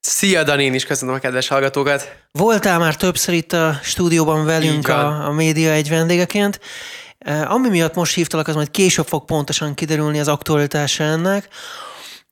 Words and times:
Szia, 0.00 0.42
Dani, 0.42 0.64
én 0.64 0.74
is 0.74 0.84
köszönöm 0.84 1.14
a 1.14 1.18
kedves 1.18 1.48
hallgatókat. 1.48 2.16
Voltál 2.32 2.78
már 2.78 2.96
többször 2.96 3.34
itt 3.34 3.52
a 3.52 3.78
stúdióban 3.82 4.44
velünk 4.44 4.88
a, 4.88 5.26
a 5.26 5.32
Média 5.32 5.70
egy 5.70 5.88
vendégeként. 5.88 6.60
E, 7.18 7.50
ami 7.50 7.68
miatt 7.68 7.94
most 7.94 8.14
hívtalak, 8.14 8.48
az 8.48 8.54
majd 8.54 8.70
később 8.70 9.06
fog 9.06 9.24
pontosan 9.24 9.74
kiderülni 9.74 10.20
az 10.20 10.28
aktualitása 10.28 11.04
ennek. 11.04 11.48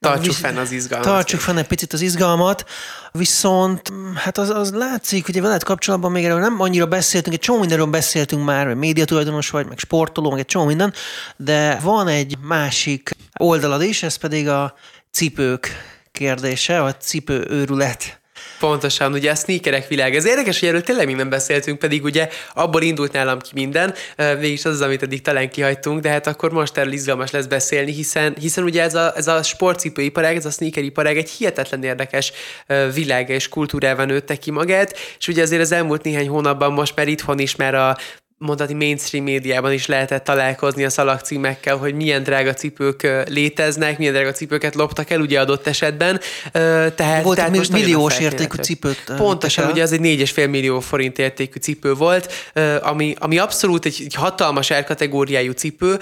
Tartsuk 0.01 0.25
Visz... 0.25 0.39
fenn 0.39 0.57
az 0.57 0.73
izgalmat. 0.73 1.09
Tartsuk 1.09 1.41
fenn 1.41 1.57
egy 1.57 1.67
picit 1.67 1.93
az 1.93 2.01
izgalmat, 2.01 2.65
viszont 3.13 3.93
hát 4.15 4.39
az, 4.39 4.51
az 4.51 4.73
látszik, 4.73 5.27
hogy 5.27 5.41
veled 5.41 5.63
kapcsolatban 5.63 6.13
még 6.13 6.25
erről 6.25 6.41
nem 6.41 6.61
annyira 6.61 6.87
beszéltünk, 6.87 7.35
egy 7.35 7.41
csomó 7.41 7.59
mindenről 7.59 7.87
beszéltünk 7.87 8.45
már, 8.45 8.67
hogy 8.67 8.77
médiatulajdonos 8.77 9.51
vagy, 9.51 9.67
meg 9.67 9.79
sportoló, 9.79 10.31
meg 10.31 10.39
egy 10.39 10.47
csomó 10.47 10.65
minden, 10.65 10.93
de 11.37 11.79
van 11.83 12.09
egy 12.09 12.39
másik 12.41 13.17
oldalad 13.39 13.83
is, 13.83 14.03
ez 14.03 14.17
pedig 14.17 14.49
a 14.49 14.75
cipők 15.11 15.97
kérdése, 16.19 16.83
a 16.83 16.97
cipő 16.97 17.47
őrület. 17.51 18.21
Pontosan, 18.59 19.13
ugye 19.13 19.31
a 19.31 19.35
sneakerek 19.35 19.89
világ. 19.89 20.15
Ez 20.15 20.27
érdekes, 20.27 20.59
hogy 20.59 20.69
erről 20.69 20.83
tényleg 20.83 21.07
még 21.07 21.17
nem 21.17 21.29
beszéltünk, 21.29 21.79
pedig 21.79 22.05
ugye 22.05 22.29
abból 22.55 22.83
indult 22.83 23.13
nálam 23.13 23.39
ki 23.39 23.51
minden, 23.55 23.95
mégis 24.17 24.65
az 24.65 24.73
az, 24.73 24.81
amit 24.81 25.03
eddig 25.03 25.23
talán 25.23 25.51
kihagytunk, 25.51 26.01
de 26.01 26.09
hát 26.09 26.27
akkor 26.27 26.53
most 26.53 26.77
erről 26.77 26.93
izgalmas 26.93 27.31
lesz 27.31 27.47
beszélni, 27.47 27.93
hiszen, 27.93 28.37
hiszen 28.41 28.65
ugye 28.65 28.83
ez 28.83 28.95
a, 28.95 29.13
ez 29.17 29.27
a 29.27 29.43
sportcipőiparág, 29.43 30.37
ez 30.37 30.47
a 30.47 30.51
sneakeriparág 30.51 31.17
egy 31.17 31.31
hihetetlen 31.31 31.83
érdekes 31.83 32.33
világ 32.95 33.29
és 33.29 33.49
kultúrával 33.49 34.05
nőtte 34.05 34.37
ki 34.37 34.51
magát, 34.51 34.99
és 35.19 35.29
ugye 35.29 35.43
azért 35.43 35.63
az 35.63 35.73
elmúlt 35.73 36.03
néhány 36.03 36.29
hónapban 36.29 36.73
most 36.73 36.97
már 36.97 37.09
itthon 37.09 37.39
is 37.39 37.57
már 37.57 37.75
a 37.75 37.97
mondani 38.39 38.73
mainstream 38.73 39.25
médiában 39.25 39.73
is 39.73 39.87
lehetett 39.87 40.25
találkozni 40.25 40.85
a 40.85 40.91
szalagcímekkel, 40.91 41.77
hogy 41.77 41.95
milyen 41.95 42.23
drága 42.23 42.55
cipők 42.55 43.25
léteznek, 43.29 43.99
milyen 43.99 44.13
drága 44.13 44.33
cipőket 44.33 44.75
loptak 44.75 45.11
el, 45.11 45.21
ugye 45.21 45.41
adott 45.41 45.67
esetben. 45.67 46.21
Tehát, 46.53 47.23
volt 47.23 47.37
tehát 47.37 47.57
most 47.57 47.73
milliós 47.73 48.19
értékű 48.19 48.63
cipőt. 48.63 49.13
Pontosan, 49.17 49.71
ugye 49.71 49.83
ez 49.83 49.93
egy 49.93 50.01
4,5 50.01 50.51
millió 50.51 50.81
forint 50.81 51.19
értékű 51.19 51.59
cipő 51.59 51.95
volt, 51.95 52.33
ami, 52.81 53.15
ami 53.19 53.39
abszolút 53.39 53.85
egy, 53.85 54.03
egy 54.05 54.15
hatalmas 54.15 54.71
árkategóriájú 54.71 55.53
cipő, 55.53 55.99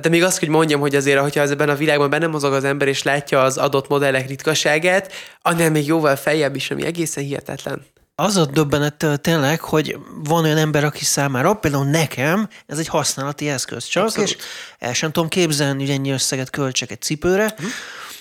de 0.00 0.08
még 0.08 0.22
azt, 0.22 0.38
hogy 0.38 0.48
mondjam, 0.48 0.80
hogy 0.80 0.94
azért, 0.94 1.18
hogyha 1.18 1.42
ebben 1.42 1.68
a 1.68 1.74
világban 1.74 2.10
benne 2.10 2.26
mozog 2.26 2.52
az 2.52 2.64
ember, 2.64 2.88
és 2.88 3.02
látja 3.02 3.42
az 3.42 3.56
adott 3.56 3.88
modellek 3.88 4.28
ritkaságát, 4.28 5.12
annál 5.42 5.70
még 5.70 5.86
jóval 5.86 6.16
feljebb 6.16 6.56
is, 6.56 6.70
ami 6.70 6.84
egészen 6.84 7.24
hihetetlen 7.24 7.82
az 8.14 8.36
a 8.36 8.46
döbbenet 8.46 9.20
tényleg, 9.20 9.60
hogy 9.60 9.98
van 10.24 10.44
olyan 10.44 10.56
ember, 10.56 10.84
aki 10.84 11.04
számára, 11.04 11.54
például 11.54 11.84
nekem, 11.84 12.48
ez 12.66 12.78
egy 12.78 12.88
használati 12.88 13.48
eszköz 13.48 13.84
csak, 13.84 14.04
Abszolút. 14.04 14.28
és 14.28 14.36
el 14.78 14.92
sem 14.92 15.12
tudom 15.12 15.28
képzelni, 15.28 15.80
hogy 15.80 15.94
ennyi 15.94 16.10
összeget 16.10 16.50
költsek 16.50 16.90
egy 16.90 17.00
cipőre, 17.00 17.54
hm. 17.56 17.64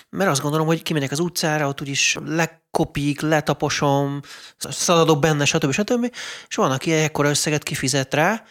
mert 0.10 0.30
azt 0.30 0.42
gondolom, 0.42 0.68
hogy 0.68 0.84
kimegyek 0.84 1.12
az 1.12 1.20
utcára, 1.20 1.68
ott 1.68 1.82
úgyis 1.82 2.18
lekopik, 2.26 3.22
letaposom, 3.22 4.20
szaladok 4.58 5.20
benne, 5.20 5.46
stb. 5.46 5.72
stb. 5.72 6.14
És 6.48 6.56
van, 6.56 6.72
aki 6.72 6.92
ekkora 6.92 7.30
összeget 7.30 7.64
kifizet 7.64 8.14
rá, 8.14 8.44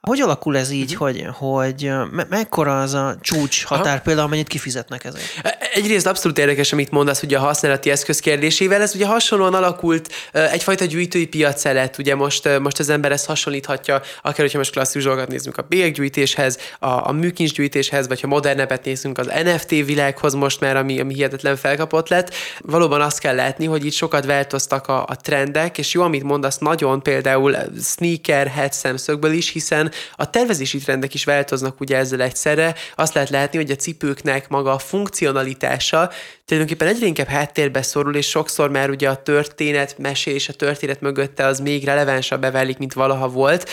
hogy 0.00 0.20
alakul 0.20 0.56
ez 0.56 0.70
így, 0.70 0.92
uh-huh. 0.92 1.08
hogy, 1.08 1.26
hogy 1.32 1.90
me- 2.10 2.28
mekkora 2.28 2.80
az 2.80 2.94
a 2.94 3.16
csúcs 3.20 3.64
határ 3.64 3.86
Aha. 3.86 4.02
például, 4.02 4.26
amennyit 4.26 4.46
kifizetnek 4.46 5.04
ezért? 5.04 5.24
E, 5.42 5.58
egyrészt 5.72 6.06
abszolút 6.06 6.38
érdekes, 6.38 6.72
amit 6.72 6.90
mondasz 6.90 7.22
ugye 7.22 7.36
a 7.38 7.40
használati 7.40 7.90
eszköz 7.90 8.20
kérdésével. 8.20 8.80
Ez 8.80 8.94
ugye 8.94 9.06
hasonlóan 9.06 9.54
alakult 9.54 10.12
egyfajta 10.32 10.84
gyűjtői 10.84 11.26
piac 11.26 11.64
lett. 11.64 11.98
Ugye 11.98 12.14
most, 12.14 12.58
most 12.58 12.78
az 12.78 12.88
ember 12.88 13.12
ezt 13.12 13.26
hasonlíthatja, 13.26 14.00
akár 14.22 14.36
hogyha 14.36 14.58
most 14.58 14.72
klasszikus 14.72 15.04
dolgokat 15.04 15.28
nézzünk 15.28 15.56
a 15.56 15.62
bélyeggyűjtéshez, 15.62 16.58
a, 16.78 17.08
a 17.08 17.12
műkincsgyűjtéshez, 17.12 18.08
vagy 18.08 18.20
ha 18.20 18.26
modernebbet 18.26 18.84
nézzünk 18.84 19.18
az 19.18 19.26
NFT 19.44 19.70
világhoz 19.70 20.34
most 20.34 20.60
már, 20.60 20.76
ami, 20.76 21.00
ami 21.00 21.14
hihetetlen 21.14 21.56
felkapott 21.56 22.08
lett. 22.08 22.34
Valóban 22.58 23.00
azt 23.00 23.18
kell 23.18 23.34
látni, 23.34 23.66
hogy 23.66 23.84
itt 23.84 23.92
sokat 23.92 24.24
változtak 24.24 24.88
a, 24.88 25.02
a 25.02 25.16
trendek, 25.16 25.78
és 25.78 25.94
jó, 25.94 26.02
amit 26.02 26.22
mondasz, 26.22 26.58
nagyon 26.58 27.02
például 27.02 27.56
sneaker 27.82 28.46
head 28.46 28.72
szemszögből 28.72 29.32
is, 29.32 29.50
hiszen 29.50 29.87
a 30.16 30.30
tervezési 30.30 30.78
trendek 30.78 31.14
is 31.14 31.24
változnak 31.24 31.80
ugye 31.80 31.96
ezzel 31.96 32.22
egyszerre. 32.22 32.74
Azt 32.94 33.14
lehet 33.14 33.30
látni, 33.30 33.58
hogy 33.58 33.70
a 33.70 33.76
cipőknek 33.76 34.48
maga 34.48 34.72
a 34.72 34.78
funkcionalitása 34.78 36.10
tulajdonképpen 36.48 36.88
egyre 36.88 37.06
inkább 37.06 37.26
háttérbe 37.26 37.82
szorul, 37.82 38.14
és 38.14 38.28
sokszor 38.28 38.70
már 38.70 38.90
ugye 38.90 39.08
a 39.08 39.22
történet, 39.22 39.98
mesés, 39.98 40.48
a 40.48 40.52
történet 40.52 41.00
mögötte 41.00 41.46
az 41.46 41.60
még 41.60 41.84
relevánsabb 41.84 42.40
beválik, 42.40 42.78
mint 42.78 42.92
valaha 42.92 43.28
volt. 43.28 43.70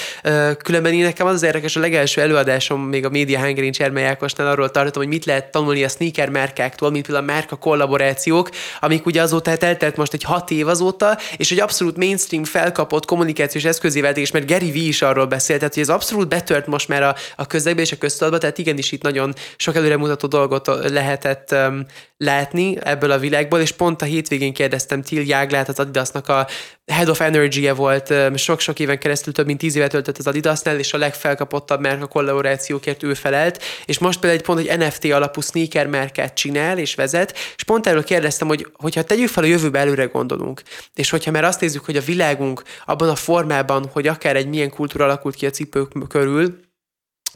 Különben 0.64 0.94
én 0.94 1.04
nekem 1.04 1.28
az 1.28 1.34
az 1.34 1.44
érdekes, 1.44 1.76
a 1.76 1.80
legelső 1.80 2.22
előadásom 2.22 2.82
még 2.82 3.06
a 3.06 3.10
Media 3.10 3.40
Hungary 3.40 3.70
Csermely 3.70 4.06
Ákosnál 4.06 4.48
arról 4.48 4.72
tartottam, 4.72 5.02
hogy 5.02 5.12
mit 5.12 5.26
lehet 5.26 5.52
tanulni 5.52 5.84
a 5.84 5.88
sneaker 5.88 6.30
márkáktól, 6.30 6.92
mint 6.92 7.06
például 7.06 7.30
a 7.30 7.32
márka 7.32 7.56
kollaborációk, 7.56 8.50
amik 8.80 9.06
ugye 9.06 9.22
azóta 9.22 9.50
hát 9.50 9.64
eltelt 9.64 9.96
most 9.96 10.14
egy 10.14 10.24
hat 10.24 10.52
év 10.52 10.68
azóta, 10.68 11.18
és 11.38 11.50
hogy 11.50 11.60
abszolút 11.60 11.98
mainstream 11.98 12.44
felkapott 12.44 13.06
kommunikációs 13.06 13.64
eszközével, 13.64 14.16
és 14.16 14.32
mert 14.32 14.48
Gary 14.48 14.72
V 14.72 14.76
is 14.76 15.02
arról 15.02 15.26
beszélt, 15.26 15.60
tehát 15.60 15.74
hogy 15.74 15.84
ez 15.84 15.90
abszolút 15.90 16.28
betört 16.28 16.68
most 16.68 16.88
már 16.88 17.04
a, 17.04 17.16
a 17.36 17.48
közegbe 17.48 17.82
és 17.82 17.92
a 17.92 17.98
köztudatba, 17.98 18.38
tehát 18.38 18.58
igenis 18.58 18.92
itt 18.92 19.02
nagyon 19.02 19.34
sok 19.58 19.76
előremutató 19.76 20.28
dolgot 20.28 20.68
lehetett 20.90 21.52
um, 21.52 21.86
látni 22.18 22.65
ebből 22.74 23.12
a 23.12 23.18
világból, 23.18 23.60
és 23.60 23.72
pont 23.72 24.02
a 24.02 24.06
hétvégén 24.06 24.54
kérdeztem 24.54 25.02
Till 25.02 25.22
Jáglát, 25.22 25.70
az 25.70 25.80
Adidasnak 25.80 26.28
a 26.28 26.48
Head 26.86 27.10
of 27.10 27.22
energy 27.22 27.66
-e 27.66 27.74
volt, 27.74 28.14
sok-sok 28.36 28.80
éven 28.80 29.00
keresztül 29.00 29.34
több 29.34 29.46
mint 29.46 29.60
tíz 29.60 29.76
évet 29.76 29.92
töltött 29.92 30.18
az 30.18 30.28
Adidasnál, 30.28 30.80
és 30.80 30.94
a 30.94 30.98
legfelkapottabb 30.98 31.80
márka 31.80 32.08
kollaborációkért 32.08 33.04
ő 33.04 33.14
felelt, 33.14 33.64
és 33.86 34.00
most 34.00 34.20
például 34.20 34.40
egy 34.40 34.46
pont 34.46 34.68
egy 34.68 34.78
NFT 34.78 35.06
alapú 35.12 35.42
sneaker 35.42 35.88
márkát 35.88 36.34
csinál 36.34 36.78
és 36.78 36.96
vezet, 36.96 37.38
és 37.56 37.64
pont 37.64 37.88
erről 37.88 38.04
kérdeztem, 38.04 38.48
hogy 38.48 38.68
hogyha 38.74 39.04
tegyük 39.04 39.30
fel 39.30 39.44
a 39.44 39.48
jövőbe 39.48 39.80
előre 39.80 40.06
gondolunk, 40.06 40.62
és 40.96 41.10
hogyha 41.10 41.32
már 41.32 41.44
azt 41.44 41.62
nézzük, 41.62 41.86
hogy 41.86 41.98
a 41.98 42.02
világunk 42.02 42.64
abban 42.86 43.10
a 43.10 43.16
formában, 43.16 43.90
hogy 43.92 44.08
akár 44.08 44.36
egy 44.36 44.48
milyen 44.48 44.70
kultúra 44.70 45.06
alakult 45.06 45.36
ki 45.36 45.46
a 45.46 45.50
cipők 45.50 45.92
körül, 46.08 46.64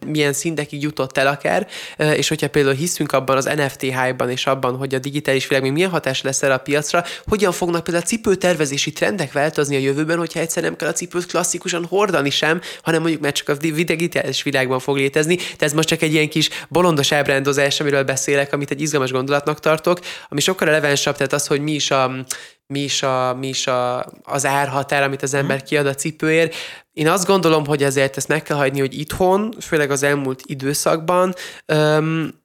milyen 0.05 0.33
szintekig 0.33 0.81
jutott 0.81 1.17
el 1.17 1.27
akár, 1.27 1.67
és 1.97 2.27
hogyha 2.27 2.49
például 2.49 2.75
hiszünk 2.75 3.11
abban 3.11 3.37
az 3.37 3.45
NFT 3.45 3.81
hype-ban 3.81 4.29
és 4.29 4.45
abban, 4.45 4.75
hogy 4.75 4.95
a 4.95 4.99
digitális 4.99 5.47
világ 5.47 5.63
még 5.63 5.71
milyen 5.71 5.89
hatás 5.89 6.21
lesz 6.21 6.43
erre 6.43 6.53
a 6.53 6.57
piacra, 6.57 7.03
hogyan 7.25 7.51
fognak 7.51 7.83
például 7.83 8.03
a 8.05 8.07
cipőtervezési 8.07 8.91
trendek 8.91 9.31
változni 9.31 9.75
a 9.75 9.79
jövőben, 9.79 10.17
hogyha 10.17 10.39
egyszer 10.39 10.63
nem 10.63 10.75
kell 10.75 10.89
a 10.89 10.93
cipőt 10.93 11.25
klasszikusan 11.25 11.85
hordani 11.85 12.29
sem, 12.29 12.61
hanem 12.81 13.01
mondjuk 13.01 13.21
már 13.21 13.31
csak 13.31 13.49
a 13.49 13.53
digitális 13.53 14.43
világban 14.43 14.79
fog 14.79 14.95
létezni. 14.95 15.35
De 15.35 15.65
ez 15.65 15.73
most 15.73 15.87
csak 15.87 16.01
egy 16.01 16.13
ilyen 16.13 16.29
kis 16.29 16.49
bolondos 16.69 17.11
ábrándozás, 17.11 17.79
amiről 17.79 18.03
beszélek, 18.03 18.53
amit 18.53 18.71
egy 18.71 18.81
izgalmas 18.81 19.11
gondolatnak 19.11 19.59
tartok, 19.59 19.99
ami 20.29 20.39
sokkal 20.41 20.67
relevánsabb, 20.67 21.15
tehát 21.15 21.33
az, 21.33 21.47
hogy 21.47 21.61
mi 21.61 21.71
is 21.71 21.91
a 21.91 22.25
mi 22.73 22.79
is, 22.79 23.03
a, 23.03 23.35
mi 23.39 23.47
is 23.47 23.67
a, 23.67 24.05
az 24.23 24.45
árhatár, 24.45 25.03
amit 25.03 25.21
az 25.23 25.33
ember 25.33 25.63
kiad 25.63 25.85
a 25.85 25.93
cipőért. 25.93 26.55
Én 26.93 27.07
azt 27.07 27.25
gondolom, 27.25 27.65
hogy 27.65 27.83
ezért 27.83 28.17
ezt 28.17 28.27
meg 28.27 28.41
kell 28.41 28.57
hagyni, 28.57 28.79
hogy 28.79 28.99
itthon, 28.99 29.53
főleg 29.59 29.91
az 29.91 30.03
elmúlt 30.03 30.41
időszakban, 30.45 31.33
öm, 31.65 32.38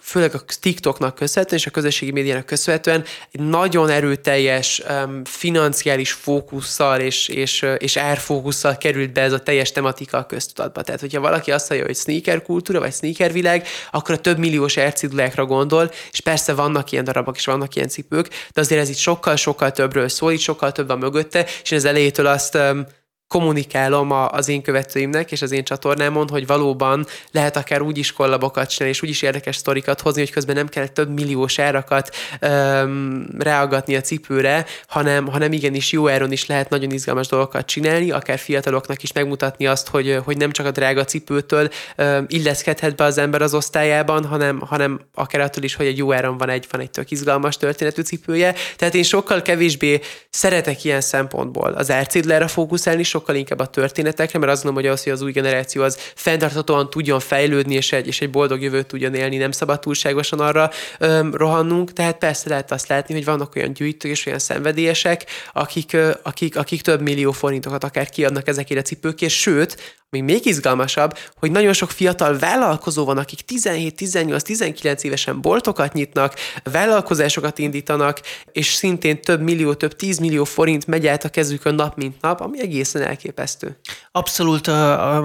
főleg 0.00 0.34
a 0.34 0.40
TikToknak 0.60 1.14
köszönhetően 1.14 1.60
és 1.60 1.66
a 1.66 1.70
közösségi 1.70 2.12
médiának 2.12 2.46
köszönhetően 2.46 3.04
egy 3.32 3.40
nagyon 3.40 3.88
erőteljes 3.88 4.82
um, 4.88 5.24
financiális 5.24 6.12
fókusszal 6.12 7.00
és, 7.00 7.28
és, 7.28 7.66
és 7.78 7.96
árfókusszal 7.96 8.76
került 8.76 9.12
be 9.12 9.20
ez 9.20 9.32
a 9.32 9.38
teljes 9.38 9.72
tematika 9.72 10.18
a 10.18 10.26
köztudatba. 10.26 10.82
Tehát, 10.82 11.00
hogyha 11.00 11.20
valaki 11.20 11.50
azt 11.50 11.68
mondja, 11.68 11.86
hogy 11.86 11.96
sneaker 11.96 12.42
kultúra 12.42 12.80
vagy 12.80 12.92
sneaker 12.92 13.32
világ, 13.32 13.66
akkor 13.90 14.14
a 14.14 14.18
több 14.18 14.38
milliós 14.38 14.76
ercidulákra 14.76 15.44
gondol, 15.44 15.90
és 16.10 16.20
persze 16.20 16.54
vannak 16.54 16.92
ilyen 16.92 17.04
darabok, 17.04 17.36
és 17.36 17.44
vannak 17.44 17.74
ilyen 17.74 17.88
cipők, 17.88 18.28
de 18.52 18.60
azért 18.60 18.80
ez 18.80 18.88
itt 18.88 18.96
sokkal-sokkal 18.96 19.70
többről 19.72 20.08
szól, 20.08 20.32
itt 20.32 20.40
sokkal 20.40 20.72
több 20.72 20.88
a 20.88 20.96
mögötte, 20.96 21.46
és 21.62 21.72
az 21.72 21.84
elejétől 21.84 22.26
azt 22.26 22.54
um, 22.54 22.86
kommunikálom 23.30 24.10
a, 24.10 24.28
az 24.30 24.48
én 24.48 24.62
követőimnek 24.62 25.32
és 25.32 25.42
az 25.42 25.52
én 25.52 25.64
csatornámon, 25.64 26.28
hogy 26.28 26.46
valóban 26.46 27.06
lehet 27.30 27.56
akár 27.56 27.82
úgy 27.82 27.98
is 27.98 28.12
kollabokat 28.12 28.70
csinálni, 28.70 28.94
és 28.94 29.02
úgy 29.02 29.08
is 29.08 29.22
érdekes 29.22 29.56
sztorikat 29.56 30.00
hozni, 30.00 30.20
hogy 30.20 30.30
közben 30.30 30.54
nem 30.54 30.68
kell 30.68 30.86
több 30.86 31.10
milliós 31.10 31.58
árakat 31.58 32.16
öm, 32.40 33.28
reagatni 33.38 33.96
a 33.96 34.00
cipőre, 34.00 34.66
hanem, 34.86 35.26
hanem 35.26 35.52
igenis 35.52 35.92
jó 35.92 36.08
áron 36.08 36.32
is 36.32 36.46
lehet 36.46 36.68
nagyon 36.68 36.90
izgalmas 36.90 37.26
dolgokat 37.26 37.66
csinálni, 37.66 38.10
akár 38.10 38.38
fiataloknak 38.38 39.02
is 39.02 39.12
megmutatni 39.12 39.66
azt, 39.66 39.88
hogy, 39.88 40.18
hogy 40.24 40.36
nem 40.36 40.50
csak 40.50 40.66
a 40.66 40.70
drága 40.70 41.04
cipőtől 41.04 41.68
öm, 41.96 42.24
illeszkedhet 42.28 42.96
be 42.96 43.04
az 43.04 43.18
ember 43.18 43.42
az 43.42 43.54
osztályában, 43.54 44.24
hanem, 44.24 44.60
hanem 44.60 45.00
akár 45.14 45.40
attól 45.40 45.62
is, 45.62 45.74
hogy 45.74 45.86
egy 45.86 45.98
jó 45.98 46.12
áron 46.12 46.38
van 46.38 46.48
egy, 46.48 46.66
van 46.70 46.80
egy 46.80 46.90
tök 46.90 47.10
izgalmas 47.10 47.56
történetű 47.56 48.02
cipője. 48.02 48.54
Tehát 48.76 48.94
én 48.94 49.02
sokkal 49.02 49.42
kevésbé 49.42 50.00
szeretek 50.30 50.84
ilyen 50.84 51.00
szempontból 51.00 51.72
az 51.72 51.90
árcédlára 51.90 52.48
fókuszálni, 52.48 53.02
sokkal 53.02 53.18
inkább 53.28 53.58
a 53.58 53.66
történetekre, 53.66 54.38
mert 54.38 54.52
azt 54.52 54.62
gondolom, 54.62 54.88
hogy 54.88 54.98
az, 54.98 55.02
hogy 55.04 55.12
az 55.12 55.22
új 55.22 55.32
generáció 55.32 55.82
az 55.82 55.98
fenntarthatóan 56.14 56.90
tudjon 56.90 57.20
fejlődni, 57.20 57.74
és 57.74 57.92
egy, 57.92 58.06
és 58.06 58.20
egy 58.20 58.30
boldog 58.30 58.62
jövőt 58.62 58.86
tudjon 58.86 59.14
élni, 59.14 59.36
nem 59.36 59.50
szabad 59.50 59.80
túlságosan 59.80 60.40
arra 60.40 60.70
öm, 60.98 61.34
rohannunk. 61.34 61.92
Tehát 61.92 62.18
persze 62.18 62.48
lehet 62.48 62.72
azt 62.72 62.88
látni, 62.88 63.14
hogy 63.14 63.24
vannak 63.24 63.56
olyan 63.56 63.72
gyűjtők 63.72 64.10
és 64.10 64.26
olyan 64.26 64.38
szenvedélyesek, 64.38 65.24
akik, 65.52 65.96
akik, 66.22 66.56
akik 66.56 66.82
több 66.82 67.00
millió 67.00 67.32
forintokat 67.32 67.84
akár 67.84 68.08
kiadnak 68.08 68.48
ezekért 68.48 68.80
a 68.80 68.82
cipőkért, 68.82 69.32
sőt, 69.32 69.98
ami 70.12 70.22
még 70.22 70.46
izgalmasabb, 70.46 71.18
hogy 71.38 71.50
nagyon 71.50 71.72
sok 71.72 71.90
fiatal 71.90 72.38
vállalkozó 72.38 73.04
van, 73.04 73.18
akik 73.18 73.40
17, 73.40 73.96
18, 73.96 74.42
19 74.42 75.04
évesen 75.04 75.40
boltokat 75.40 75.92
nyitnak, 75.92 76.34
vállalkozásokat 76.72 77.58
indítanak, 77.58 78.20
és 78.52 78.72
szintén 78.72 79.20
több 79.20 79.40
millió, 79.40 79.74
több 79.74 79.96
10 79.96 80.18
millió 80.18 80.44
forint 80.44 80.86
megy 80.86 81.06
át 81.06 81.24
a 81.24 81.28
kezükön 81.28 81.74
nap, 81.74 81.96
mint 81.96 82.20
nap, 82.20 82.40
ami 82.40 82.60
egészen 82.60 83.02
elképesztő. 83.10 83.78
Abszolút 84.12 84.70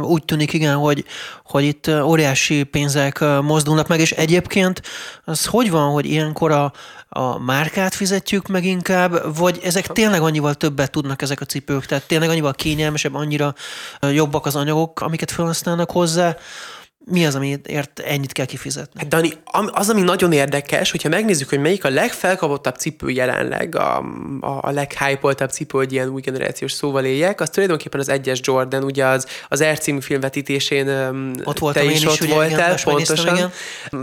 úgy 0.02 0.26
tűnik, 0.26 0.54
igen, 0.54 0.76
hogy, 0.76 1.06
hogy 1.44 1.64
itt 1.64 1.88
óriási 1.88 2.64
pénzek 2.64 3.20
mozdulnak 3.42 3.88
meg, 3.88 4.00
és 4.00 4.12
egyébként 4.12 4.82
az 5.26 5.46
hogy 5.46 5.72
van, 5.72 5.92
hogy 5.92 6.06
ilyenkor 6.06 6.52
a, 6.52 6.74
a 7.10 7.40
márkát 7.40 7.94
fizetjük 7.94 8.48
meg 8.48 8.66
inkább, 8.66 9.38
vagy 9.38 9.60
ezek 9.64 9.88
tényleg 9.88 10.22
annyival 10.22 10.54
többet 10.54 10.92
tudnak 10.92 11.22
ezek 11.22 11.42
a 11.42 11.46
cipők, 11.46 11.86
tehát 11.86 12.08
tényleg 12.08 12.30
annyival 12.30 12.54
kényelmesebb, 12.54 13.14
annyira 13.14 13.54
jobbak 14.00 14.46
az 14.46 14.56
anyagok, 14.56 15.02
amiket 15.02 15.32
felhasználnak 15.32 15.92
hozzá, 15.92 16.38
mi 17.08 17.26
az, 17.26 17.36
amiért 17.36 18.00
ennyit 18.00 18.32
kell 18.32 18.46
kifizetni? 18.46 19.00
Hát 19.00 19.08
Dani, 19.08 19.32
az, 19.66 19.90
ami 19.90 20.02
nagyon 20.02 20.32
érdekes, 20.32 20.92
hogyha 20.92 21.10
megnézzük, 21.10 21.50
hogy 21.50 21.60
melyik 21.60 21.86
a 21.86 21.90
legfelkapottabb 21.90 22.76
cipő 22.76 23.10
jelenleg, 23.10 23.76
a, 23.76 23.98
a, 24.40 24.60
a 24.62 24.72
leghypoltabb 24.72 25.50
cipő, 25.50 25.78
hogy 25.78 25.92
ilyen 25.92 26.10
új 26.10 26.22
generációs 26.22 26.72
szóval 26.72 27.06
éljek, 27.06 27.42
az 27.42 27.50
tulajdonképpen 27.50 28.00
az 28.00 28.10
egyes 28.10 28.40
Jordan, 28.44 28.84
ugye 28.84 29.06
az, 29.06 29.28
az 29.48 29.64
R 29.64 29.80
című 29.80 30.00
filmvetítésén 30.00 30.88
ott 31.44 31.60
voltam 31.60 31.86
te 31.86 31.92
is, 31.92 31.98
is 31.98 32.06
ott 32.06 32.22
ugye, 32.22 32.34
voltál, 32.34 32.72
igen, 32.72 32.84
pontosan. 32.84 33.36
Igen. 33.36 33.52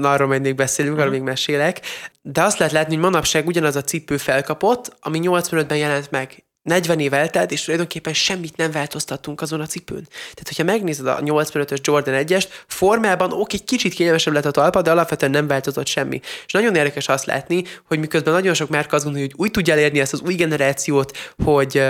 Arról 0.04 0.28
majd 0.28 0.42
még 0.42 0.54
beszélünk, 0.54 0.94
uh-huh. 0.94 1.08
arról 1.08 1.20
még 1.20 1.28
mesélek. 1.28 1.80
De 2.22 2.42
azt 2.42 2.58
lehet 2.58 2.74
látni, 2.74 2.94
hogy 2.94 3.02
manapság 3.02 3.46
ugyanaz 3.46 3.76
a 3.76 3.82
cipő 3.82 4.16
felkapott, 4.16 4.96
ami 5.00 5.20
85-ben 5.22 5.78
jelent 5.78 6.10
meg 6.10 6.44
40 6.62 7.00
év 7.00 7.12
eltelt, 7.12 7.50
és 7.50 7.62
tulajdonképpen 7.62 8.14
semmit 8.14 8.56
nem 8.56 8.70
változtattunk 8.70 9.40
azon 9.40 9.60
a 9.60 9.66
cipőn. 9.66 10.06
Tehát, 10.08 10.48
hogyha 10.48 10.64
megnézed 10.64 11.06
a 11.06 11.20
85-ös 11.20 11.80
Jordan 11.82 12.24
1-est, 12.26 12.48
formában 12.66 13.32
oké, 13.32 13.58
kicsit 13.58 13.94
kényelmesebb 13.94 14.34
lett 14.34 14.44
a 14.44 14.50
talpa, 14.50 14.82
de 14.82 14.90
alapvetően 14.90 15.32
nem 15.32 15.46
változott 15.46 15.86
semmi. 15.86 16.20
És 16.46 16.52
nagyon 16.52 16.74
érdekes 16.74 17.08
azt 17.08 17.24
látni, 17.24 17.64
hogy 17.84 17.98
miközben 17.98 18.32
nagyon 18.32 18.54
sok 18.54 18.68
márka 18.68 18.94
azt 18.96 19.04
gondolja, 19.04 19.28
hogy 19.30 19.40
úgy 19.44 19.50
tudja 19.50 19.72
elérni 19.72 20.00
ezt 20.00 20.12
az 20.12 20.20
új 20.20 20.34
generációt, 20.34 21.16
hogy, 21.44 21.82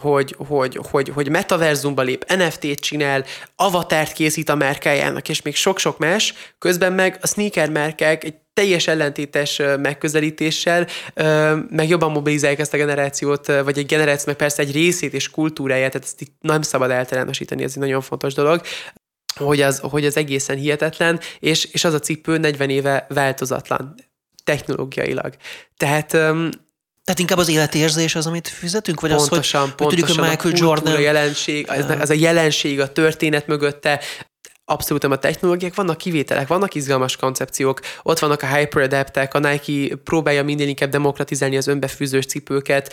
hogy, 0.00 0.34
hogy, 0.38 0.78
hogy, 0.90 1.08
hogy 1.08 1.28
metaverzumba 1.28 2.02
lép, 2.02 2.24
NFT-t 2.36 2.80
csinál, 2.80 3.24
avatárt 3.56 4.12
készít 4.12 4.48
a 4.48 4.54
márkájának, 4.54 5.28
és 5.28 5.42
még 5.42 5.56
sok-sok 5.56 5.98
más, 5.98 6.34
közben 6.58 6.92
meg 6.92 7.18
a 7.20 7.26
sneaker 7.26 7.70
márkák 7.70 8.24
egy 8.24 8.34
teljes 8.60 8.86
ellentétes 8.86 9.60
megközelítéssel, 9.82 10.86
meg 11.70 11.88
jobban 11.88 12.10
mobilizálják 12.10 12.60
ezt 12.60 12.74
a 12.74 12.76
generációt, 12.76 13.46
vagy 13.46 13.78
egy 13.78 13.86
generáció, 13.86 14.24
meg 14.26 14.36
persze 14.36 14.62
egy 14.62 14.72
részét 14.72 15.14
és 15.14 15.30
kultúráját, 15.30 15.90
tehát 15.90 16.06
ezt 16.06 16.20
itt 16.20 16.34
nem 16.40 16.62
szabad 16.62 16.90
eltelenosítani, 16.90 17.62
ez 17.62 17.72
egy 17.74 17.78
nagyon 17.78 18.00
fontos 18.00 18.34
dolog 18.34 18.60
hogy 19.34 19.60
az, 19.60 19.78
hogy 19.78 20.04
az 20.06 20.16
egészen 20.16 20.56
hihetetlen, 20.56 21.20
és, 21.38 21.64
és 21.64 21.84
az 21.84 21.94
a 21.94 21.98
cipő 21.98 22.38
40 22.38 22.70
éve 22.70 23.06
változatlan 23.08 23.94
technológiailag. 24.44 25.34
Tehát 25.76 26.16
tehát 27.04 27.18
inkább 27.18 27.38
az 27.38 27.48
életérzés 27.48 28.14
az, 28.14 28.26
amit 28.26 28.48
fizetünk? 28.48 29.00
Vagy 29.00 29.10
pontosan, 29.10 29.60
az, 29.60 29.66
hogy, 29.66 29.74
pontosan, 29.74 29.98
hogy 29.98 30.16
tudjuk, 30.16 30.18
hogy 30.18 30.28
Michael 30.28 30.54
a 30.54 30.56
Jordan... 30.58 31.00
jelenség, 31.00 31.66
ez, 31.68 31.84
ez 31.84 32.10
a 32.10 32.14
jelenség, 32.14 32.80
a 32.80 32.92
történet 32.92 33.46
mögötte, 33.46 34.00
abszolút 34.70 35.02
nem 35.02 35.10
a 35.10 35.16
technológiák, 35.16 35.74
vannak 35.74 35.96
kivételek, 35.96 36.48
vannak 36.48 36.74
izgalmas 36.74 37.16
koncepciók, 37.16 37.80
ott 38.02 38.18
vannak 38.18 38.42
a 38.42 38.46
hyperadaptek, 38.46 39.34
a 39.34 39.38
Nike 39.38 39.96
próbálja 40.04 40.44
minél 40.44 40.68
inkább 40.68 40.90
demokratizálni 40.90 41.56
az 41.56 41.66
önbefűzős 41.66 42.26
cipőket, 42.26 42.92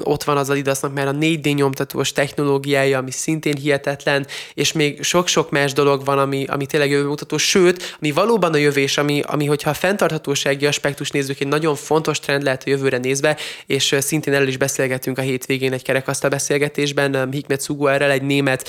ott 0.00 0.24
van 0.24 0.36
az 0.36 0.50
Adidasnak 0.50 0.94
már 0.94 1.08
a 1.08 1.12
4D 1.12 1.54
nyomtatós 1.54 2.12
technológiája, 2.12 2.98
ami 2.98 3.10
szintén 3.10 3.56
hihetetlen, 3.56 4.26
és 4.54 4.72
még 4.72 5.02
sok-sok 5.02 5.50
más 5.50 5.72
dolog 5.72 6.04
van, 6.04 6.18
ami, 6.18 6.44
ami 6.44 6.66
tényleg 6.66 6.90
jövőmutató, 6.90 7.36
sőt, 7.36 7.96
ami 8.00 8.12
valóban 8.12 8.52
a 8.52 8.56
jövés, 8.56 8.98
ami, 8.98 9.22
ami 9.26 9.46
hogyha 9.46 9.70
a 9.70 9.74
fenntarthatósági 9.74 10.66
aspektus 10.66 11.10
nézzük, 11.10 11.40
egy 11.40 11.48
nagyon 11.48 11.74
fontos 11.74 12.20
trend 12.20 12.42
lehet 12.42 12.62
a 12.66 12.70
jövőre 12.70 12.98
nézve, 12.98 13.36
és 13.66 13.96
szintén 13.98 14.34
el 14.34 14.46
is 14.46 14.56
beszélgetünk 14.56 15.18
a 15.18 15.22
hétvégén 15.22 15.72
egy 15.72 15.82
kerekasztal 15.82 16.30
beszélgetésben, 16.30 17.28
Hikmet 17.30 17.62
Suguerrel, 17.62 18.10
egy 18.10 18.22
német 18.22 18.68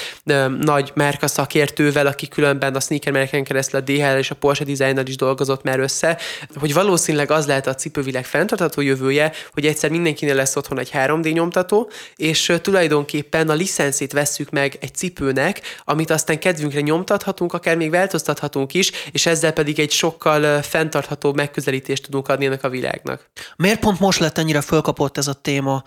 nagy 0.59 0.91
márka 0.95 1.27
szakértővel, 1.27 2.07
aki 2.07 2.27
különben 2.35 2.75
a 2.75 2.79
sneaker 2.79 3.43
keresztül 3.43 3.79
a 3.79 3.83
DHL 3.83 4.17
és 4.17 4.31
a 4.31 4.35
Porsche 4.35 4.63
designer 4.63 5.07
is 5.07 5.15
dolgozott 5.15 5.63
már 5.63 5.79
össze, 5.79 6.17
hogy 6.55 6.73
valószínűleg 6.73 7.31
az 7.31 7.47
lehet 7.47 7.67
a 7.67 7.75
cipővilág 7.75 8.25
fenntartható 8.25 8.81
jövője, 8.81 9.31
hogy 9.53 9.65
egyszer 9.65 9.89
mindenkinél 9.89 10.35
lesz 10.35 10.55
otthon 10.55 10.79
egy 10.79 10.89
3D 10.93 11.33
nyomtató, 11.33 11.89
és 12.15 12.53
tulajdonképpen 12.61 13.49
a 13.49 13.53
licenszét 13.53 14.11
vesszük 14.11 14.49
meg 14.49 14.77
egy 14.81 14.95
cipőnek, 14.95 15.61
amit 15.83 16.09
aztán 16.09 16.39
kedvünkre 16.39 16.81
nyomtathatunk, 16.81 17.53
akár 17.53 17.77
még 17.77 17.89
változtathatunk 17.89 18.73
is, 18.73 18.91
és 19.11 19.25
ezzel 19.25 19.51
pedig 19.53 19.79
egy 19.79 19.91
sokkal 19.91 20.61
fenntarthatóbb 20.61 21.35
megközelítést 21.35 22.03
tudunk 22.03 22.27
adni 22.27 22.45
ennek 22.45 22.63
a 22.63 22.69
világnak. 22.69 23.29
Miért 23.55 23.79
pont 23.79 23.99
most 23.99 24.19
lett 24.19 24.37
ennyire 24.37 24.61
fölkapott 24.61 25.17
ez 25.17 25.27
a 25.27 25.33
téma? 25.33 25.83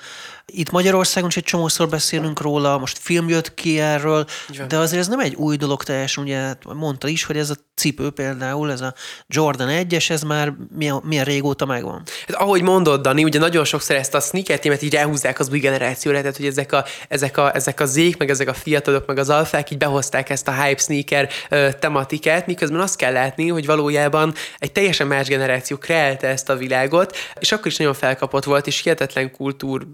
Itt 0.53 0.71
Magyarországon 0.71 1.29
is 1.29 1.37
egy 1.37 1.45
csomószor 1.45 1.89
beszélünk 1.89 2.41
róla, 2.41 2.79
most 2.79 2.99
film 2.99 3.29
jött 3.29 3.55
ki 3.55 3.81
erről, 3.81 4.27
de 4.69 4.79
azért 4.79 5.01
ez 5.01 5.09
nem 5.09 5.21
egy 5.21 5.35
új 5.35 5.57
dolog 5.57 5.83
teljesen, 5.83 6.25
ugye 6.25 6.55
mondta 6.75 7.09
is, 7.09 7.25
hogy 7.25 7.37
ez 7.37 7.51
a 7.51 7.55
cipő 7.79 8.11
például, 8.11 8.73
ez 8.73 8.81
a 8.81 8.95
Jordan 9.27 9.69
1-es, 9.71 10.11
ez 10.11 10.23
már 10.23 10.53
milyen, 10.77 11.01
milyen 11.05 11.25
régóta 11.25 11.67
megvan. 11.67 12.03
Hát, 12.27 12.37
ahogy 12.37 12.63
mondod, 12.63 13.01
Dani, 13.01 13.25
ugye 13.25 13.39
nagyon 13.39 13.65
sokszor 13.65 13.97
ezt 13.97 14.15
a 14.15 14.21
sneaker 14.21 14.59
témát 14.59 14.83
így 14.83 14.97
elhúzzák 14.97 15.39
az 15.39 15.51
új 15.51 15.59
generációra, 15.59 16.21
tehát 16.21 16.37
hogy 16.37 16.47
ezek 16.47 16.73
a, 16.73 16.85
ezek 17.09 17.37
a, 17.37 17.55
ezek 17.55 17.81
a 17.81 17.87
zék, 17.87 18.17
meg 18.17 18.31
ezek 18.31 18.49
a 18.49 18.55
fiatalok, 18.55 19.07
meg 19.07 19.19
az 19.19 19.31
alfák 19.31 19.71
így 19.71 19.79
behozták 19.79 20.31
ezt 20.31 20.49
a 20.49 20.63
hype 20.63 20.83
sneaker 20.83 21.29
ö, 21.49 21.69
tematikát, 21.79 22.47
miközben 22.47 22.81
azt 22.81 22.97
kell 22.97 23.13
látni, 23.13 23.49
hogy 23.49 23.67
valójában 23.67 24.35
egy 24.59 24.73
teljesen 24.73 25.07
más 25.07 25.29
generáció 25.29 25.77
kreálta 25.77 26.27
ezt 26.27 26.49
a 26.49 26.57
világot, 26.57 27.17
és 27.39 27.53
akkor 27.53 27.67
is 27.67 27.77
nagyon 27.77 27.95
felkapott 27.95 28.45
volt, 28.45 28.67
és 28.67 28.83
hihetetlen 28.83 29.33
kultúr 29.33 29.87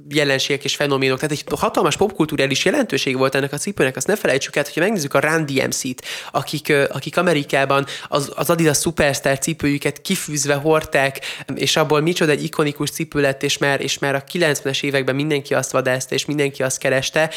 jelenségek 0.49 0.64
és 0.64 0.76
fenoménok. 0.76 1.19
Tehát 1.19 1.32
egy 1.32 1.58
hatalmas 1.58 1.96
popkulturális 1.96 2.64
jelentőség 2.64 3.17
volt 3.17 3.35
ennek 3.35 3.52
a 3.52 3.56
cipőnek, 3.56 3.96
azt 3.96 4.06
ne 4.06 4.17
felejtsük 4.17 4.56
el, 4.56 4.62
hogyha 4.62 4.81
megnézzük 4.81 5.14
a 5.14 5.20
Run 5.20 5.46
DMC-t, 5.46 6.05
akik, 6.33 6.73
akik 6.88 7.16
Amerikában 7.16 7.87
az, 8.09 8.33
az 8.37 8.50
Adidas 8.50 8.78
Superstar 8.78 9.38
cipőjüket 9.38 10.00
kifűzve 10.00 10.54
hordták, 10.54 11.21
és 11.54 11.76
abból 11.76 12.00
micsoda 12.00 12.30
egy 12.30 12.45
ikonikus 12.45 12.90
cipő 12.90 13.21
lett, 13.21 13.42
és 13.42 13.59
már, 13.59 13.80
és 13.80 13.99
már 13.99 14.14
a 14.14 14.25
90-es 14.33 14.83
években 14.83 15.14
mindenki 15.14 15.54
azt 15.54 15.71
vadászta, 15.71 16.14
és 16.14 16.25
mindenki 16.25 16.62
azt 16.62 16.78
kereste, 16.78 17.30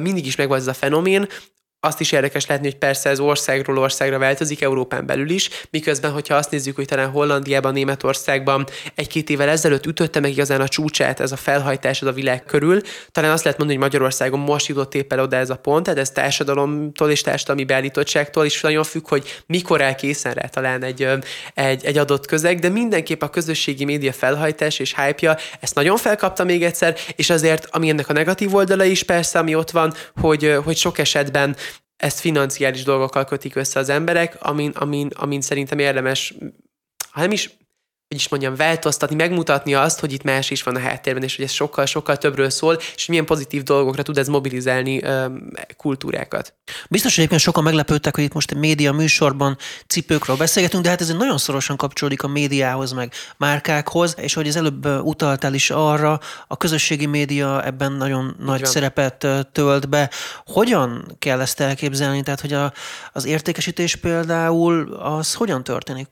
mindig 0.00 0.26
is 0.26 0.36
megvan 0.36 0.58
ez 0.58 0.66
a 0.66 0.74
fenomén, 0.74 1.28
azt 1.80 2.00
is 2.00 2.12
érdekes 2.12 2.46
látni, 2.46 2.66
hogy 2.66 2.78
persze 2.78 3.10
ez 3.10 3.20
országról 3.20 3.78
országra 3.78 4.18
változik, 4.18 4.62
Európán 4.62 5.06
belül 5.06 5.30
is, 5.30 5.50
miközben, 5.70 6.10
hogyha 6.10 6.34
azt 6.34 6.50
nézzük, 6.50 6.76
hogy 6.76 6.86
talán 6.86 7.10
Hollandiában, 7.10 7.72
Németországban 7.72 8.66
egy-két 8.94 9.30
évvel 9.30 9.48
ezelőtt 9.48 9.86
ütötte 9.86 10.20
meg 10.20 10.30
igazán 10.30 10.60
a 10.60 10.68
csúcsát 10.68 11.20
ez 11.20 11.32
a 11.32 11.36
felhajtás 11.36 12.02
a 12.02 12.12
világ 12.12 12.44
körül, 12.44 12.80
talán 13.12 13.30
azt 13.30 13.44
lehet 13.44 13.58
mondani, 13.58 13.78
hogy 13.78 13.88
Magyarországon 13.90 14.40
most 14.40 14.66
jutott 14.66 14.94
éppen 14.94 15.18
oda 15.18 15.36
ez 15.36 15.50
a 15.50 15.56
pont, 15.56 15.84
tehát 15.84 16.00
ez 16.00 16.10
társadalomtól 16.10 17.10
és 17.10 17.20
társadalmi 17.20 17.64
beállítottságtól 17.64 18.44
is 18.44 18.60
nagyon 18.60 18.84
függ, 18.84 19.08
hogy 19.08 19.42
mikor 19.46 19.82
áll 19.82 19.94
készen 19.94 20.32
rá 20.32 20.46
talán 20.46 20.84
egy, 20.84 21.08
egy, 21.54 21.84
egy 21.84 21.98
adott 21.98 22.26
közeg, 22.26 22.58
de 22.58 22.68
mindenképp 22.68 23.22
a 23.22 23.28
közösségi 23.28 23.84
média 23.84 24.12
felhajtás 24.12 24.78
és 24.78 24.94
hype 24.94 25.40
ezt 25.60 25.74
nagyon 25.74 25.96
felkapta 25.96 26.44
még 26.44 26.64
egyszer, 26.64 26.96
és 27.16 27.30
azért, 27.30 27.66
ami 27.70 27.88
ennek 27.88 28.08
a 28.08 28.12
negatív 28.12 28.54
oldala 28.54 28.84
is 28.84 29.02
persze, 29.02 29.38
ami 29.38 29.54
ott 29.54 29.70
van, 29.70 29.94
hogy, 30.20 30.56
hogy 30.64 30.76
sok 30.76 30.98
esetben 30.98 31.56
ezt 32.00 32.20
financiális 32.20 32.82
dolgokkal 32.82 33.24
kötik 33.24 33.56
össze 33.56 33.78
az 33.78 33.88
emberek, 33.88 34.36
amin, 34.38 34.70
amin, 34.70 35.10
amin 35.14 35.40
szerintem 35.40 35.78
érdemes, 35.78 36.34
ha 37.10 37.20
nem 37.20 37.30
is 37.30 37.58
hogy 38.10 38.18
is 38.18 38.28
mondjam, 38.28 38.54
változtatni, 38.54 39.16
megmutatni 39.16 39.74
azt, 39.74 40.00
hogy 40.00 40.12
itt 40.12 40.22
más 40.22 40.50
is 40.50 40.62
van 40.62 40.76
a 40.76 40.78
háttérben, 40.78 41.22
és 41.22 41.36
hogy 41.36 41.44
ez 41.44 41.50
sokkal-sokkal 41.50 42.16
többről 42.16 42.50
szól, 42.50 42.78
és 42.94 43.06
milyen 43.06 43.24
pozitív 43.24 43.62
dolgokra 43.62 44.02
tud 44.02 44.18
ez 44.18 44.28
mobilizálni 44.28 45.02
um, 45.06 45.50
kultúrákat. 45.76 46.54
Biztos, 46.88 47.10
hogy 47.10 47.18
egyébként 47.18 47.40
sokan 47.40 47.62
meglepődtek, 47.62 48.14
hogy 48.14 48.24
itt 48.24 48.32
most 48.32 48.50
egy 48.50 48.56
média 48.56 48.92
műsorban 48.92 49.56
cipőkről 49.86 50.36
beszélgetünk, 50.36 50.82
de 50.82 50.88
hát 50.88 51.00
ez 51.00 51.08
nagyon 51.08 51.38
szorosan 51.38 51.76
kapcsolódik 51.76 52.22
a 52.22 52.28
médiához, 52.28 52.92
meg 52.92 53.12
márkákhoz, 53.36 54.14
és 54.18 54.34
hogy 54.34 54.48
az 54.48 54.56
előbb 54.56 54.86
utaltál 54.86 55.54
is 55.54 55.70
arra, 55.70 56.20
a 56.46 56.56
közösségi 56.56 57.06
média 57.06 57.64
ebben 57.64 57.92
nagyon 57.92 58.36
Így 58.38 58.44
nagy 58.46 58.60
van. 58.60 58.70
szerepet 58.70 59.26
tölt 59.52 59.88
be. 59.88 60.10
Hogyan 60.46 61.16
kell 61.18 61.40
ezt 61.40 61.60
elképzelni? 61.60 62.22
Tehát, 62.22 62.40
hogy 62.40 62.52
a, 62.52 62.72
az 63.12 63.24
értékesítés 63.24 63.96
például 63.96 64.92
az 64.92 65.34
hogyan 65.34 65.64
történik? 65.64 66.08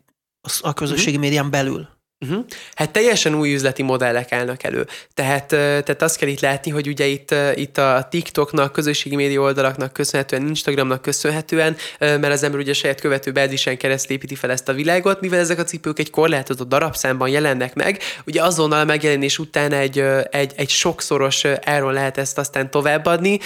A 0.61 0.73
közösségi 0.73 1.09
uh-huh. 1.09 1.23
médián 1.23 1.51
belül? 1.51 1.97
Uh-huh. 2.21 2.45
Hát 2.75 2.91
teljesen 2.91 3.35
új 3.35 3.55
üzleti 3.55 3.83
modellek 3.83 4.33
állnak 4.33 4.63
elő. 4.63 4.87
Tehát, 5.15 5.47
tehát 5.47 6.03
azt 6.03 6.17
kell 6.17 6.29
itt 6.29 6.41
látni, 6.41 6.71
hogy 6.71 6.89
ugye 6.89 7.07
itt, 7.07 7.35
itt 7.55 7.79
a 7.79 8.07
TikToknak, 8.11 8.73
közösségi 8.73 9.17
média 9.17 9.41
oldalaknak 9.41 9.93
köszönhetően, 9.93 10.47
Instagramnak 10.47 11.03
köszönhetően, 11.03 11.77
mert 11.99 12.33
az 12.33 12.43
ember 12.43 12.61
ugye 12.61 12.73
saját 12.73 13.01
követő 13.01 13.33
bázisen 13.33 13.77
keresztül 13.77 14.17
építi 14.17 14.35
fel 14.35 14.51
ezt 14.51 14.69
a 14.69 14.73
világot, 14.73 15.21
mivel 15.21 15.39
ezek 15.39 15.59
a 15.59 15.65
cipők 15.65 15.99
egy 15.99 16.11
korlátozott 16.11 16.69
darabszámban 16.69 17.29
jelennek 17.29 17.75
meg, 17.75 18.03
ugye 18.27 18.43
azonnal 18.43 18.81
a 18.81 18.85
megjelenés 18.85 19.39
után 19.39 19.73
egy, 19.73 19.99
egy, 20.31 20.53
egy 20.57 20.71
sokszoros 20.71 21.45
áron 21.45 21.93
lehet 21.93 22.19
ezt 22.19 22.39
aztán 22.39 22.71
továbbadni, 22.71 23.39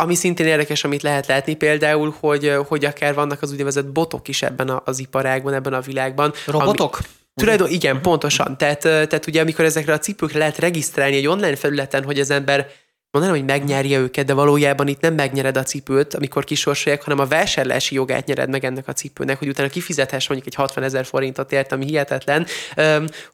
ami 0.00 0.14
szintén 0.14 0.46
érdekes, 0.46 0.84
amit 0.84 1.02
lehet 1.02 1.26
látni 1.26 1.54
például, 1.54 2.14
hogy, 2.20 2.52
hogy 2.66 2.84
akár 2.84 3.14
vannak 3.14 3.42
az 3.42 3.50
úgynevezett 3.50 3.86
botok 3.86 4.28
is 4.28 4.42
ebben 4.42 4.80
az 4.84 4.98
iparágban, 4.98 5.54
ebben 5.54 5.72
a 5.72 5.80
világban. 5.80 6.32
Robotok? 6.46 6.94
Ami, 6.94 7.06
Tulajdon, 7.34 7.68
igen, 7.68 8.00
pontosan. 8.02 8.56
Tehát, 8.56 8.80
tehát 8.80 9.26
ugye 9.26 9.40
amikor 9.40 9.64
ezekre 9.64 9.92
a 9.92 9.98
cipőkre 9.98 10.38
lehet 10.38 10.58
regisztrálni 10.58 11.16
egy 11.16 11.26
online 11.26 11.56
felületen, 11.56 12.04
hogy 12.04 12.18
az 12.18 12.30
ember 12.30 12.66
mondanám, 13.10 13.38
hogy 13.38 13.46
megnyerje 13.46 13.98
őket, 13.98 14.26
de 14.26 14.32
valójában 14.32 14.88
itt 14.88 15.00
nem 15.00 15.14
megnyered 15.14 15.56
a 15.56 15.62
cipőt, 15.62 16.14
amikor 16.14 16.44
kisorsolják, 16.44 17.02
hanem 17.02 17.18
a 17.18 17.26
vásárlási 17.26 17.94
jogát 17.94 18.26
nyered 18.26 18.48
meg 18.48 18.64
ennek 18.64 18.88
a 18.88 18.92
cipőnek, 18.92 19.38
hogy 19.38 19.48
utána 19.48 19.68
kifizethess 19.68 20.28
mondjuk 20.28 20.52
egy 20.52 20.60
60 20.60 20.84
ezer 20.84 21.04
forintot 21.04 21.52
ért, 21.52 21.72
ami 21.72 21.84
hihetetlen, 21.84 22.46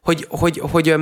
hogy, 0.01 0.25
hogy, 0.29 0.61
hogy 0.71 0.95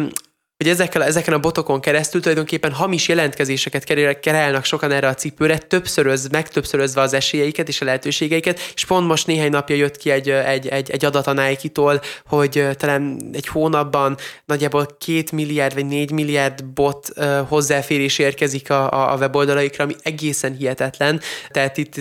hogy 0.63 0.72
ezekkel, 0.72 1.03
ezeken 1.03 1.34
a 1.34 1.39
botokon 1.39 1.79
keresztül 1.79 2.22
tulajdonképpen 2.22 2.72
hamis 2.72 3.08
jelentkezéseket 3.08 3.84
kerelnek 4.20 4.65
sokan 4.65 4.91
erre 4.91 5.08
a 5.08 5.13
cipőre, 5.13 5.58
többszöröz, 5.58 6.27
megtöbbszörözve 6.27 7.01
az 7.01 7.13
esélyeiket 7.13 7.67
és 7.67 7.82
a 7.82 7.86
lehetőségeiket, 7.86 8.60
és 8.74 8.86
pont 8.86 9.08
most 9.08 9.27
néhány 9.27 9.50
napja 9.50 9.75
jött 9.75 9.98
ki 9.98 10.10
egy, 10.10 10.29
egy, 10.29 10.67
egy, 10.67 10.91
egy 10.91 11.05
adat 11.05 11.27
a 11.27 11.34
Nike-tól, 11.34 12.01
hogy 12.25 12.67
talán 12.77 13.29
egy 13.34 13.48
hónapban 13.48 14.17
nagyjából 14.46 14.88
két 15.00 15.32
milliárd 15.32 15.74
vagy 15.74 15.86
négy 15.86 16.12
milliárd 16.12 16.65
bot 16.65 17.08
hozzáférés 17.48 18.20
érkezik 18.20 18.70
a, 18.70 19.12
a 19.12 19.17
weboldalaikra, 19.17 19.84
ami 19.84 19.96
egészen 20.03 20.55
hihetetlen. 20.55 21.22
Tehát 21.50 21.77
itt 21.77 21.96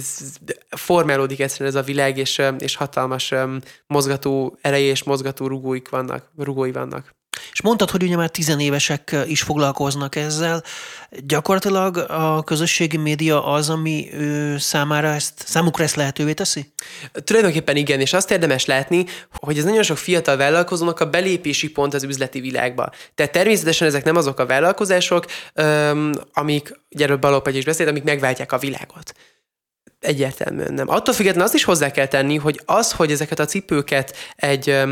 formálódik 0.68 1.40
egyszerűen 1.40 1.70
ez 1.70 1.82
a 1.82 1.82
világ, 1.82 2.18
és, 2.18 2.42
és 2.58 2.76
hatalmas 2.76 3.34
mozgató 3.86 4.58
ereje 4.60 4.90
és 4.90 5.02
mozgató 5.02 5.46
rugóik 5.46 5.88
vannak, 5.88 6.30
rugói 6.36 6.72
vannak. 6.72 7.20
És 7.52 7.62
mondtad, 7.62 7.90
hogy 7.90 8.02
ugye 8.02 8.16
már 8.16 8.30
tizenévesek 8.30 9.16
is 9.26 9.42
foglalkoznak 9.42 10.16
ezzel. 10.16 10.62
Gyakorlatilag 11.10 11.96
a 11.96 12.42
közösségi 12.42 12.96
média 12.96 13.44
az, 13.44 13.70
ami 13.70 14.08
ő 14.12 14.58
számára 14.58 15.08
ezt, 15.08 15.42
számukra 15.46 15.84
ezt 15.84 15.94
lehetővé 15.94 16.32
teszi? 16.32 16.72
Tulajdonképpen 17.24 17.76
igen, 17.76 18.00
és 18.00 18.12
azt 18.12 18.30
érdemes 18.30 18.64
látni, 18.64 19.04
hogy 19.30 19.58
ez 19.58 19.64
nagyon 19.64 19.82
sok 19.82 19.96
fiatal 19.96 20.36
vállalkozónak 20.36 21.00
a 21.00 21.10
belépési 21.10 21.70
pont 21.70 21.94
az 21.94 22.02
üzleti 22.02 22.40
világba. 22.40 22.90
Tehát 23.14 23.32
természetesen 23.32 23.88
ezek 23.88 24.04
nem 24.04 24.16
azok 24.16 24.38
a 24.38 24.46
vállalkozások, 24.46 25.26
amik, 26.32 26.80
erről 26.88 27.16
Balópegy 27.16 27.56
is 27.56 27.64
beszélt, 27.64 27.88
amik 27.88 28.04
megváltják 28.04 28.52
a 28.52 28.58
világot. 28.58 29.14
Egyértelműen 30.00 30.74
nem. 30.74 30.88
Attól 30.88 31.14
függetlenül 31.14 31.46
azt 31.46 31.56
is 31.56 31.64
hozzá 31.64 31.90
kell 31.90 32.06
tenni, 32.06 32.36
hogy 32.36 32.60
az, 32.64 32.92
hogy 32.92 33.10
ezeket 33.10 33.38
a 33.38 33.44
cipőket 33.44 34.16
egy 34.36 34.82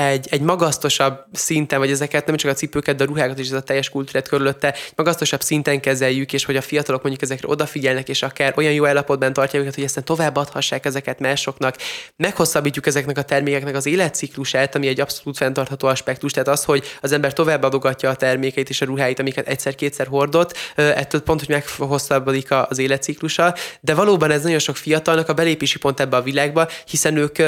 egy, 0.00 0.26
egy 0.30 0.40
magasztosabb 0.40 1.24
szinten, 1.32 1.78
vagy 1.78 1.90
ezeket 1.90 2.26
nem 2.26 2.36
csak 2.36 2.50
a 2.50 2.54
cipőket, 2.54 2.96
de 2.96 3.04
a 3.04 3.06
ruhákat 3.06 3.38
is, 3.38 3.46
ez 3.46 3.52
a 3.52 3.60
teljes 3.60 3.88
kultúrát 3.88 4.28
körülötte, 4.28 4.72
egy 4.72 4.92
magasztosabb 4.96 5.40
szinten 5.40 5.80
kezeljük, 5.80 6.32
és 6.32 6.44
hogy 6.44 6.56
a 6.56 6.60
fiatalok 6.60 7.02
mondjuk 7.02 7.22
ezekre 7.22 7.48
odafigyelnek, 7.48 8.08
és 8.08 8.22
akár 8.22 8.52
olyan 8.56 8.72
jó 8.72 8.86
állapotban 8.86 9.32
tartják 9.32 9.62
őket, 9.62 9.74
hogy 9.74 9.84
aztán 9.84 10.04
továbbadhassák 10.04 10.84
ezeket 10.84 11.20
másoknak, 11.20 11.76
meghosszabbítjuk 12.16 12.86
ezeknek 12.86 13.18
a 13.18 13.22
termékeknek 13.22 13.74
az 13.74 13.86
életciklusát, 13.86 14.74
ami 14.74 14.86
egy 14.86 15.00
abszolút 15.00 15.36
fenntartható 15.36 15.88
aspektus, 15.88 16.32
tehát 16.32 16.48
az, 16.48 16.64
hogy 16.64 16.84
az 17.00 17.12
ember 17.12 17.32
továbbadogatja 17.32 18.10
a 18.10 18.16
termékeit 18.16 18.68
és 18.68 18.80
a 18.80 18.84
ruháit, 18.84 19.18
amiket 19.18 19.48
egyszer-kétszer 19.48 20.06
hordott, 20.06 20.56
ettől 20.74 21.20
pont, 21.20 21.40
hogy 21.40 21.48
meghosszabbodik 21.48 22.48
az 22.50 22.78
életciklusa, 22.78 23.54
de 23.80 23.94
valóban 23.94 24.30
ez 24.30 24.42
nagyon 24.42 24.58
sok 24.58 24.76
fiatalnak 24.76 25.28
a 25.28 25.32
belépési 25.32 25.78
pont 25.78 26.00
ebbe 26.00 26.16
a 26.16 26.22
világba, 26.22 26.68
hiszen 26.86 27.16
ők 27.16 27.38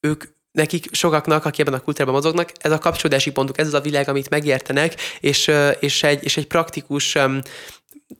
ők 0.00 0.24
nekik 0.56 0.86
sokaknak, 0.90 1.44
akik 1.44 1.60
ebben 1.60 1.74
a 1.74 1.80
kultúrában 1.80 2.14
mozognak, 2.14 2.52
ez 2.60 2.72
a 2.72 2.78
kapcsolódási 2.78 3.30
pontuk, 3.30 3.58
ez 3.58 3.66
az 3.66 3.74
a 3.74 3.80
világ, 3.80 4.08
amit 4.08 4.30
megértenek, 4.30 4.94
és, 5.20 5.50
és, 5.80 6.02
egy, 6.02 6.24
és 6.24 6.36
egy 6.36 6.46
praktikus 6.46 7.18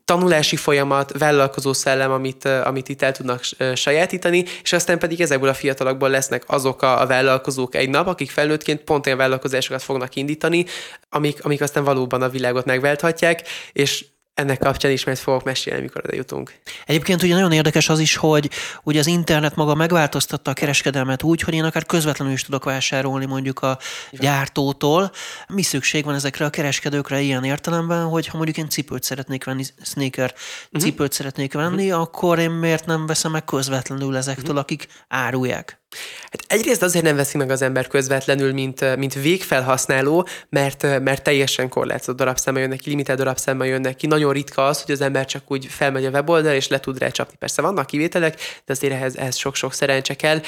tanulási 0.05 0.57
folyamat, 0.57 1.19
vállalkozó 1.19 1.73
szellem, 1.73 2.11
amit, 2.11 2.45
amit 2.45 2.89
itt 2.89 3.03
el 3.03 3.13
tudnak 3.13 3.41
sajátítani, 3.75 4.45
és 4.63 4.73
aztán 4.73 4.99
pedig 4.99 5.21
ezekből 5.21 5.49
a 5.49 5.55
fiatalokból 5.55 6.09
lesznek 6.11 6.43
azok 6.47 6.83
a, 6.83 7.01
a 7.01 7.07
vállalkozók 7.07 7.75
egy 7.75 7.89
nap, 7.89 8.07
akik 8.07 8.31
felnőttként 8.31 8.81
pont 8.81 9.07
olyan 9.07 9.19
vállalkozásokat 9.19 9.83
fognak 9.83 10.15
indítani, 10.15 10.65
amik, 11.09 11.45
amik 11.45 11.61
aztán 11.61 11.85
valóban 11.85 12.23
a 12.23 12.29
világot 12.29 12.65
megválthatják, 12.65 13.49
és 13.73 14.05
ennek 14.37 14.59
kapcsán 14.59 14.91
is 14.91 15.05
majd 15.05 15.19
fogok 15.19 15.45
mesélni, 15.45 15.79
amikor 15.79 16.03
oda 16.05 16.17
jutunk. 16.17 16.55
Egyébként 16.87 17.23
ugye 17.23 17.35
nagyon 17.35 17.53
érdekes 17.53 17.89
az 17.89 17.99
is, 17.99 18.17
hogy 18.17 18.51
ugye 18.83 18.99
az 18.99 19.07
internet 19.07 19.55
maga 19.55 19.75
megváltoztatta 19.75 20.51
a 20.51 20.55
kereskedelmet 20.55 21.23
úgy, 21.23 21.41
hogy 21.41 21.55
én 21.55 21.65
akár 21.65 21.87
közvetlenül 21.87 22.33
is 22.35 22.43
tudok 22.43 22.65
vásárolni 22.65 23.27
mondjuk 23.27 23.63
a 23.63 23.79
gyártótól. 24.11 25.11
Mi 25.49 25.63
szükség 25.63 26.05
van 26.05 26.15
ezekre 26.15 26.45
a 26.45 26.51
kereskedőkre 26.51 27.21
ilyen 27.21 27.45
értelemben, 27.45 28.05
hogy 28.05 28.27
ha 28.27 28.37
mondjuk 28.37 28.57
én 28.57 28.69
cipőt 28.69 29.03
szeretnék 29.03 29.45
venni, 29.45 29.65
sneaker 29.83 30.35
uh-huh. 30.35 30.83
cipőt 30.83 31.13
szeretnék 31.13 31.53
venni, 31.53 31.87
uh-huh. 31.87 32.01
akkor 32.01 32.39
én 32.39 32.51
miért 32.51 32.87
nem 32.87 33.07
veszem 33.07 33.31
meg 33.31 33.45
közvetlenül 33.45 34.17
ezektől, 34.17 34.45
uh-huh. 34.45 34.61
akik 34.61 34.87
árulják? 35.09 35.81
Hát 36.23 36.45
egyrészt 36.47 36.83
azért 36.83 37.05
nem 37.05 37.17
veszi 37.17 37.39
meg 37.39 37.51
az 37.51 37.63
ember 37.63 37.87
közvetlenül, 37.87 38.53
mint, 38.53 38.97
mint 38.97 39.15
végfelhasználó, 39.15 40.29
mert, 40.49 41.01
mert 41.01 41.23
teljesen 41.23 41.69
korlátozott 41.69 42.17
darabszámmal 42.17 42.63
jönnek 42.63 42.79
ki, 42.79 42.89
limitált 42.89 43.19
darabszámmal 43.19 43.67
jönnek 43.67 43.97
ki. 43.97 44.07
Nagyon 44.07 44.33
ritka 44.33 44.67
az, 44.67 44.83
hogy 44.83 44.95
az 44.95 45.01
ember 45.01 45.25
csak 45.25 45.43
úgy 45.47 45.67
felmegy 45.67 46.05
a 46.05 46.11
weboldal 46.11 46.55
és 46.55 46.69
le 46.69 46.81
tud 46.81 46.99
rá. 46.99 47.09
Persze 47.39 47.63
vannak 47.63 47.87
kivételek, 47.87 48.35
de 48.65 48.73
azért 48.73 48.93
ehhez, 48.93 49.17
ehhez 49.17 49.37
sok-sok 49.37 49.73
szerencse 49.73 50.15
kell. 50.15 50.41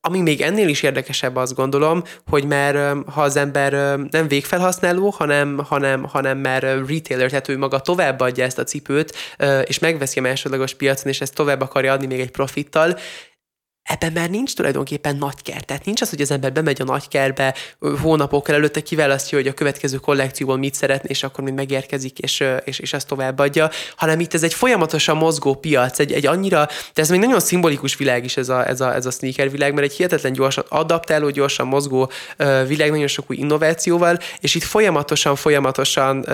Ami 0.00 0.20
még 0.20 0.40
ennél 0.40 0.68
is 0.68 0.82
érdekesebb, 0.82 1.36
azt 1.36 1.54
gondolom, 1.54 2.02
hogy 2.26 2.44
már 2.44 2.96
ha 3.06 3.22
az 3.22 3.36
ember 3.36 3.98
nem 4.10 4.28
végfelhasználó, 4.28 5.08
hanem, 5.08 5.58
hanem, 5.68 6.04
hanem 6.04 6.38
már 6.38 6.62
retailer, 6.62 7.28
tehát 7.28 7.48
ő 7.48 7.58
maga 7.58 7.80
továbbadja 7.80 8.44
ezt 8.44 8.58
a 8.58 8.64
cipőt, 8.64 9.14
és 9.64 9.78
megveszi 9.78 10.18
a 10.18 10.22
másodlagos 10.22 10.74
piacon, 10.74 11.12
és 11.12 11.20
ezt 11.20 11.34
tovább 11.34 11.60
akarja 11.60 11.92
adni 11.92 12.06
még 12.06 12.20
egy 12.20 12.30
profittal, 12.30 12.98
ebben 13.88 14.12
már 14.12 14.30
nincs 14.30 14.54
tulajdonképpen 14.54 15.16
nagy 15.16 15.42
kert. 15.42 15.66
Tehát 15.66 15.84
nincs 15.84 16.00
az, 16.00 16.10
hogy 16.10 16.20
az 16.20 16.30
ember 16.30 16.52
bemegy 16.52 16.80
a 16.80 16.84
nagy 16.84 17.08
kertbe 17.08 17.54
hónapokkal 18.02 18.54
előtte 18.54 18.80
kiválasztja, 18.80 19.38
hogy 19.38 19.46
a 19.46 19.52
következő 19.52 19.96
kollekcióból 19.96 20.56
mit 20.56 20.74
szeretne, 20.74 21.08
és 21.08 21.22
akkor 21.22 21.44
mind 21.44 21.56
megérkezik, 21.56 22.18
és, 22.18 22.44
és, 22.64 22.78
és 22.78 22.92
ezt 22.92 23.06
továbbadja, 23.06 23.70
hanem 23.96 24.20
itt 24.20 24.34
ez 24.34 24.42
egy 24.42 24.54
folyamatosan 24.54 25.16
mozgó 25.16 25.54
piac, 25.54 25.98
egy, 25.98 26.12
egy 26.12 26.26
annyira, 26.26 26.68
de 26.94 27.02
ez 27.02 27.08
még 27.08 27.20
nagyon 27.20 27.40
szimbolikus 27.40 27.96
világ 27.96 28.24
is 28.24 28.36
ez 28.36 28.48
a, 28.48 28.68
ez 28.68 28.80
a, 28.80 28.94
ez 28.94 29.06
a 29.06 29.10
sneaker 29.10 29.50
világ, 29.50 29.74
mert 29.74 29.86
egy 29.86 29.92
hihetetlen 29.92 30.32
gyorsan 30.32 30.64
adaptáló, 30.68 31.30
gyorsan 31.30 31.66
mozgó 31.66 32.10
világ, 32.66 32.90
nagyon 32.90 33.06
sok 33.06 33.30
új 33.30 33.36
innovációval, 33.36 34.18
és 34.40 34.54
itt 34.54 34.62
folyamatosan, 34.62 35.36
folyamatosan 35.36 36.24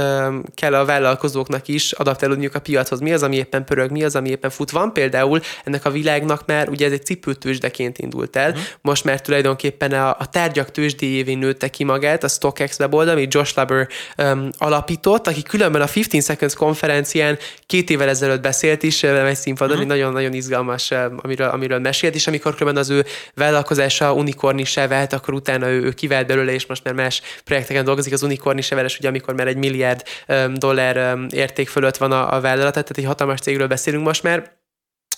kell 0.55 0.75
a 0.75 0.85
vállalkozóknak 0.85 1.69
is 1.69 1.93
adaptálódniuk 1.93 2.55
a 2.55 2.61
piachoz. 2.61 3.01
Mi 3.01 3.13
az, 3.13 3.23
ami 3.23 3.37
éppen 3.37 3.65
pörög, 3.65 3.91
mi 3.91 4.05
az, 4.05 4.17
ami 4.17 4.29
éppen 4.29 4.51
fut. 4.51 4.71
Van 4.71 4.93
például 4.93 5.41
ennek 5.65 5.85
a 5.85 5.91
világnak 5.91 6.47
már, 6.47 6.69
ugye 6.69 6.87
ez 6.87 6.93
egy 6.93 7.05
cipőt 7.05 7.44
tőzsdeként 7.45 7.99
indult 7.99 8.37
el. 8.37 8.51
Uh-huh. 8.51 8.65
Most 8.81 9.05
már 9.05 9.21
tulajdonképpen 9.21 9.93
a, 9.93 10.09
a 10.19 10.27
tárgyak 10.31 10.71
tőzsdéjévé 10.71 11.35
nőtte 11.35 11.69
ki 11.69 11.85
magát, 11.85 12.25
a 12.25 12.29
StockX 12.29 12.79
weboldal, 12.79 13.15
amit 13.15 13.35
Josh 13.35 13.57
Laber 13.57 13.89
um, 14.19 14.49
alapított, 14.59 15.27
aki 15.27 15.43
különben 15.43 15.83
a 15.83 15.87
15 15.87 16.25
Seconds 16.25 16.55
konferencián 16.55 17.39
két 17.67 17.91
évvel 17.91 18.09
ezelőtt 18.09 18.43
beszélt 18.43 18.83
is, 18.83 19.03
egy 19.03 19.37
színpadon, 19.37 19.77
uh-huh. 19.77 19.91
nagyon-nagyon 19.91 20.33
izgalmas, 20.33 20.91
amiről, 21.17 21.49
amiről 21.49 21.79
mesélt, 21.79 22.15
és 22.15 22.27
amikor 22.27 22.55
különben 22.55 22.83
az 22.83 22.91
ő 22.91 23.05
vállalkozása 23.35 24.13
unikornissá 24.13 24.87
vált, 24.87 25.13
akkor 25.13 25.35
utána 25.35 25.69
ő, 25.69 25.83
ő 25.83 25.91
kivált 25.93 26.27
belőle, 26.27 26.53
és 26.53 26.67
most 26.67 26.85
már 26.85 26.95
más 26.95 27.23
projekteken 27.45 27.85
dolgozik 27.85 28.13
az 28.13 28.23
unikornisseveles, 28.23 28.99
ugye 28.99 29.09
amikor 29.09 29.35
már 29.35 29.47
egy 29.47 29.57
milliárd 29.57 30.03
um, 30.29 30.55
dollár 30.55 31.15
um, 31.15 31.27
érték 31.31 31.69
fölött 31.69 31.97
van 31.97 32.13
a, 32.13 32.35
a 32.35 32.41
vállalat, 32.41 32.73
tehát 32.73 32.91
egy 32.91 33.05
hatalmas 33.05 33.41
cégről 33.41 33.67
beszélünk 33.67 34.05
most 34.05 34.23
már. 34.23 34.63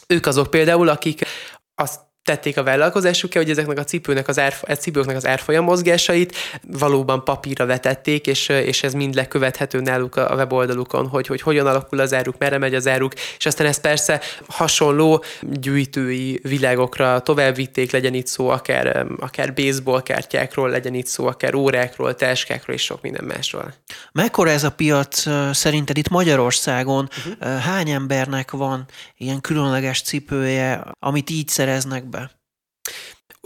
Ők 0.06 0.26
azok 0.26 0.50
például, 0.50 0.88
akik 0.88 1.20
azt 1.74 2.00
tették 2.26 2.56
a 2.56 2.62
vállalkozásukkal, 2.62 3.42
hogy 3.42 3.50
ezeknek 3.50 3.78
a 3.78 3.84
cipőnek 3.84 4.28
az, 4.28 4.38
ár, 4.38 4.54
a 4.60 4.72
cipőknek 4.72 5.16
az 5.16 5.26
árfolyam 5.26 5.64
mozgásait 5.64 6.36
valóban 6.78 7.24
papírra 7.24 7.66
vetették, 7.66 8.26
és, 8.26 8.48
és 8.48 8.82
ez 8.82 8.92
mind 8.92 9.14
lekövethető 9.14 9.80
náluk 9.80 10.16
a 10.16 10.34
weboldalukon, 10.34 11.08
hogy, 11.08 11.26
hogy 11.26 11.40
hogyan 11.40 11.66
alakul 11.66 12.00
az 12.00 12.14
áruk, 12.14 12.38
merre 12.38 12.58
megy 12.58 12.74
az 12.74 12.86
áruk, 12.86 13.12
és 13.38 13.46
aztán 13.46 13.66
ez 13.66 13.80
persze 13.80 14.20
hasonló 14.48 15.24
gyűjtői 15.40 16.40
világokra 16.42 17.20
tovább 17.20 17.54
vitték, 17.54 17.90
legyen 17.92 18.14
itt 18.14 18.26
szó 18.26 18.48
akár, 18.48 19.06
akár 19.18 19.54
baseball 19.54 20.02
kártyákról, 20.02 20.70
legyen 20.70 20.94
itt 20.94 21.06
szó 21.06 21.26
akár 21.26 21.54
órákról, 21.54 22.14
táskákról 22.14 22.76
és 22.76 22.82
sok 22.82 23.02
minden 23.02 23.24
másról. 23.24 23.74
Mekkora 24.12 24.50
ez 24.50 24.64
a 24.64 24.70
piac 24.70 25.24
szerinted 25.52 25.96
itt 25.96 26.08
Magyarországon? 26.08 27.08
Uh-huh. 27.26 27.58
Hány 27.58 27.90
embernek 27.90 28.50
van 28.50 28.84
ilyen 29.16 29.40
különleges 29.40 30.02
cipője, 30.02 30.84
amit 30.98 31.30
így 31.30 31.48
szereznek 31.48 32.04
be? 32.04 32.15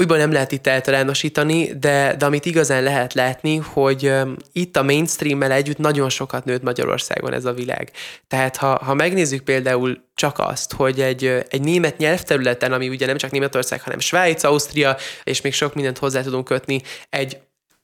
Újból 0.01 0.17
nem 0.17 0.33
lehet 0.33 0.53
itt 0.53 0.67
eltalánosítani, 0.67 1.79
de, 1.79 2.15
de 2.19 2.25
amit 2.25 2.47
igazán 2.47 2.83
lehet 2.83 3.15
látni, 3.15 3.57
hogy 3.57 4.13
itt 4.53 4.77
a 4.77 4.83
mainstream-mel 4.83 5.53
együtt 5.53 5.79
nagyon 5.79 6.09
sokat 6.09 6.45
nőtt 6.45 6.63
Magyarországon 6.63 7.33
ez 7.33 7.45
a 7.45 7.53
világ. 7.53 7.91
Tehát 8.29 8.57
ha, 8.57 8.85
ha 8.85 8.95
megnézzük 8.95 9.45
például 9.45 10.05
csak 10.15 10.39
azt, 10.39 10.73
hogy 10.73 11.01
egy, 11.01 11.25
egy 11.49 11.61
német 11.61 11.97
nyelvterületen, 11.97 12.73
ami 12.73 12.89
ugye 12.89 13.07
nem 13.07 13.17
csak 13.17 13.31
Németország, 13.31 13.83
hanem 13.83 13.99
Svájc, 13.99 14.45
Ausztria, 14.45 14.97
és 15.25 15.41
még 15.41 15.53
sok 15.53 15.75
mindent 15.75 15.99
hozzá 15.99 16.23
tudunk 16.23 16.45
kötni, 16.45 16.83
egy 17.09 17.39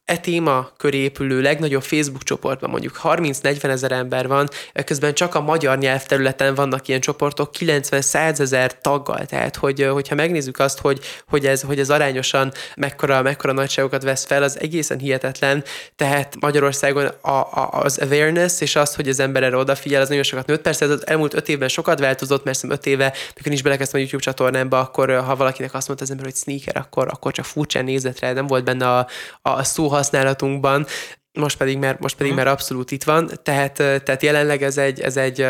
e 0.07 0.17
téma 0.17 0.71
köré 0.77 0.99
épülő 0.99 1.41
legnagyobb 1.41 1.83
Facebook 1.83 2.23
csoportban 2.23 2.71
mondjuk 2.71 3.01
30-40 3.03 3.65
ezer 3.65 3.93
ember 3.93 4.29
van, 4.29 4.49
közben 4.85 5.15
csak 5.15 5.35
a 5.35 5.41
magyar 5.41 5.79
nyelvterületen 5.79 6.55
vannak 6.55 6.89
ilyen 6.89 7.01
csoportok 7.01 7.51
90-100 7.59 8.39
ezer 8.39 8.81
taggal, 8.81 9.25
tehát 9.25 9.57
hogy, 9.57 9.89
hogyha 9.93 10.15
megnézzük 10.15 10.59
azt, 10.59 10.79
hogy, 10.81 11.01
hogy, 11.29 11.47
ez, 11.47 11.61
hogy 11.63 11.79
ez 11.79 11.91
arányosan 11.91 12.53
mekkora, 12.77 13.23
mekkora 13.23 13.53
nagyságokat 13.53 14.03
vesz 14.03 14.25
fel, 14.25 14.43
az 14.43 14.61
egészen 14.61 14.99
hihetetlen, 14.99 15.65
tehát 15.97 16.35
Magyarországon 16.41 17.07
a, 17.21 17.31
a, 17.31 17.69
az 17.73 17.99
awareness 17.99 18.61
és 18.61 18.77
az, 18.77 18.95
hogy 18.95 19.09
az 19.09 19.21
ember 19.21 19.43
erre 19.43 19.57
odafigyel, 19.57 20.01
az 20.01 20.09
nagyon 20.09 20.25
sokat 20.25 20.47
nőtt. 20.47 20.63
Persze 20.63 20.85
ez 20.85 20.91
az 20.91 21.07
elmúlt 21.07 21.35
öt 21.35 21.49
évben 21.49 21.69
sokat 21.69 21.99
változott, 21.99 22.45
mert 22.45 22.57
szerintem 22.57 22.79
öt 22.79 22.87
éve, 22.95 23.13
mikor 23.37 23.53
is 23.53 23.63
belekezdtem 23.63 24.01
a 24.01 24.03
YouTube 24.03 24.23
csatornámba, 24.23 24.79
akkor 24.79 25.11
ha 25.11 25.37
valakinek 25.37 25.75
azt 25.75 25.87
mondta 25.87 26.05
az 26.05 26.11
ember, 26.11 26.27
hogy 26.27 26.37
sneaker, 26.37 26.77
akkor, 26.77 27.09
akkor 27.11 27.33
csak 27.33 27.45
furcsán 27.45 27.85
nézett 27.85 28.19
rá, 28.19 28.33
nem 28.33 28.47
volt 28.47 28.65
benne 28.65 28.97
a, 28.97 29.07
a 29.43 29.65
szó 29.65 29.89
használatunkban, 29.97 30.87
most 31.33 31.57
pedig 31.57 31.79
már, 31.79 31.97
most 32.01 32.17
pedig 32.17 32.33
már 32.33 32.47
abszolút 32.47 32.91
itt 32.91 33.05
van, 33.05 33.31
tehát, 33.43 33.73
tehát 33.73 34.23
jelenleg 34.23 34.63
ez 34.63 34.79
egy, 34.79 35.01
ez 35.01 35.17
egy 35.17 35.47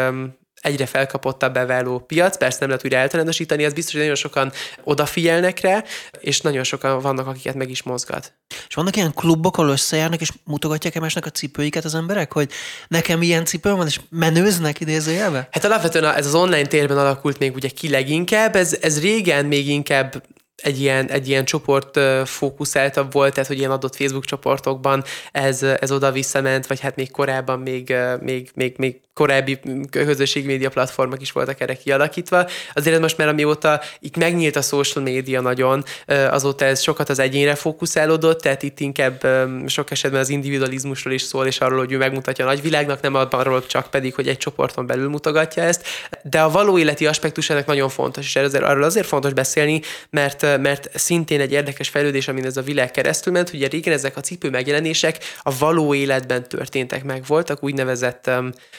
egyre 0.61 0.87
felkapottabb 0.87 1.53
beváló 1.53 1.99
piac, 1.99 2.37
persze 2.37 2.57
nem 2.61 2.69
lehet 2.69 2.85
újra 2.85 2.97
eltelenosítani, 2.97 3.65
az 3.65 3.73
biztos, 3.73 3.93
hogy 3.93 4.01
nagyon 4.01 4.17
sokan 4.17 4.53
odafigyelnek 4.85 5.61
rá, 5.61 5.85
és 6.21 6.41
nagyon 6.41 6.65
sokan 6.65 7.01
vannak, 7.01 7.27
akiket 7.27 7.55
meg 7.55 7.71
is 7.71 7.83
mozgat. 7.83 8.33
És 8.69 8.75
vannak 8.75 8.97
ilyen 8.97 9.15
klubok, 9.15 9.57
ahol 9.59 9.71
összejárnak, 9.71 10.21
és 10.21 10.31
mutogatják 10.45 10.95
egymásnak 10.95 11.27
a 11.27 11.31
cipőiket 11.31 11.85
az 11.85 11.95
emberek, 11.95 12.33
hogy 12.33 12.51
nekem 12.89 13.23
ilyen 13.23 13.45
cipőm 13.45 13.77
van, 13.77 13.87
és 13.87 14.01
menőznek 14.11 14.81
idézőjelbe? 14.81 15.49
Hát 15.51 15.65
alapvetően 15.65 16.15
ez 16.15 16.27
az 16.27 16.35
online 16.35 16.67
térben 16.67 16.99
alakult 16.99 17.39
még 17.39 17.55
ugye 17.55 17.69
ki 17.69 17.89
leginkább, 17.89 18.57
ez, 18.57 18.77
ez 18.81 19.01
régen 19.01 19.45
még 19.45 19.69
inkább 19.69 20.23
egy 20.63 20.81
ilyen, 20.81 21.09
egy 21.09 21.29
ilyen 21.29 21.45
csoport 21.45 22.01
fókuszáltabb 22.25 23.13
volt, 23.13 23.33
tehát 23.33 23.49
hogy 23.49 23.59
ilyen 23.59 23.71
adott 23.71 23.97
Facebook 23.97 24.25
csoportokban 24.25 25.05
ez, 25.33 25.63
ez 25.63 25.93
oda 25.93 26.13
visszament, 26.13 26.67
vagy 26.67 26.81
hát 26.81 26.97
még 26.97 27.11
korábban 27.11 27.61
még, 27.61 27.95
még, 28.21 28.51
még, 28.55 28.75
még 28.77 29.01
korábbi 29.17 29.61
közösségi 29.91 30.47
média 30.47 30.69
platformok 30.69 31.21
is 31.21 31.33
voltak 31.33 31.61
erre 31.61 31.75
kialakítva. 31.75 32.49
Azért 32.75 33.01
most 33.01 33.17
már 33.17 33.29
amióta 33.29 33.81
itt 34.01 34.17
megnyílt 34.17 34.57
a 34.57 34.61
social 34.61 35.05
média 35.05 35.41
nagyon, 35.41 35.85
azóta 36.31 36.65
ez 36.65 36.81
sokat 36.81 37.09
az 37.09 37.19
egyénre 37.19 37.55
fókuszálódott, 37.55 38.41
tehát 38.41 38.63
itt 38.63 38.81
inkább 38.81 39.27
sok 39.67 39.91
esetben 39.91 40.21
az 40.21 40.29
individualizmusról 40.29 41.13
is 41.13 41.23
szól, 41.23 41.47
és 41.47 41.59
arról, 41.59 41.79
hogy 41.79 41.93
ő 41.93 41.97
megmutatja 41.97 42.45
a 42.45 42.49
nagyvilágnak, 42.49 43.01
nem 43.01 43.15
arról 43.15 43.67
csak 43.67 43.91
pedig, 43.91 44.15
hogy 44.15 44.29
egy 44.29 44.37
csoporton 44.37 44.87
belül 44.87 45.09
mutogatja 45.09 45.63
ezt. 45.63 45.87
De 46.23 46.41
a 46.41 46.51
való 46.51 46.79
életi 46.79 47.07
aspektus 47.07 47.51
ennek 47.51 47.67
nagyon 47.67 47.89
fontos, 47.89 48.25
és 48.25 48.37
ezért, 48.37 48.65
arról 48.65 48.83
azért 48.83 49.07
fontos 49.07 49.33
beszélni, 49.33 49.81
mert, 50.11 50.43
mert 50.61 50.89
szintén 50.95 51.41
egy 51.41 51.53
érdekes 51.53 51.89
fejlődés, 51.89 52.29
amin 52.29 52.45
ez 52.45 52.57
a 52.57 52.63
világ 52.63 52.91
keresztül 52.91 53.33
ment, 53.33 53.51
hogy 53.51 53.71
régen 53.71 53.93
ezek 53.93 54.17
a 54.17 54.21
cipő 54.21 54.51
megjelenések 54.51 55.19
a 55.43 55.57
való 55.59 55.95
életben 55.95 56.49
történtek 56.49 57.05
meg 57.05 57.23
voltak, 57.27 57.63
úgynevezett, 57.63 58.31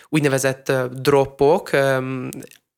úgynevezett 0.10 0.26
úgynevezett 0.28 0.72
dropok, 1.02 1.70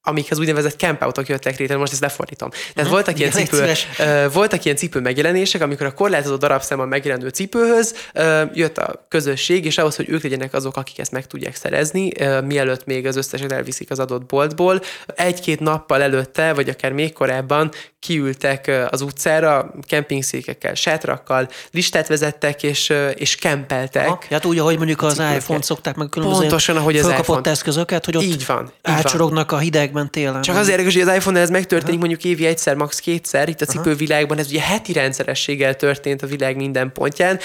amikhez 0.02 0.40
úgynevezett 0.40 0.80
campoutok 0.80 1.28
jöttek 1.28 1.58
létre, 1.58 1.78
most 1.78 1.92
ezt 1.92 2.02
lefordítom. 2.02 2.50
Tehát 2.74 2.90
voltak 2.90 3.20
ilyen, 3.20 3.32
cipő, 3.32 3.72
uh, 4.00 4.34
voltak 4.34 4.66
ilyen 4.66 4.78
cipő 4.78 5.00
megjelenések, 5.00 5.62
amikor 5.62 5.86
a 5.86 5.94
korlátozott 5.94 6.40
darabszámon 6.40 6.88
megjelenő 6.88 7.30
cipőhöz 7.30 7.96
uh, 8.14 8.42
jött 8.54 8.78
a 8.78 9.06
közösség, 9.08 9.66
és 9.66 9.78
ahhoz, 9.78 9.96
hogy 9.96 10.10
ők 10.10 10.24
legyenek 10.24 10.54
azok, 10.54 10.78
akik 10.78 11.00
ezt 11.00 11.12
meg 11.12 11.28
tudják 11.28 11.56
szerezni, 11.56 12.12
uh, 12.20 12.46
mielőtt 12.46 12.86
még 12.86 13.08
az 13.08 13.16
összeset 13.16 13.52
elviszik 13.52 13.92
az 13.92 14.00
adott 14.00 14.26
boltból, 14.26 14.82
egy-két 15.16 15.60
nappal 15.60 16.02
előtte, 16.02 16.54
vagy 16.54 16.70
akár 16.70 16.92
még 16.92 17.14
korábban 17.14 17.72
kiültek 18.00 18.88
az 18.90 19.02
utcára, 19.02 19.74
kempingszékekkel, 19.82 20.74
sátrakkal, 20.74 21.50
listát 21.72 22.08
vezettek, 22.08 22.64
és, 22.64 22.94
és 23.14 23.36
kempeltek. 23.36 24.08
Aha, 24.08 24.20
hát 24.30 24.46
úgy, 24.46 24.60
ahogy 24.60 24.78
mondjuk 24.78 25.02
az 25.02 25.20
iPhone-t 25.36 25.64
szokták 25.64 25.96
meg 25.96 26.10
különböző 26.10 26.40
Pontosan, 26.40 26.78
ahogy 26.78 26.98
az 26.98 27.08
iPhone. 27.08 27.50
eszközöket, 27.50 28.06
hogy 28.06 28.18
ott 28.18 28.24
így 28.24 28.46
van, 28.46 28.72
átsorognak 28.82 29.52
a 29.52 29.58
hidegben 29.58 30.12
télen. 30.12 30.42
Csak 30.42 30.56
azért 30.56 30.78
érdekes, 30.80 30.94
hogy 30.94 31.10
az 31.10 31.16
iPhone 31.16 31.40
ez 31.40 31.50
megtörténik 31.50 32.00
Aha. 32.00 32.08
mondjuk 32.08 32.24
évi 32.24 32.46
egyszer, 32.46 32.76
max. 32.76 33.00
kétszer, 33.00 33.50
itt 33.50 33.62
a 33.62 33.66
cipővilágban 33.66 34.38
ez 34.38 34.48
ugye 34.48 34.62
heti 34.62 34.94
rendszerességgel 34.94 35.76
történt 35.76 36.22
a 36.22 36.28
világ 36.28 36.56
minden 36.56 36.92
pontján. 36.92 37.40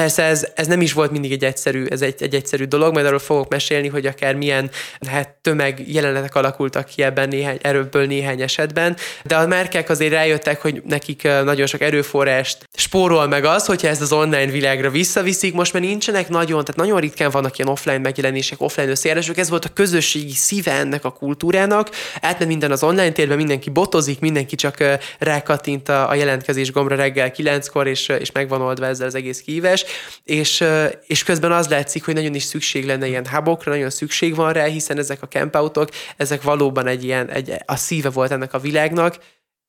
Persze 0.00 0.22
ez, 0.22 0.46
ez 0.54 0.66
nem 0.66 0.80
is 0.80 0.92
volt 0.92 1.10
mindig 1.10 1.32
egy 1.32 1.44
egyszerű, 1.44 1.84
ez 1.90 2.02
egy, 2.02 2.22
egy 2.22 2.34
egyszerű 2.34 2.64
dolog, 2.64 2.92
majd 2.92 3.06
arról 3.06 3.18
fogok 3.18 3.48
mesélni, 3.48 3.88
hogy 3.88 4.06
akár 4.06 4.34
milyen 4.34 4.70
hát, 5.06 5.28
tömeg 5.28 5.92
jelenetek 5.92 6.34
alakultak 6.34 6.84
ki 6.84 7.02
ebben 7.02 7.28
néhány, 7.28 7.58
erőből 7.62 8.06
néhány 8.06 8.40
esetben, 8.42 8.96
de 9.24 9.36
a 9.36 9.46
merkek 9.46 9.88
azért 9.88 10.12
rájöttek, 10.12 10.62
hogy 10.62 10.82
nekik 10.86 11.22
nagyon 11.22 11.66
sok 11.66 11.80
erőforrást 11.80 12.68
spórol 12.74 13.26
meg 13.26 13.44
az, 13.44 13.66
hogyha 13.66 13.88
ezt 13.88 14.00
az 14.00 14.12
online 14.12 14.50
világra 14.50 14.90
visszaviszik, 14.90 15.54
most 15.54 15.72
már 15.72 15.82
nincsenek 15.82 16.28
nagyon, 16.28 16.64
tehát 16.64 16.76
nagyon 16.76 17.00
ritkán 17.00 17.30
vannak 17.30 17.58
ilyen 17.58 17.70
offline 17.70 17.98
megjelenések, 17.98 18.60
offline 18.60 18.90
összejárósok, 18.90 19.38
ez 19.38 19.50
volt 19.50 19.64
a 19.64 19.72
közösségi 19.74 20.34
szíve 20.34 20.72
ennek 20.72 21.04
a 21.04 21.10
kultúrának, 21.10 21.90
átment 22.20 22.50
minden 22.50 22.70
az 22.70 22.82
online 22.82 23.12
térben, 23.12 23.36
mindenki 23.36 23.70
botozik, 23.70 24.20
mindenki 24.20 24.56
csak 24.56 24.98
rákattint 25.18 25.88
a, 25.88 26.10
a 26.10 26.14
jelentkezés 26.14 26.72
gombra 26.72 26.96
reggel 26.96 27.30
kilenckor, 27.30 27.86
és, 27.86 28.08
és 28.08 28.32
megvan 28.32 28.60
oldva 28.60 28.86
ezzel 28.86 29.06
az 29.06 29.14
egész 29.14 29.40
kívás 29.40 29.84
és, 30.24 30.64
és 31.06 31.22
közben 31.22 31.52
az 31.52 31.68
látszik, 31.68 32.04
hogy 32.04 32.14
nagyon 32.14 32.34
is 32.34 32.42
szükség 32.42 32.86
lenne 32.86 33.06
ilyen 33.06 33.28
hubokra, 33.28 33.70
nagyon 33.70 33.90
szükség 33.90 34.34
van 34.34 34.52
rá, 34.52 34.64
hiszen 34.64 34.98
ezek 34.98 35.22
a 35.22 35.28
campoutok, 35.28 35.88
ezek 36.16 36.42
valóban 36.42 36.86
egy 36.86 37.04
ilyen, 37.04 37.30
egy, 37.30 37.54
a 37.64 37.76
szíve 37.76 38.10
volt 38.10 38.30
ennek 38.30 38.54
a 38.54 38.58
világnak, 38.58 39.18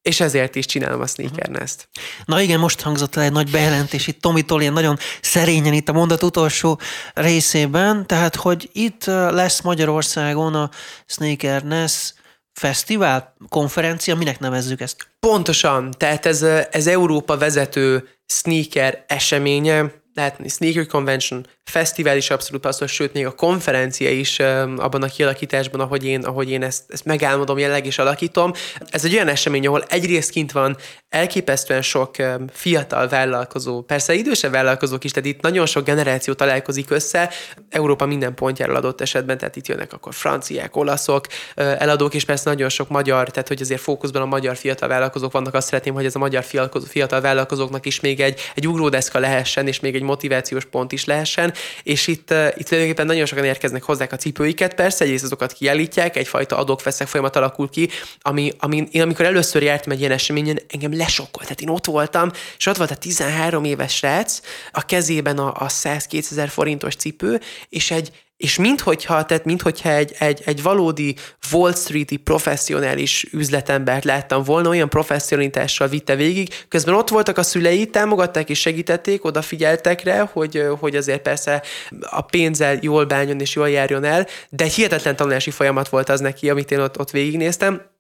és 0.01 0.19
ezért 0.19 0.55
is 0.55 0.65
csinálom 0.65 1.01
a 1.01 1.07
Sneaker 1.07 1.47
Nest. 1.47 1.89
Na 2.25 2.41
igen, 2.41 2.60
most 2.60 2.81
hangzott 2.81 3.15
el 3.15 3.23
egy 3.23 3.31
nagy 3.31 3.51
bejelentés 3.51 4.07
itt 4.07 4.21
Tomitól, 4.21 4.62
ilyen 4.62 4.73
nagyon 4.73 4.97
szerényen 5.21 5.73
itt 5.73 5.89
a 5.89 5.93
mondat 5.93 6.23
utolsó 6.23 6.79
részében, 7.13 8.07
tehát, 8.07 8.36
hogy 8.36 8.69
itt 8.73 9.05
lesz 9.05 9.62
Magyarországon 9.62 10.55
a 10.55 10.69
Sneaker 11.05 11.63
Nest 11.63 12.13
fesztivál, 12.53 13.36
konferencia, 13.49 14.15
minek 14.15 14.39
nevezzük 14.39 14.81
ezt? 14.81 15.07
Pontosan, 15.19 15.91
tehát 15.97 16.25
ez, 16.25 16.41
ez 16.71 16.88
Európa 16.88 17.38
vezető 17.38 18.07
sneaker 18.25 19.03
eseménye, 19.07 20.01
lehetni 20.13 20.47
sneaker 20.47 20.86
convention, 20.86 21.47
fesztivál 21.63 22.17
is 22.17 22.30
abszolút 22.30 22.62
passzol, 22.62 22.88
sőt, 22.88 23.13
még 23.13 23.26
a 23.26 23.32
konferencia 23.32 24.10
is 24.10 24.39
abban 24.78 25.04
a 25.04 25.08
kialakításban, 25.08 25.80
ahogy 25.80 26.06
én, 26.06 26.24
ahogy 26.24 26.50
én 26.50 26.63
ezt, 26.63 26.84
ezt 26.88 27.06
megálmodom, 27.06 27.58
jelenleg 27.58 27.86
is 27.86 27.97
alakítom. 27.97 28.54
Ez 28.89 29.06
egy 29.06 29.13
olyan 29.13 29.28
esemény, 29.28 29.67
ahol 29.67 29.84
egyrészt 29.88 30.30
kint 30.30 30.52
van 30.52 30.78
elképesztően 31.10 31.82
sok 31.82 32.15
fiatal 32.52 33.08
vállalkozó, 33.08 33.82
persze 33.82 34.13
idősebb 34.13 34.52
vállalkozók 34.52 35.04
is, 35.04 35.12
tehát 35.12 35.30
itt 35.30 35.41
nagyon 35.41 35.65
sok 35.65 35.86
generáció 35.86 36.34
találkozik 36.34 36.89
össze, 36.89 37.30
Európa 37.69 38.06
minden 38.06 38.36
pontjáról 38.36 38.76
adott 38.76 39.02
esetben, 39.02 39.38
tehát 39.38 39.56
itt 39.56 39.67
jönnek 39.67 39.93
akkor 39.93 40.13
franciák, 40.13 40.76
olaszok, 40.76 41.28
eladók, 41.56 42.13
és 42.13 42.26
persze 42.26 42.50
nagyon 42.50 42.69
sok 42.69 42.89
magyar, 42.89 43.30
tehát 43.30 43.47
hogy 43.47 43.62
azért 43.62 43.82
fókuszban 43.82 44.21
a 44.21 44.26
magyar 44.26 44.56
fiatal 44.56 44.88
vállalkozók 44.88 45.32
vannak, 45.32 45.54
azt 45.54 45.67
szeretném, 45.67 45.93
hogy 45.93 46.06
ez 46.06 46.15
a 46.15 46.19
magyar 46.19 46.43
fiatal 46.88 47.21
vállalkozóknak 47.21 47.86
is 47.86 48.00
még 48.00 48.19
egy, 48.19 48.39
egy 48.56 48.67
ugródeszka 48.67 49.19
lehessen, 49.19 49.67
és 49.67 49.80
még 49.80 49.95
egy 49.95 50.01
motivációs 50.04 50.66
pont 50.66 50.92
is 50.92 51.06
lehessen, 51.06 51.54
és 51.84 52.08
itt, 52.08 52.34
itt 52.56 52.68
tulajdonképpen 52.68 53.06
nagyon 53.06 53.26
sokan 53.26 53.44
érkeznek 53.44 53.84
hozzák 53.84 54.12
a 54.12 54.16
cipőiket, 54.16 54.74
persze 54.74 55.04
egyrészt 55.04 55.24
azokat 55.24 55.54
kiállítják, 55.54 56.16
egyfajta 56.16 56.58
adok-veszek 56.58 57.08
folyamat 57.08 57.36
alakul 57.36 57.70
ki, 57.70 57.90
ami, 58.22 58.52
ami 58.60 58.88
én 58.92 59.02
amikor 59.02 59.26
először 59.26 59.64
jártam 59.64 59.92
egy 59.92 60.00
ilyen 60.00 60.12
eseményen, 60.12 60.60
engem 60.68 60.98
lesokkolt. 60.98 61.46
Tehát 61.46 61.62
én 61.62 61.70
ott 61.70 61.86
voltam, 61.86 62.32
és 62.58 62.66
ott 62.66 62.78
volt 62.78 62.92
a 62.92 62.96
13 62.96 63.64
éves 63.64 63.96
srác, 63.96 64.40
a 64.72 64.86
kezében 64.86 65.38
a, 65.38 65.48
a 65.48 65.68
100-200 65.68 66.48
forintos 66.50 66.96
cipő, 66.96 67.42
és 67.70 67.92
egy, 67.92 68.12
és 68.41 68.58
minthogyha, 68.58 69.25
tehát 69.25 69.45
minthogyha 69.45 69.89
egy, 69.89 70.15
egy, 70.19 70.41
egy 70.45 70.62
valódi 70.62 71.15
Wall 71.51 71.73
Street-i 71.73 72.17
professzionális 72.17 73.27
üzletembert 73.32 74.04
láttam 74.04 74.43
volna, 74.43 74.69
olyan 74.69 74.89
professzionalitással 74.89 75.88
vitte 75.88 76.15
végig, 76.15 76.54
közben 76.67 76.93
ott 76.93 77.10
voltak 77.10 77.38
a 77.38 77.43
szülei, 77.43 77.86
támogatták 77.86 78.49
és 78.49 78.60
segítették, 78.60 79.25
odafigyeltek 79.25 80.04
rá, 80.04 80.30
hogy, 80.34 80.63
hogy 80.80 80.95
azért 80.95 81.21
persze 81.21 81.63
a 82.01 82.21
pénzzel 82.21 82.77
jól 82.82 83.06
bánjon 83.06 83.39
és 83.39 83.56
jól 83.56 83.69
járjon 83.69 84.04
el, 84.04 84.27
de 84.49 84.65
hihetetlen 84.65 85.15
tanulási 85.15 85.51
folyamat 85.51 85.89
volt 85.89 86.10
az 86.10 86.19
neki, 86.19 86.49
amit 86.49 86.71
én 86.71 86.80
ott, 86.80 86.99
ott 86.99 87.12
végignéztem, 87.12 87.90